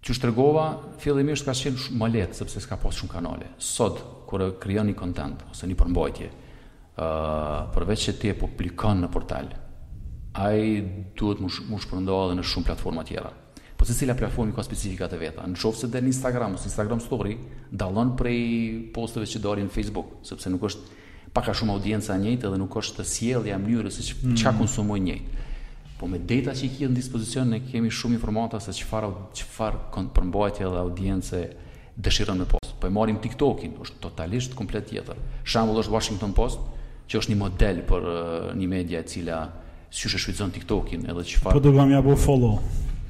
Që 0.03 0.17
shtregova 0.17 0.67
fillimisht 0.99 1.47
ka 1.47 1.55
qenë 1.55 1.85
shumë 1.87 2.11
lehtë 2.17 2.41
sepse 2.43 2.65
s'ka 2.67 2.75
pas 2.83 2.91
shumë 2.99 3.15
kanale. 3.15 3.53
Sot 3.63 4.03
kur 4.27 4.43
krijoni 4.59 4.91
content 4.97 5.45
ose 5.53 5.71
një 5.71 5.77
përmbajtje, 5.79 6.29
ë 6.99 7.71
përveç 7.75 8.01
se 8.09 8.13
ti 8.19 8.27
e 8.31 8.35
publikon 8.35 8.99
në 9.05 9.09
portal, 9.13 9.47
ai 10.35 10.83
duhet 11.17 11.39
të 11.39 11.51
më 11.71 11.77
shpërndajë 11.85 12.23
edhe 12.25 12.39
në 12.39 12.43
shumë 12.51 12.67
platforma 12.67 13.05
tjera. 13.07 13.31
Po 13.77 13.87
se 13.87 13.95
cila 13.97 14.13
platformë 14.13 14.53
ka 14.53 14.63
specifika 14.63 15.07
të 15.09 15.17
veta? 15.19 15.47
Në 15.49 15.57
shoftë 15.57 15.87
se 15.87 16.01
në 16.03 16.11
Instagram, 16.11 16.53
ose 16.57 16.67
Instagram 16.69 16.99
Story, 17.01 17.37
dallon 17.73 18.11
prej 18.17 18.91
postave 18.93 19.25
që 19.25 19.39
dorin 19.41 19.69
në 19.69 19.73
Facebook, 19.73 20.19
sepse 20.27 20.51
nuk 20.53 20.67
është 20.67 20.99
pak 21.33 21.47
a 21.49 21.55
shumë 21.55 21.77
audienca 21.77 22.13
e 22.17 22.21
njëjtë 22.25 22.51
dhe 22.51 22.59
nuk 22.61 22.75
është 22.81 22.99
të 22.99 23.07
sjellja 23.09 23.57
në 23.57 23.65
mënyrë 23.65 23.93
se 23.95 24.05
çka 24.35 24.51
mm. 24.51 24.91
njëjtë. 25.07 25.47
Po 26.01 26.07
me 26.09 26.17
data 26.19 26.51
që 26.57 26.65
i 26.65 26.69
kje 26.75 26.87
në 26.89 26.95
dispozicion 26.97 27.47
ne 27.53 27.59
kemi 27.63 27.87
shumë 27.93 28.17
informata 28.17 28.57
se 28.59 28.73
çfarë 28.73 29.09
çfarë 29.37 29.81
kanë 29.93 30.11
për 30.15 30.29
dhe 30.59 30.67
audience 30.83 31.41
dëshirën 31.95 32.37
me 32.41 32.45
post. 32.49 32.71
Po 32.81 32.87
e 32.87 32.91
marrim 32.91 33.19
TikTokin, 33.21 33.75
është 33.83 33.99
totalisht 34.01 34.55
komplet 34.57 34.87
tjetër. 34.89 35.15
Shembull 35.45 35.77
është 35.83 35.93
Washington 35.93 36.33
Post, 36.33 36.59
që 37.11 37.19
është 37.19 37.33
një 37.33 37.37
model 37.41 37.81
për 37.89 38.07
një 38.55 38.69
media 38.71 39.01
e 39.03 39.07
cila 39.11 39.39
sysh 39.91 40.15
e 40.15 40.19
shfrytëzon 40.21 40.53
TikTokin 40.55 41.07
edhe 41.11 41.23
çfarë. 41.27 41.57
Po 41.57 41.61
do 41.65 41.73
kam 41.75 41.91
ja 41.91 41.99
bëu 42.05 42.15
follow. 42.19 42.61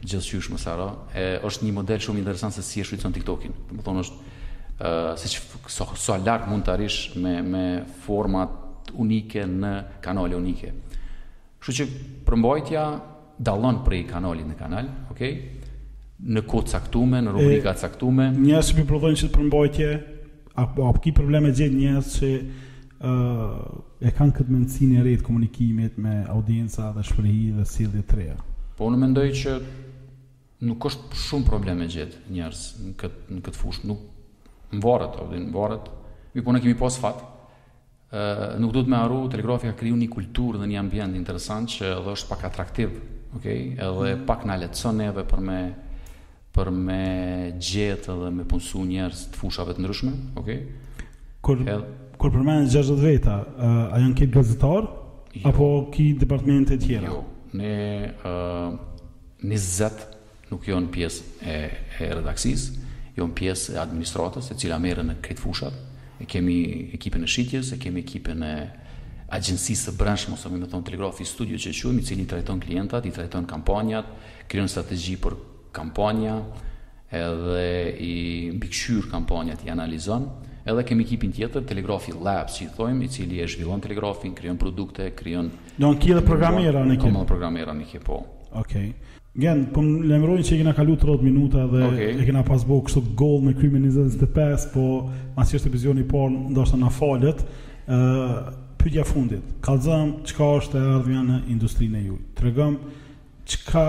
Gjithsysh 0.02 0.50
më 0.50 0.58
sa 0.58 0.76
e 1.14 1.26
është 1.46 1.68
një 1.68 1.76
model 1.78 2.02
shumë 2.02 2.24
interesant 2.24 2.56
se 2.58 2.64
si 2.66 2.82
e 2.82 2.86
shfrytëzon 2.88 3.14
TikTokin. 3.20 3.54
Do 3.70 3.78
të 3.82 3.86
thonë 3.86 4.06
është 4.06 4.30
ë 4.82 4.92
uh, 5.12 5.22
siç 5.22 5.38
so, 5.70 5.88
so 5.94 6.18
mund 6.50 6.66
të 6.66 6.74
arrish 6.74 7.14
me 7.22 7.36
me 7.54 7.66
format 8.08 8.90
unike 8.98 9.46
në 9.46 9.74
kanale 10.02 10.36
unike. 10.42 10.72
Kështu 11.62 11.78
që 11.78 11.88
përmbajtja 12.26 12.88
dallon 13.42 13.84
prej 13.86 14.02
kanalit 14.10 14.48
në 14.50 14.58
kanal, 14.58 14.90
okay? 15.14 15.36
Në 16.22 16.42
kod 16.46 16.66
caktume, 16.70 17.18
në 17.26 17.32
rubrika 17.34 17.72
caktume... 17.78 18.28
Njerëzit 18.38 18.82
i 18.82 18.90
provojnë 18.90 19.18
që 19.22 19.30
të 19.32 19.38
përmbajtje 19.40 19.88
apo 20.62 20.86
ap, 20.90 20.98
ki 21.04 21.14
probleme 21.18 21.50
gjithë 21.54 21.78
njerëz 21.80 22.10
që 22.18 22.18
si 22.20 22.32
e 23.04 24.12
kanë 24.14 24.36
këtë 24.38 24.52
mendësinë 24.54 25.00
e 25.00 25.04
re 25.06 25.14
të 25.18 25.26
komunikimit 25.26 25.96
me 25.98 26.20
audienca 26.30 26.92
dhe 26.94 27.02
shprehje 27.08 27.56
dhe 27.58 27.66
sjellje 27.66 28.04
të 28.08 28.18
reja. 28.20 28.36
Po 28.78 28.90
unë 28.92 29.00
mendoj 29.02 29.24
që 29.42 29.54
nuk 30.70 30.86
është 30.86 31.22
shumë 31.24 31.48
problem 31.50 31.82
e 31.82 31.88
gjet 31.90 32.20
njerëz 32.30 32.62
në 32.86 32.94
këtë 33.02 33.38
në 33.40 33.46
këtë 33.48 33.58
fushë, 33.64 33.88
nuk 33.90 34.70
mvarret, 34.78 35.18
apo 35.18 35.30
din 35.34 35.48
mvarret. 35.50 35.88
Mi 36.36 36.44
punë 36.46 36.62
po 36.62 36.66
kimi 36.68 36.78
pas 36.80 36.98
fat. 37.02 37.28
ë 38.12 38.60
nuk 38.60 38.74
duhet 38.76 38.88
më 38.90 38.98
telegrafi 39.00 39.32
telegrafia 39.32 39.74
kriju 39.80 39.96
një 39.96 40.08
kulturë 40.12 40.60
dhe 40.60 40.68
një 40.68 40.80
ambient 40.82 41.16
interesant 41.16 41.70
që 41.72 41.86
edhe 41.96 42.10
është 42.12 42.30
pak 42.30 42.42
atraktiv, 42.44 42.90
okay? 43.38 43.72
Edhe 43.80 44.10
mm. 44.18 44.26
pak 44.28 44.44
na 44.46 44.58
lecson 44.60 44.98
neve 45.00 45.24
për 45.30 45.40
me 45.40 45.62
për 46.52 46.72
me 46.72 47.56
gjetë 47.56 48.12
dhe 48.20 48.32
me 48.36 48.44
punësu 48.44 48.84
njerëz 48.84 49.22
të 49.32 49.40
fushave 49.40 49.74
të 49.74 49.80
ndryshme, 49.82 50.12
Okay? 50.36 50.60
Kur, 51.42 51.64
kur 52.22 52.30
përmendet 52.36 52.70
60 52.70 53.00
veta, 53.02 53.36
a 53.90 53.98
janë 53.98 54.14
këtë 54.20 54.34
gazetar 54.36 54.84
jo. 54.86 55.44
apo 55.50 55.68
ki 55.94 56.04
departamente 56.22 56.76
të 56.78 56.86
tjera? 56.86 57.10
Jo, 57.10 57.24
ne 57.58 57.76
ë 58.12 58.32
uh, 58.32 58.76
20 59.42 60.04
nuk 60.52 60.68
janë 60.70 60.92
pjesë 60.94 61.24
e, 61.50 61.56
e 62.06 62.10
redaksisë, 62.12 62.84
janë 63.18 63.38
pjesë 63.40 63.74
e 63.74 63.80
administratës, 63.82 64.52
e 64.54 64.58
cila 64.62 64.78
merren 64.84 65.10
në 65.10 65.16
këtë 65.26 65.42
fushat. 65.42 65.80
E 66.22 66.28
kemi 66.30 66.60
ekipin 67.00 67.26
e 67.26 67.32
shitjes, 67.34 67.74
e 67.74 67.80
kemi 67.82 68.04
ekipin 68.06 68.46
e 68.46 68.54
agjensisë 69.34 69.88
së 69.90 69.96
brendshme 69.98 70.36
ose 70.38 70.52
më 70.54 70.70
thon 70.70 70.86
telegrafi 70.86 71.26
studio 71.26 71.58
që 71.58 71.74
quhem, 71.74 72.04
i 72.04 72.06
cili 72.06 72.28
trajton 72.30 72.62
klientat, 72.62 73.10
i 73.10 73.16
trajton 73.16 73.50
kampanjat, 73.50 74.14
krijon 74.52 74.70
strategji 74.70 75.18
për 75.24 75.40
kampanja 75.74 76.38
edhe 77.12 77.68
i 77.98 78.14
mbikëqyr 78.60 79.10
kampanjat 79.10 79.66
i 79.66 79.74
analizon 79.74 80.30
edhe 80.66 80.84
kemi 80.86 81.04
ekipin 81.06 81.32
tjetër 81.34 81.64
Telegrafi 81.68 82.14
Labs 82.22 82.60
i 82.62 82.68
thojmë 82.76 83.06
i 83.06 83.10
cili 83.12 83.40
e 83.42 83.48
zhvillon 83.50 83.82
telegrafin, 83.82 84.34
krijon 84.38 84.58
produkte, 84.62 85.10
krijon 85.18 85.50
Do 85.78 85.90
an 85.90 85.98
kia 86.00 86.22
programera 86.22 86.84
në 86.86 86.98
ekip. 86.98 87.14
Po, 87.16 87.26
programera 87.30 87.74
në 87.74 87.86
ekip 87.88 88.04
po. 88.06 88.20
Okej. 88.52 88.54
Okay. 88.62 89.18
Gjen, 89.42 89.62
po 89.74 89.82
më 89.86 90.12
se 90.44 90.50
që 90.52 90.56
i 90.58 90.58
kena 90.60 90.74
kalu 90.76 90.98
30 91.00 91.22
minuta 91.24 91.64
dhe 91.72 91.84
okay. 91.88 92.10
e 92.22 92.26
kena 92.28 92.44
pas 92.44 92.66
kështu 92.68 93.02
gol 93.18 93.40
me 93.46 93.54
krymi 93.56 93.80
25, 93.96 94.66
po 94.74 94.86
mas 95.38 95.48
si 95.50 95.56
është 95.58 95.70
e 95.72 95.76
vizioni 95.78 96.04
por 96.08 96.28
ndoshtë 96.30 96.82
në 96.82 96.90
falet, 97.00 97.46
uh, 97.88 98.36
Pyetja 98.82 99.04
fundit, 99.06 99.44
kalëzëm 99.62 100.08
çka 100.26 100.46
është 100.58 100.80
e 100.80 100.86
ardhja 100.96 101.20
në 101.22 101.36
industrinë 101.54 102.00
e 102.00 102.08
ju, 102.08 102.16
të 102.34 102.46
regëm 102.48 102.78
qka 103.52 103.84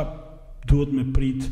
duhet 0.68 0.90
me 0.92 1.06
prit 1.16 1.46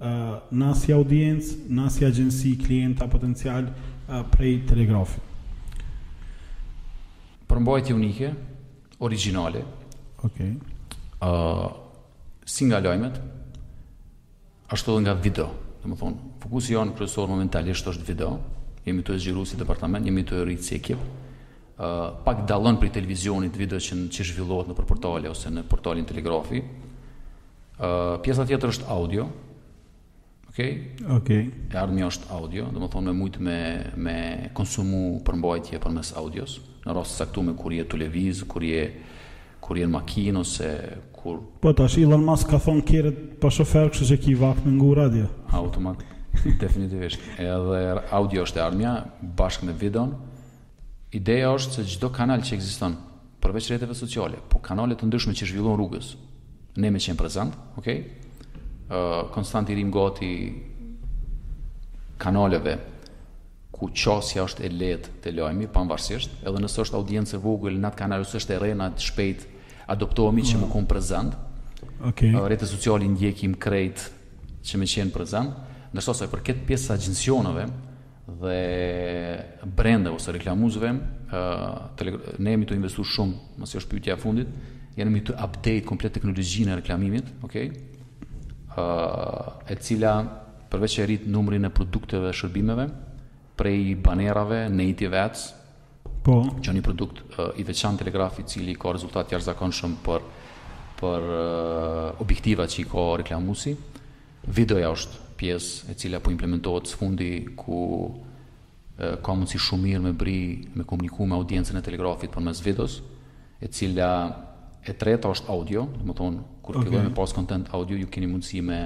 uh, 0.00 0.38
nasi 0.64 0.94
audiencë, 0.96 1.58
nasi 1.76 2.06
agjensi, 2.08 2.54
klienta 2.62 3.04
potencial, 3.12 3.68
Eh, 4.06 4.22
prej 4.30 4.60
telegrafit. 4.66 5.22
Përmbajtje 7.50 7.94
unike, 7.94 8.28
originale. 9.02 9.62
Okej. 10.22 10.52
Okay. 10.52 10.52
Uh, 11.18 11.64
eh, 11.66 11.70
si 12.46 12.68
nga 12.70 12.78
lajmet, 12.80 13.16
ashtu 14.70 14.92
edhe 14.94 15.00
nga 15.02 15.14
video. 15.22 15.48
Dhe 15.82 15.90
më 15.90 15.96
thonë, 15.98 16.30
fokusi 16.44 16.76
janë 16.76 16.94
kryesor 16.94 17.26
momentalisht 17.30 17.88
është 17.90 18.06
video. 18.06 18.30
Jemi 18.86 19.02
të 19.02 19.16
e 19.16 19.22
zgjiru 19.24 19.42
si 19.42 19.58
departament, 19.58 20.06
jemi 20.06 20.22
të 20.22 20.38
e 20.38 20.44
rritë 20.46 20.62
si 20.68 20.76
ekip. 20.78 21.02
Uh, 21.76 22.14
pak 22.22 22.44
dalën 22.46 22.78
për 22.78 22.92
televizionit 23.00 23.56
video 23.58 23.80
që, 23.82 23.98
që 24.06 24.28
zhvillohet 24.30 24.70
në 24.70 24.76
për 24.78 24.86
portale 24.86 25.30
ose 25.32 25.50
në 25.50 25.66
portalin 25.70 26.06
telegrafi. 26.06 26.62
Uh, 27.76 28.20
pjesa 28.22 28.46
tjetër 28.46 28.76
është 28.76 28.88
audio, 28.94 29.26
Ok? 30.56 30.64
Ok. 31.16 31.30
E 31.72 31.76
ardhmi 31.76 32.00
është 32.06 32.30
audio, 32.32 32.66
dhe 32.72 32.80
më 32.80 32.86
thonë 32.92 33.10
me 33.12 33.16
mujtë 33.20 33.42
me, 33.44 33.56
me 34.06 34.14
konsumu 34.56 35.18
përmbajtje 35.28 35.80
përmes 35.84 36.14
audios. 36.16 36.54
Në 36.86 36.94
rrasë 36.96 37.26
se 37.28 37.54
kur 37.60 37.72
je 37.74 37.84
të 37.84 38.46
kur 38.48 38.62
je 38.64 38.82
kur 39.66 39.76
jenë 39.80 39.92
makinë, 39.98 40.38
ose 40.38 40.70
kur... 41.12 41.40
Po, 41.60 41.72
tash, 41.74 41.84
ashtë 41.96 42.00
Elon 42.06 42.22
Musk 42.24 42.48
ka 42.52 42.56
thonë 42.62 42.84
kjerët 42.88 43.16
pa 43.42 43.50
shoferë, 43.50 43.88
kështë 43.90 44.08
që 44.12 44.18
ki 44.24 44.34
vakt 44.40 44.62
në 44.64 44.72
ngu 44.78 44.90
radio. 44.94 45.26
Automat, 45.58 46.04
definitivisht. 46.62 47.18
Edhe 47.36 48.00
audio 48.14 48.44
është 48.46 48.60
e 48.62 48.64
armja, 48.64 48.92
bashkë 49.36 49.66
me 49.68 49.74
vidon. 49.80 50.14
Ideja 51.18 51.50
është 51.56 51.76
që 51.82 51.88
gjithdo 51.90 52.12
kanal 52.16 52.40
që 52.46 52.54
ekziston 52.56 52.94
përveç 53.44 53.68
rrjeteve 53.72 53.98
sociale, 53.98 54.38
po 54.50 54.62
kanalet 54.64 55.02
të 55.02 55.10
ndryshme 55.10 55.34
që 55.36 55.50
zhvillojnë 55.50 55.80
rrugës, 55.80 56.14
ne 56.78 56.90
me 56.94 57.02
qenë 57.02 57.18
prezant, 57.20 57.54
okay? 57.78 58.04
Konstanti 59.30 59.74
Rim 59.74 59.90
goti 59.90 60.28
kanaleve 62.18 62.76
ku 63.74 63.88
qasja 63.92 64.46
është 64.46 64.62
e 64.64 64.68
letë 64.72 65.10
të 65.24 65.32
lajmi, 65.36 65.66
panvarsisht, 65.74 66.30
edhe 66.46 66.60
nësë 66.62 66.84
është 66.86 66.96
audiencë 66.96 67.34
e 67.36 67.40
vogël, 67.42 67.76
në 67.80 67.90
atë 67.90 67.98
kanal, 67.98 68.22
është 68.24 68.54
e 68.54 68.60
rena 68.62 68.86
të 68.94 69.04
shpejt, 69.10 69.42
adoptohemi 69.92 70.44
që 70.46 70.54
më 70.56 70.64
mm. 70.64 70.70
konë 70.72 70.88
prezant, 70.92 71.34
okay. 72.08 72.32
rete 72.48 72.68
socialin 72.70 73.10
ndjekim 73.18 73.58
krejt 73.60 74.06
që 74.66 74.80
më 74.80 74.88
qenë 74.94 75.12
prezant, 75.12 75.58
nështë 75.92 76.14
ose 76.14 76.30
për 76.32 76.44
këtë 76.48 76.64
pjesë 76.70 76.94
agencionove 76.94 77.66
dhe 78.38 78.56
brende 79.76 80.14
ose 80.14 80.32
reklamuzve, 80.34 80.94
ne 82.40 82.54
jemi 82.56 82.70
të 82.70 82.78
investu 82.78 83.04
shumë, 83.04 83.60
mësë 83.60 83.76
është 83.82 83.90
jo 83.90 83.92
pyytja 83.92 84.16
fundit, 84.22 84.56
jemi 84.96 85.20
të 85.26 85.36
update 85.36 85.84
komplet 85.86 86.16
teknologjinë 86.16 86.72
e 86.72 86.80
reklamimit, 86.80 87.34
okej? 87.44 87.68
Okay? 87.76 87.92
e 89.68 89.74
cila 89.80 90.14
përveç 90.72 90.94
e 91.00 91.04
rrit 91.06 91.26
numrin 91.30 91.64
e 91.64 91.70
produkteve 91.70 92.28
dhe 92.28 92.36
shërbimeve 92.40 92.88
prej 93.56 93.94
banerave 94.04 94.66
në 94.68 94.90
ads 95.22 95.44
po, 96.22 96.34
që 96.60 96.74
një 96.74 96.82
produkt 96.82 97.22
i 97.56 97.64
veçantë 97.64 98.02
telegraf 98.04 98.38
i 98.42 98.48
cili 98.50 98.74
ka 98.74 98.92
rezultat 98.92 99.28
të 99.30 99.36
jashtëzakonshme 99.38 100.02
për 100.04 100.22
për 100.96 101.22
objektiva 102.20 102.64
që 102.66 102.84
ka 102.88 103.04
reklamuesi. 103.22 103.76
Videoja 104.48 104.90
është 104.90 105.16
pjesë 105.36 105.90
e 105.90 105.94
cila 105.94 106.20
po 106.24 106.30
implementohet 106.32 106.88
së 106.88 106.96
fundi 106.96 107.30
ku 107.56 107.80
ka 108.96 109.32
mundësi 109.36 109.60
shumë 109.60 109.84
mirë 109.86 110.02
me 110.06 110.12
bëri 110.12 110.40
me 110.80 110.84
komunikuar 110.88 111.28
me 111.28 111.36
audiencën 111.36 111.76
e 111.76 111.82
telegrafit 111.84 112.32
përmes 112.32 112.62
videos, 112.64 113.02
e 113.60 113.68
cila 113.68 114.08
E 114.86 114.94
treta 114.94 115.30
është 115.34 115.50
audio, 115.50 115.86
do 116.06 116.12
të 116.12 116.16
thonë 116.20 116.44
kur 116.62 116.78
okay. 116.78 117.08
pas 117.14 117.32
content 117.34 117.66
audio, 117.74 117.96
ju 117.98 118.06
keni 118.12 118.28
mundësi 118.30 118.60
me 118.62 118.80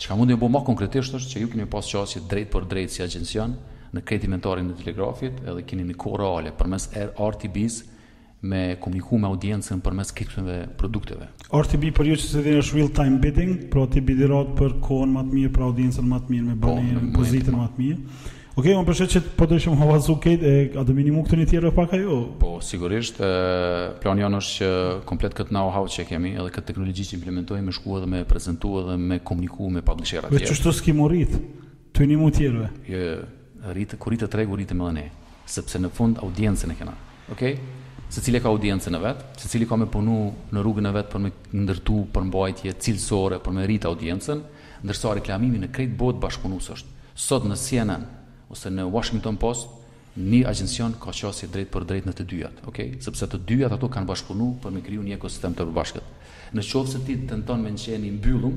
çka 0.00 0.16
mundi 0.16 0.32
të 0.32 0.38
bëj 0.40 0.52
më 0.54 0.62
konkretisht 0.68 1.16
është 1.18 1.30
që 1.32 1.42
ju 1.42 1.50
keni 1.52 1.66
pas 1.74 1.90
qasje 1.92 2.22
drejt 2.30 2.48
për 2.54 2.64
drejt 2.70 2.94
si 2.94 3.04
agjencion 3.04 3.52
në 3.96 4.02
krejt 4.08 4.24
inventarin 4.28 4.70
e 4.72 4.76
telegrafit 4.80 5.40
edhe 5.44 5.64
keni 5.68 5.84
një 5.90 5.96
kohë 6.00 6.20
reale 6.22 6.52
përmes 6.56 6.88
RTB-s 7.00 7.82
me 8.48 8.62
komuniku 8.80 9.18
me 9.20 9.28
audiencën 9.28 9.80
përmes 9.84 10.12
dhe 10.48 10.56
produkteve. 10.80 11.28
RTB 11.52 11.92
për 11.96 12.10
ju 12.12 12.16
që 12.22 12.28
se 12.32 12.42
dhe 12.44 12.56
është 12.62 12.78
real 12.78 12.90
time 12.96 13.20
bidding, 13.20 13.54
pra 13.72 13.84
ti 13.88 14.00
bidirat 14.00 14.54
për 14.58 14.78
kohën 14.84 15.12
matë 15.18 15.36
mirë, 15.36 15.52
për 15.56 15.66
audiencën 15.68 16.06
matë 16.12 16.32
mirë, 16.32 16.46
me 16.52 16.56
banerë, 16.64 17.06
pozitën 17.16 17.56
matë 17.56 17.80
mirë. 17.82 18.34
Okej, 18.56 18.72
okay, 18.72 18.80
unë 18.80 18.88
përshet 18.88 19.10
që 19.12 19.20
po 19.36 19.44
të 19.44 19.56
shumë 19.66 19.76
hovazu 19.82 20.14
e 20.30 20.50
a 20.80 20.84
të 20.88 20.92
minimu 20.96 21.20
këtë 21.26 21.36
një 21.38 21.46
tjerë 21.50 21.72
pak 21.76 21.90
ajo? 21.98 22.14
Po, 22.40 22.54
sigurisht, 22.64 23.18
e, 23.20 23.28
plan 24.00 24.16
janë 24.16 24.38
është 24.40 24.52
që 24.62 24.70
komplet 25.10 25.34
këtë 25.36 25.52
know-how 25.52 25.82
që 25.92 26.06
kemi 26.08 26.30
edhe 26.40 26.54
këtë 26.54 26.70
teknologi 26.70 27.04
që 27.10 27.18
implementojme, 27.18 27.66
me 27.66 27.74
shku 27.76 27.98
edhe 28.00 28.08
me 28.14 28.22
prezentu 28.24 28.70
edhe 28.80 28.94
me 28.96 29.18
komuniku 29.28 29.68
me 29.68 29.82
publishera 29.84 30.30
tjerë. 30.32 30.38
Vë 30.40 30.48
që 30.48 30.56
shtu 30.62 30.72
s'ki 30.78 30.94
rritë, 30.96 31.42
të 31.92 32.06
minimu 32.06 32.30
tjerëve? 32.40 32.70
Jo, 32.88 33.12
rritë, 33.76 34.00
kur 34.00 34.14
rritë 34.16 34.24
të 34.24 34.32
tregu, 34.38 34.56
rritë 34.56 34.78
me 34.80 34.88
dhe 34.88 34.94
ne, 35.02 35.06
sepse 35.52 35.82
në 35.84 35.92
fund 36.00 36.24
audiencën 36.24 36.72
e 36.72 36.78
kena, 36.80 36.96
okej? 37.28 37.32
Okay? 37.36 37.84
se 38.08 38.20
cili 38.24 38.38
ka 38.40 38.48
audiencën 38.48 38.94
në 38.94 38.98
vet, 39.02 39.20
se 39.42 39.48
cili 39.52 39.66
ka 39.68 39.76
më 39.76 39.90
punu 39.90 40.14
në 40.54 40.62
rrugën 40.62 40.88
e 40.88 40.90
vet 40.94 41.08
për 41.12 41.20
më 41.26 41.30
ndërtu 41.66 42.00
për 42.14 42.24
mbajtje 42.30 42.76
cilësore, 42.84 43.36
për 43.42 43.52
më 43.58 43.64
rrit 43.68 43.84
audiencën, 43.90 44.44
ndërsa 44.86 45.12
reklamimi 45.18 45.58
në 45.64 45.72
krejt 45.74 45.96
botë 46.00 46.22
bashkunues 46.22 46.70
është. 46.72 47.02
Sot 47.18 47.48
në 47.50 47.56
CNN, 47.58 48.04
ose 48.50 48.70
në 48.70 48.84
Washington 48.92 49.36
Post, 49.36 49.68
një 50.16 50.44
agjencion 50.48 50.94
ka 50.96 51.10
qasje 51.12 51.48
drejt 51.52 51.70
për 51.74 51.84
drejt 51.84 52.06
në 52.08 52.12
të 52.16 52.24
dyjat, 52.30 52.60
okay? 52.66 52.94
sepse 53.04 53.26
të 53.28 53.40
dyjat 53.50 53.72
ato 53.74 53.88
kanë 53.92 54.08
bashkëpunu 54.08 54.46
për 54.62 54.72
me 54.72 54.80
kriju 54.82 55.02
një 55.04 55.18
ekosistem 55.18 55.52
të 55.54 55.66
përbashkët. 55.66 56.14
Në 56.56 56.62
qovë 56.70 56.92
se 56.92 57.00
ti 57.04 57.16
të 57.28 57.40
nëton 57.42 57.60
me 57.64 57.72
në 57.74 57.82
qenë 57.82 58.06
i 58.08 58.14
mbyllum, 58.16 58.54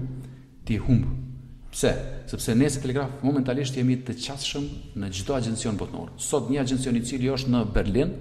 ti 0.65 0.77
humbë. 0.77 1.15
Pse? 1.69 1.91
Sepse 2.31 2.55
ne 2.57 2.69
se 2.69 2.79
telegraf 2.81 3.19
momentalisht 3.27 3.75
jemi 3.77 3.99
të 4.07 4.15
qasëshëm 4.21 4.69
në 5.01 5.09
gjitho 5.17 5.35
agjencion 5.35 5.75
botënorë. 5.77 6.15
Sot 6.17 6.47
një 6.49 6.63
agjencion 6.63 6.95
i 6.97 7.03
cili 7.05 7.29
është 7.33 7.51
në 7.53 7.59
Berlin, 7.75 8.15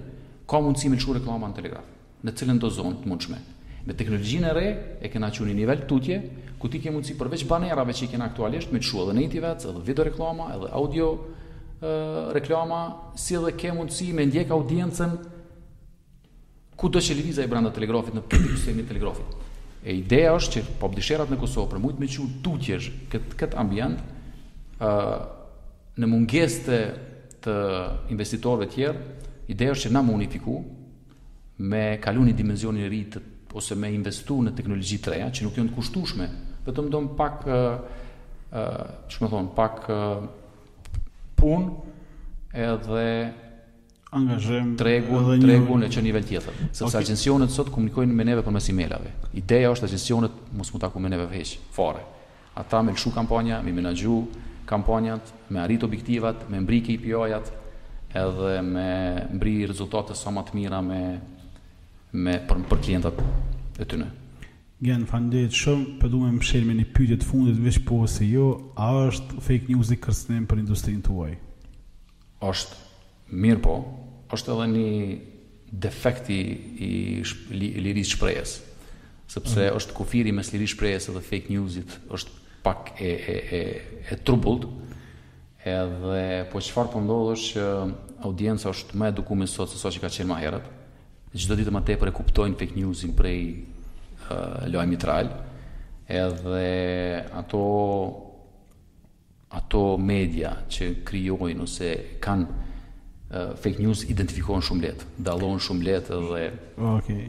ka 0.49 0.59
mundësi 0.61 0.91
me 0.91 0.99
qurë 1.01 1.21
reklama 1.21 1.49
në 1.49 1.57
telegraf, 1.61 1.87
në 2.27 2.35
cilën 2.37 2.59
do 2.61 2.69
zonë 2.75 3.01
të 3.05 3.09
mundshme. 3.09 3.39
Me 3.87 3.95
teknologjinë 3.97 4.49
e 4.51 4.55
re, 4.57 4.65
e 4.99 5.09
kena 5.09 5.31
që 5.33 5.47
një 5.49 5.55
nivel 5.63 5.85
tutje, 5.89 6.19
ku 6.59 6.69
ti 6.69 6.81
ke 6.83 6.91
mundësi 6.91 7.15
përveç 7.17 7.47
banerave 7.49 7.95
që 7.95 8.05
i 8.05 8.11
kena 8.11 8.27
aktualisht, 8.33 8.73
me 8.75 8.83
qurë 8.83 9.05
edhe 9.07 9.19
native 9.21 9.51
ads, 9.53 9.69
edhe 9.71 9.85
video 9.87 10.05
reklama, 10.11 10.51
edhe 10.57 10.69
audio 10.77 11.13
reklama, 12.33 12.97
si 13.15 13.35
edhe 13.37 13.53
ke 13.57 13.71
mundësi 13.71 14.09
me 14.13 14.25
ndjek 14.27 14.51
audiencën 14.51 15.13
ku 16.79 16.87
do 16.89 16.99
që 16.99 17.15
lëviza 17.19 17.43
i 17.43 17.51
branda 17.51 17.71
telegrafit 17.75 18.15
në 18.15 18.23
përkët 18.25 18.53
kusemi 18.55 18.83
telegrafit. 18.87 19.35
E 19.83 19.95
ideja 20.01 20.33
është 20.35 20.51
që 20.57 20.73
po 20.79 20.89
përdisherat 20.91 21.29
në 21.31 21.37
Kosovë 21.39 21.71
për 21.71 21.79
me 21.83 22.07
që 22.07 22.25
tu 22.43 22.53
këtë 23.11 23.35
kët 23.39 23.55
ambjent 23.55 24.01
në 25.99 26.07
mungesë 26.07 26.63
të, 26.65 26.81
të 27.43 27.55
investitorve 28.15 28.67
tjerë, 28.71 28.99
ideja 29.51 29.71
është 29.75 29.87
që 29.89 29.93
na 29.95 30.03
më 30.07 30.17
unifiku 30.19 30.57
me 31.59 31.85
kalu 32.03 32.25
një 32.27 32.35
dimenzionin 32.39 32.87
rritë 32.91 33.21
ose 33.55 33.75
me 33.75 33.91
investu 33.95 34.41
në 34.45 34.53
teknologji 34.55 34.99
të 35.03 35.13
reja, 35.13 35.31
që 35.33 35.47
nuk 35.47 35.55
jënë 35.57 35.71
kushtushme, 35.75 36.27
vetëm 36.67 36.91
do 36.93 37.01
më 37.07 37.15
pak 37.17 37.39
që 39.09 39.17
më 39.23 39.31
thonë, 39.31 39.51
pak 39.57 39.87
punë 41.39 42.57
edhe 42.65 43.05
angazhim 44.19 44.73
tregu 44.79 45.19
edhe 45.21 45.37
një... 45.37 45.43
tregu 45.47 45.79
në 45.83 45.89
çë 45.95 46.03
nivel 46.05 46.25
tjetër, 46.27 46.55
sepse 46.69 46.87
okay. 46.91 47.03
agjencionet 47.03 47.53
sot 47.53 47.71
komunikojnë 47.73 48.15
me 48.17 48.25
neve 48.27 48.43
përmes 48.45 48.69
emailave. 48.73 49.11
Ideja 49.39 49.71
është 49.75 49.89
agjencionet 49.89 50.39
mos 50.57 50.73
mund 50.73 50.83
ta 50.85 50.91
kumë 50.93 51.11
neve 51.13 51.29
veç 51.31 51.55
fare. 51.75 52.03
Ata 52.59 52.81
me 52.83 52.95
lëshu 52.95 53.13
kampanja, 53.15 53.61
me 53.63 53.73
menaxhu 53.77 54.21
kampanjat, 54.69 55.31
me 55.53 55.61
arrit 55.63 55.85
objektivat, 55.85 56.45
me 56.51 56.59
mbri 56.65 56.81
KPI-jat 56.85 57.53
edhe 58.19 58.55
me 58.65 58.89
mbri 59.37 59.55
rezultate 59.69 60.17
sa 60.17 60.33
më 60.33 60.43
të 60.49 60.57
mira 60.57 60.81
me 60.85 61.03
me 62.09 62.39
për, 62.49 62.63
për 62.71 62.81
klientat 62.87 63.21
e 63.79 63.85
tyre. 63.85 64.07
Gjenë 64.79 65.09
fandit 65.11 65.51
shumë, 65.59 65.97
përdu 65.99 66.21
me 66.21 66.29
mshirë 66.37 66.67
me 66.69 66.73
një 66.77 66.85
pytje 66.95 67.17
të 67.19 67.25
fundit 67.27 67.57
veç 67.59 67.81
po 67.83 67.97
se 68.07 68.23
jo, 68.23 68.45
a 68.79 68.85
është 69.09 69.41
fake 69.43 69.67
news 69.73 69.89
i 69.91 69.97
kërsnim 69.99 70.45
për 70.47 70.61
industrinë 70.63 71.01
të 71.03 71.15
uaj? 71.17 71.31
është 72.39 72.75
mirë 73.43 73.59
po, 73.65 73.73
është 74.31 74.53
edhe 74.53 74.67
një 74.71 74.91
defekti 75.83 76.37
i 76.39 76.91
liris 77.83 78.13
shprejes, 78.15 78.53
sepse 79.29 79.59
mm. 79.65 79.75
është 79.81 79.95
kufiri 79.97 80.31
mes 80.33 80.53
liris 80.53 80.71
shprejes 80.77 81.09
edhe 81.11 81.25
fake 81.27 81.51
newsit 81.51 81.97
është 82.15 82.37
pak 82.63 82.93
e, 83.03 83.09
e, 83.11 83.35
e, 83.35 83.59
e 84.07 84.17
trubullt, 84.23 84.69
edhe 85.67 86.23
po 86.53 86.63
qëfar 86.63 86.87
përndodhë 86.93 87.33
po 87.33 87.35
është 87.35 87.51
që 87.51 87.67
audienca 88.29 88.71
është 88.71 89.03
më 89.03 89.11
edukume 89.11 89.49
sot 89.51 89.75
se 89.75 89.91
që 89.97 90.05
ka 90.05 90.13
qenë 90.21 90.31
ma 90.31 90.39
herët, 90.39 90.71
gjithë 91.35 91.51
do 91.51 91.59
ditë 91.65 91.75
më 91.75 91.83
te 91.91 91.99
për 91.99 92.13
e 92.13 92.15
kuptojnë 92.21 92.57
fake 92.63 92.79
newsin 92.79 93.11
prej 93.19 93.41
loaj 94.73 94.85
mitral 94.87 95.25
edhe 96.07 97.21
ato 97.33 97.65
ato 99.49 99.83
media 99.97 100.51
që 100.69 100.91
krijojnë 101.09 101.63
ose 101.65 101.89
kanë 102.21 102.45
uh, 102.47 103.57
fake 103.57 103.81
news 103.81 104.03
identifikohen 104.11 104.61
shumë 104.61 104.83
letë, 104.85 105.07
dalohen 105.25 105.61
shumë 105.65 105.85
letë 105.87 106.19
dhe... 106.29 106.41
Okay. 106.77 107.23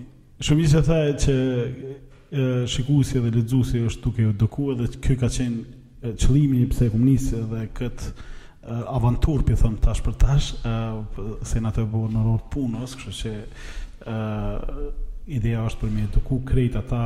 Shumë 0.45 0.65
ishe 0.67 0.81
tha 0.85 0.99
që 1.23 1.35
e, 1.37 2.45
shikusi 2.69 3.21
dhe 3.25 3.31
ledzusi 3.39 3.81
është 3.87 4.05
duke 4.05 4.27
u 4.31 4.35
doku 4.43 4.69
edhe 4.75 4.89
kjo 5.01 5.17
ka 5.23 5.31
qenë 5.33 5.61
e, 5.61 6.13
qëlimi 6.21 6.63
pse 6.73 6.89
e 6.89 6.93
kumnisi 6.93 7.41
dhe 7.55 7.65
këtë 7.77 8.13
avantur 8.93 9.41
për 9.49 9.57
thëmë 9.61 9.81
tash 9.81 10.03
për 10.05 10.15
tash 10.21 10.51
se 11.49 11.61
natë 11.65 11.81
të 11.81 11.91
bërë 11.95 12.11
në 12.15 12.25
rotë 12.27 12.51
punës 12.53 12.93
kështë 13.01 13.15
që 13.23 13.33
e, 14.13 14.21
ideja 15.29 15.65
është 15.67 15.81
për 15.83 15.91
me 15.95 16.05
eduku 16.07 16.41
krejt 16.49 16.77
ata 16.79 17.03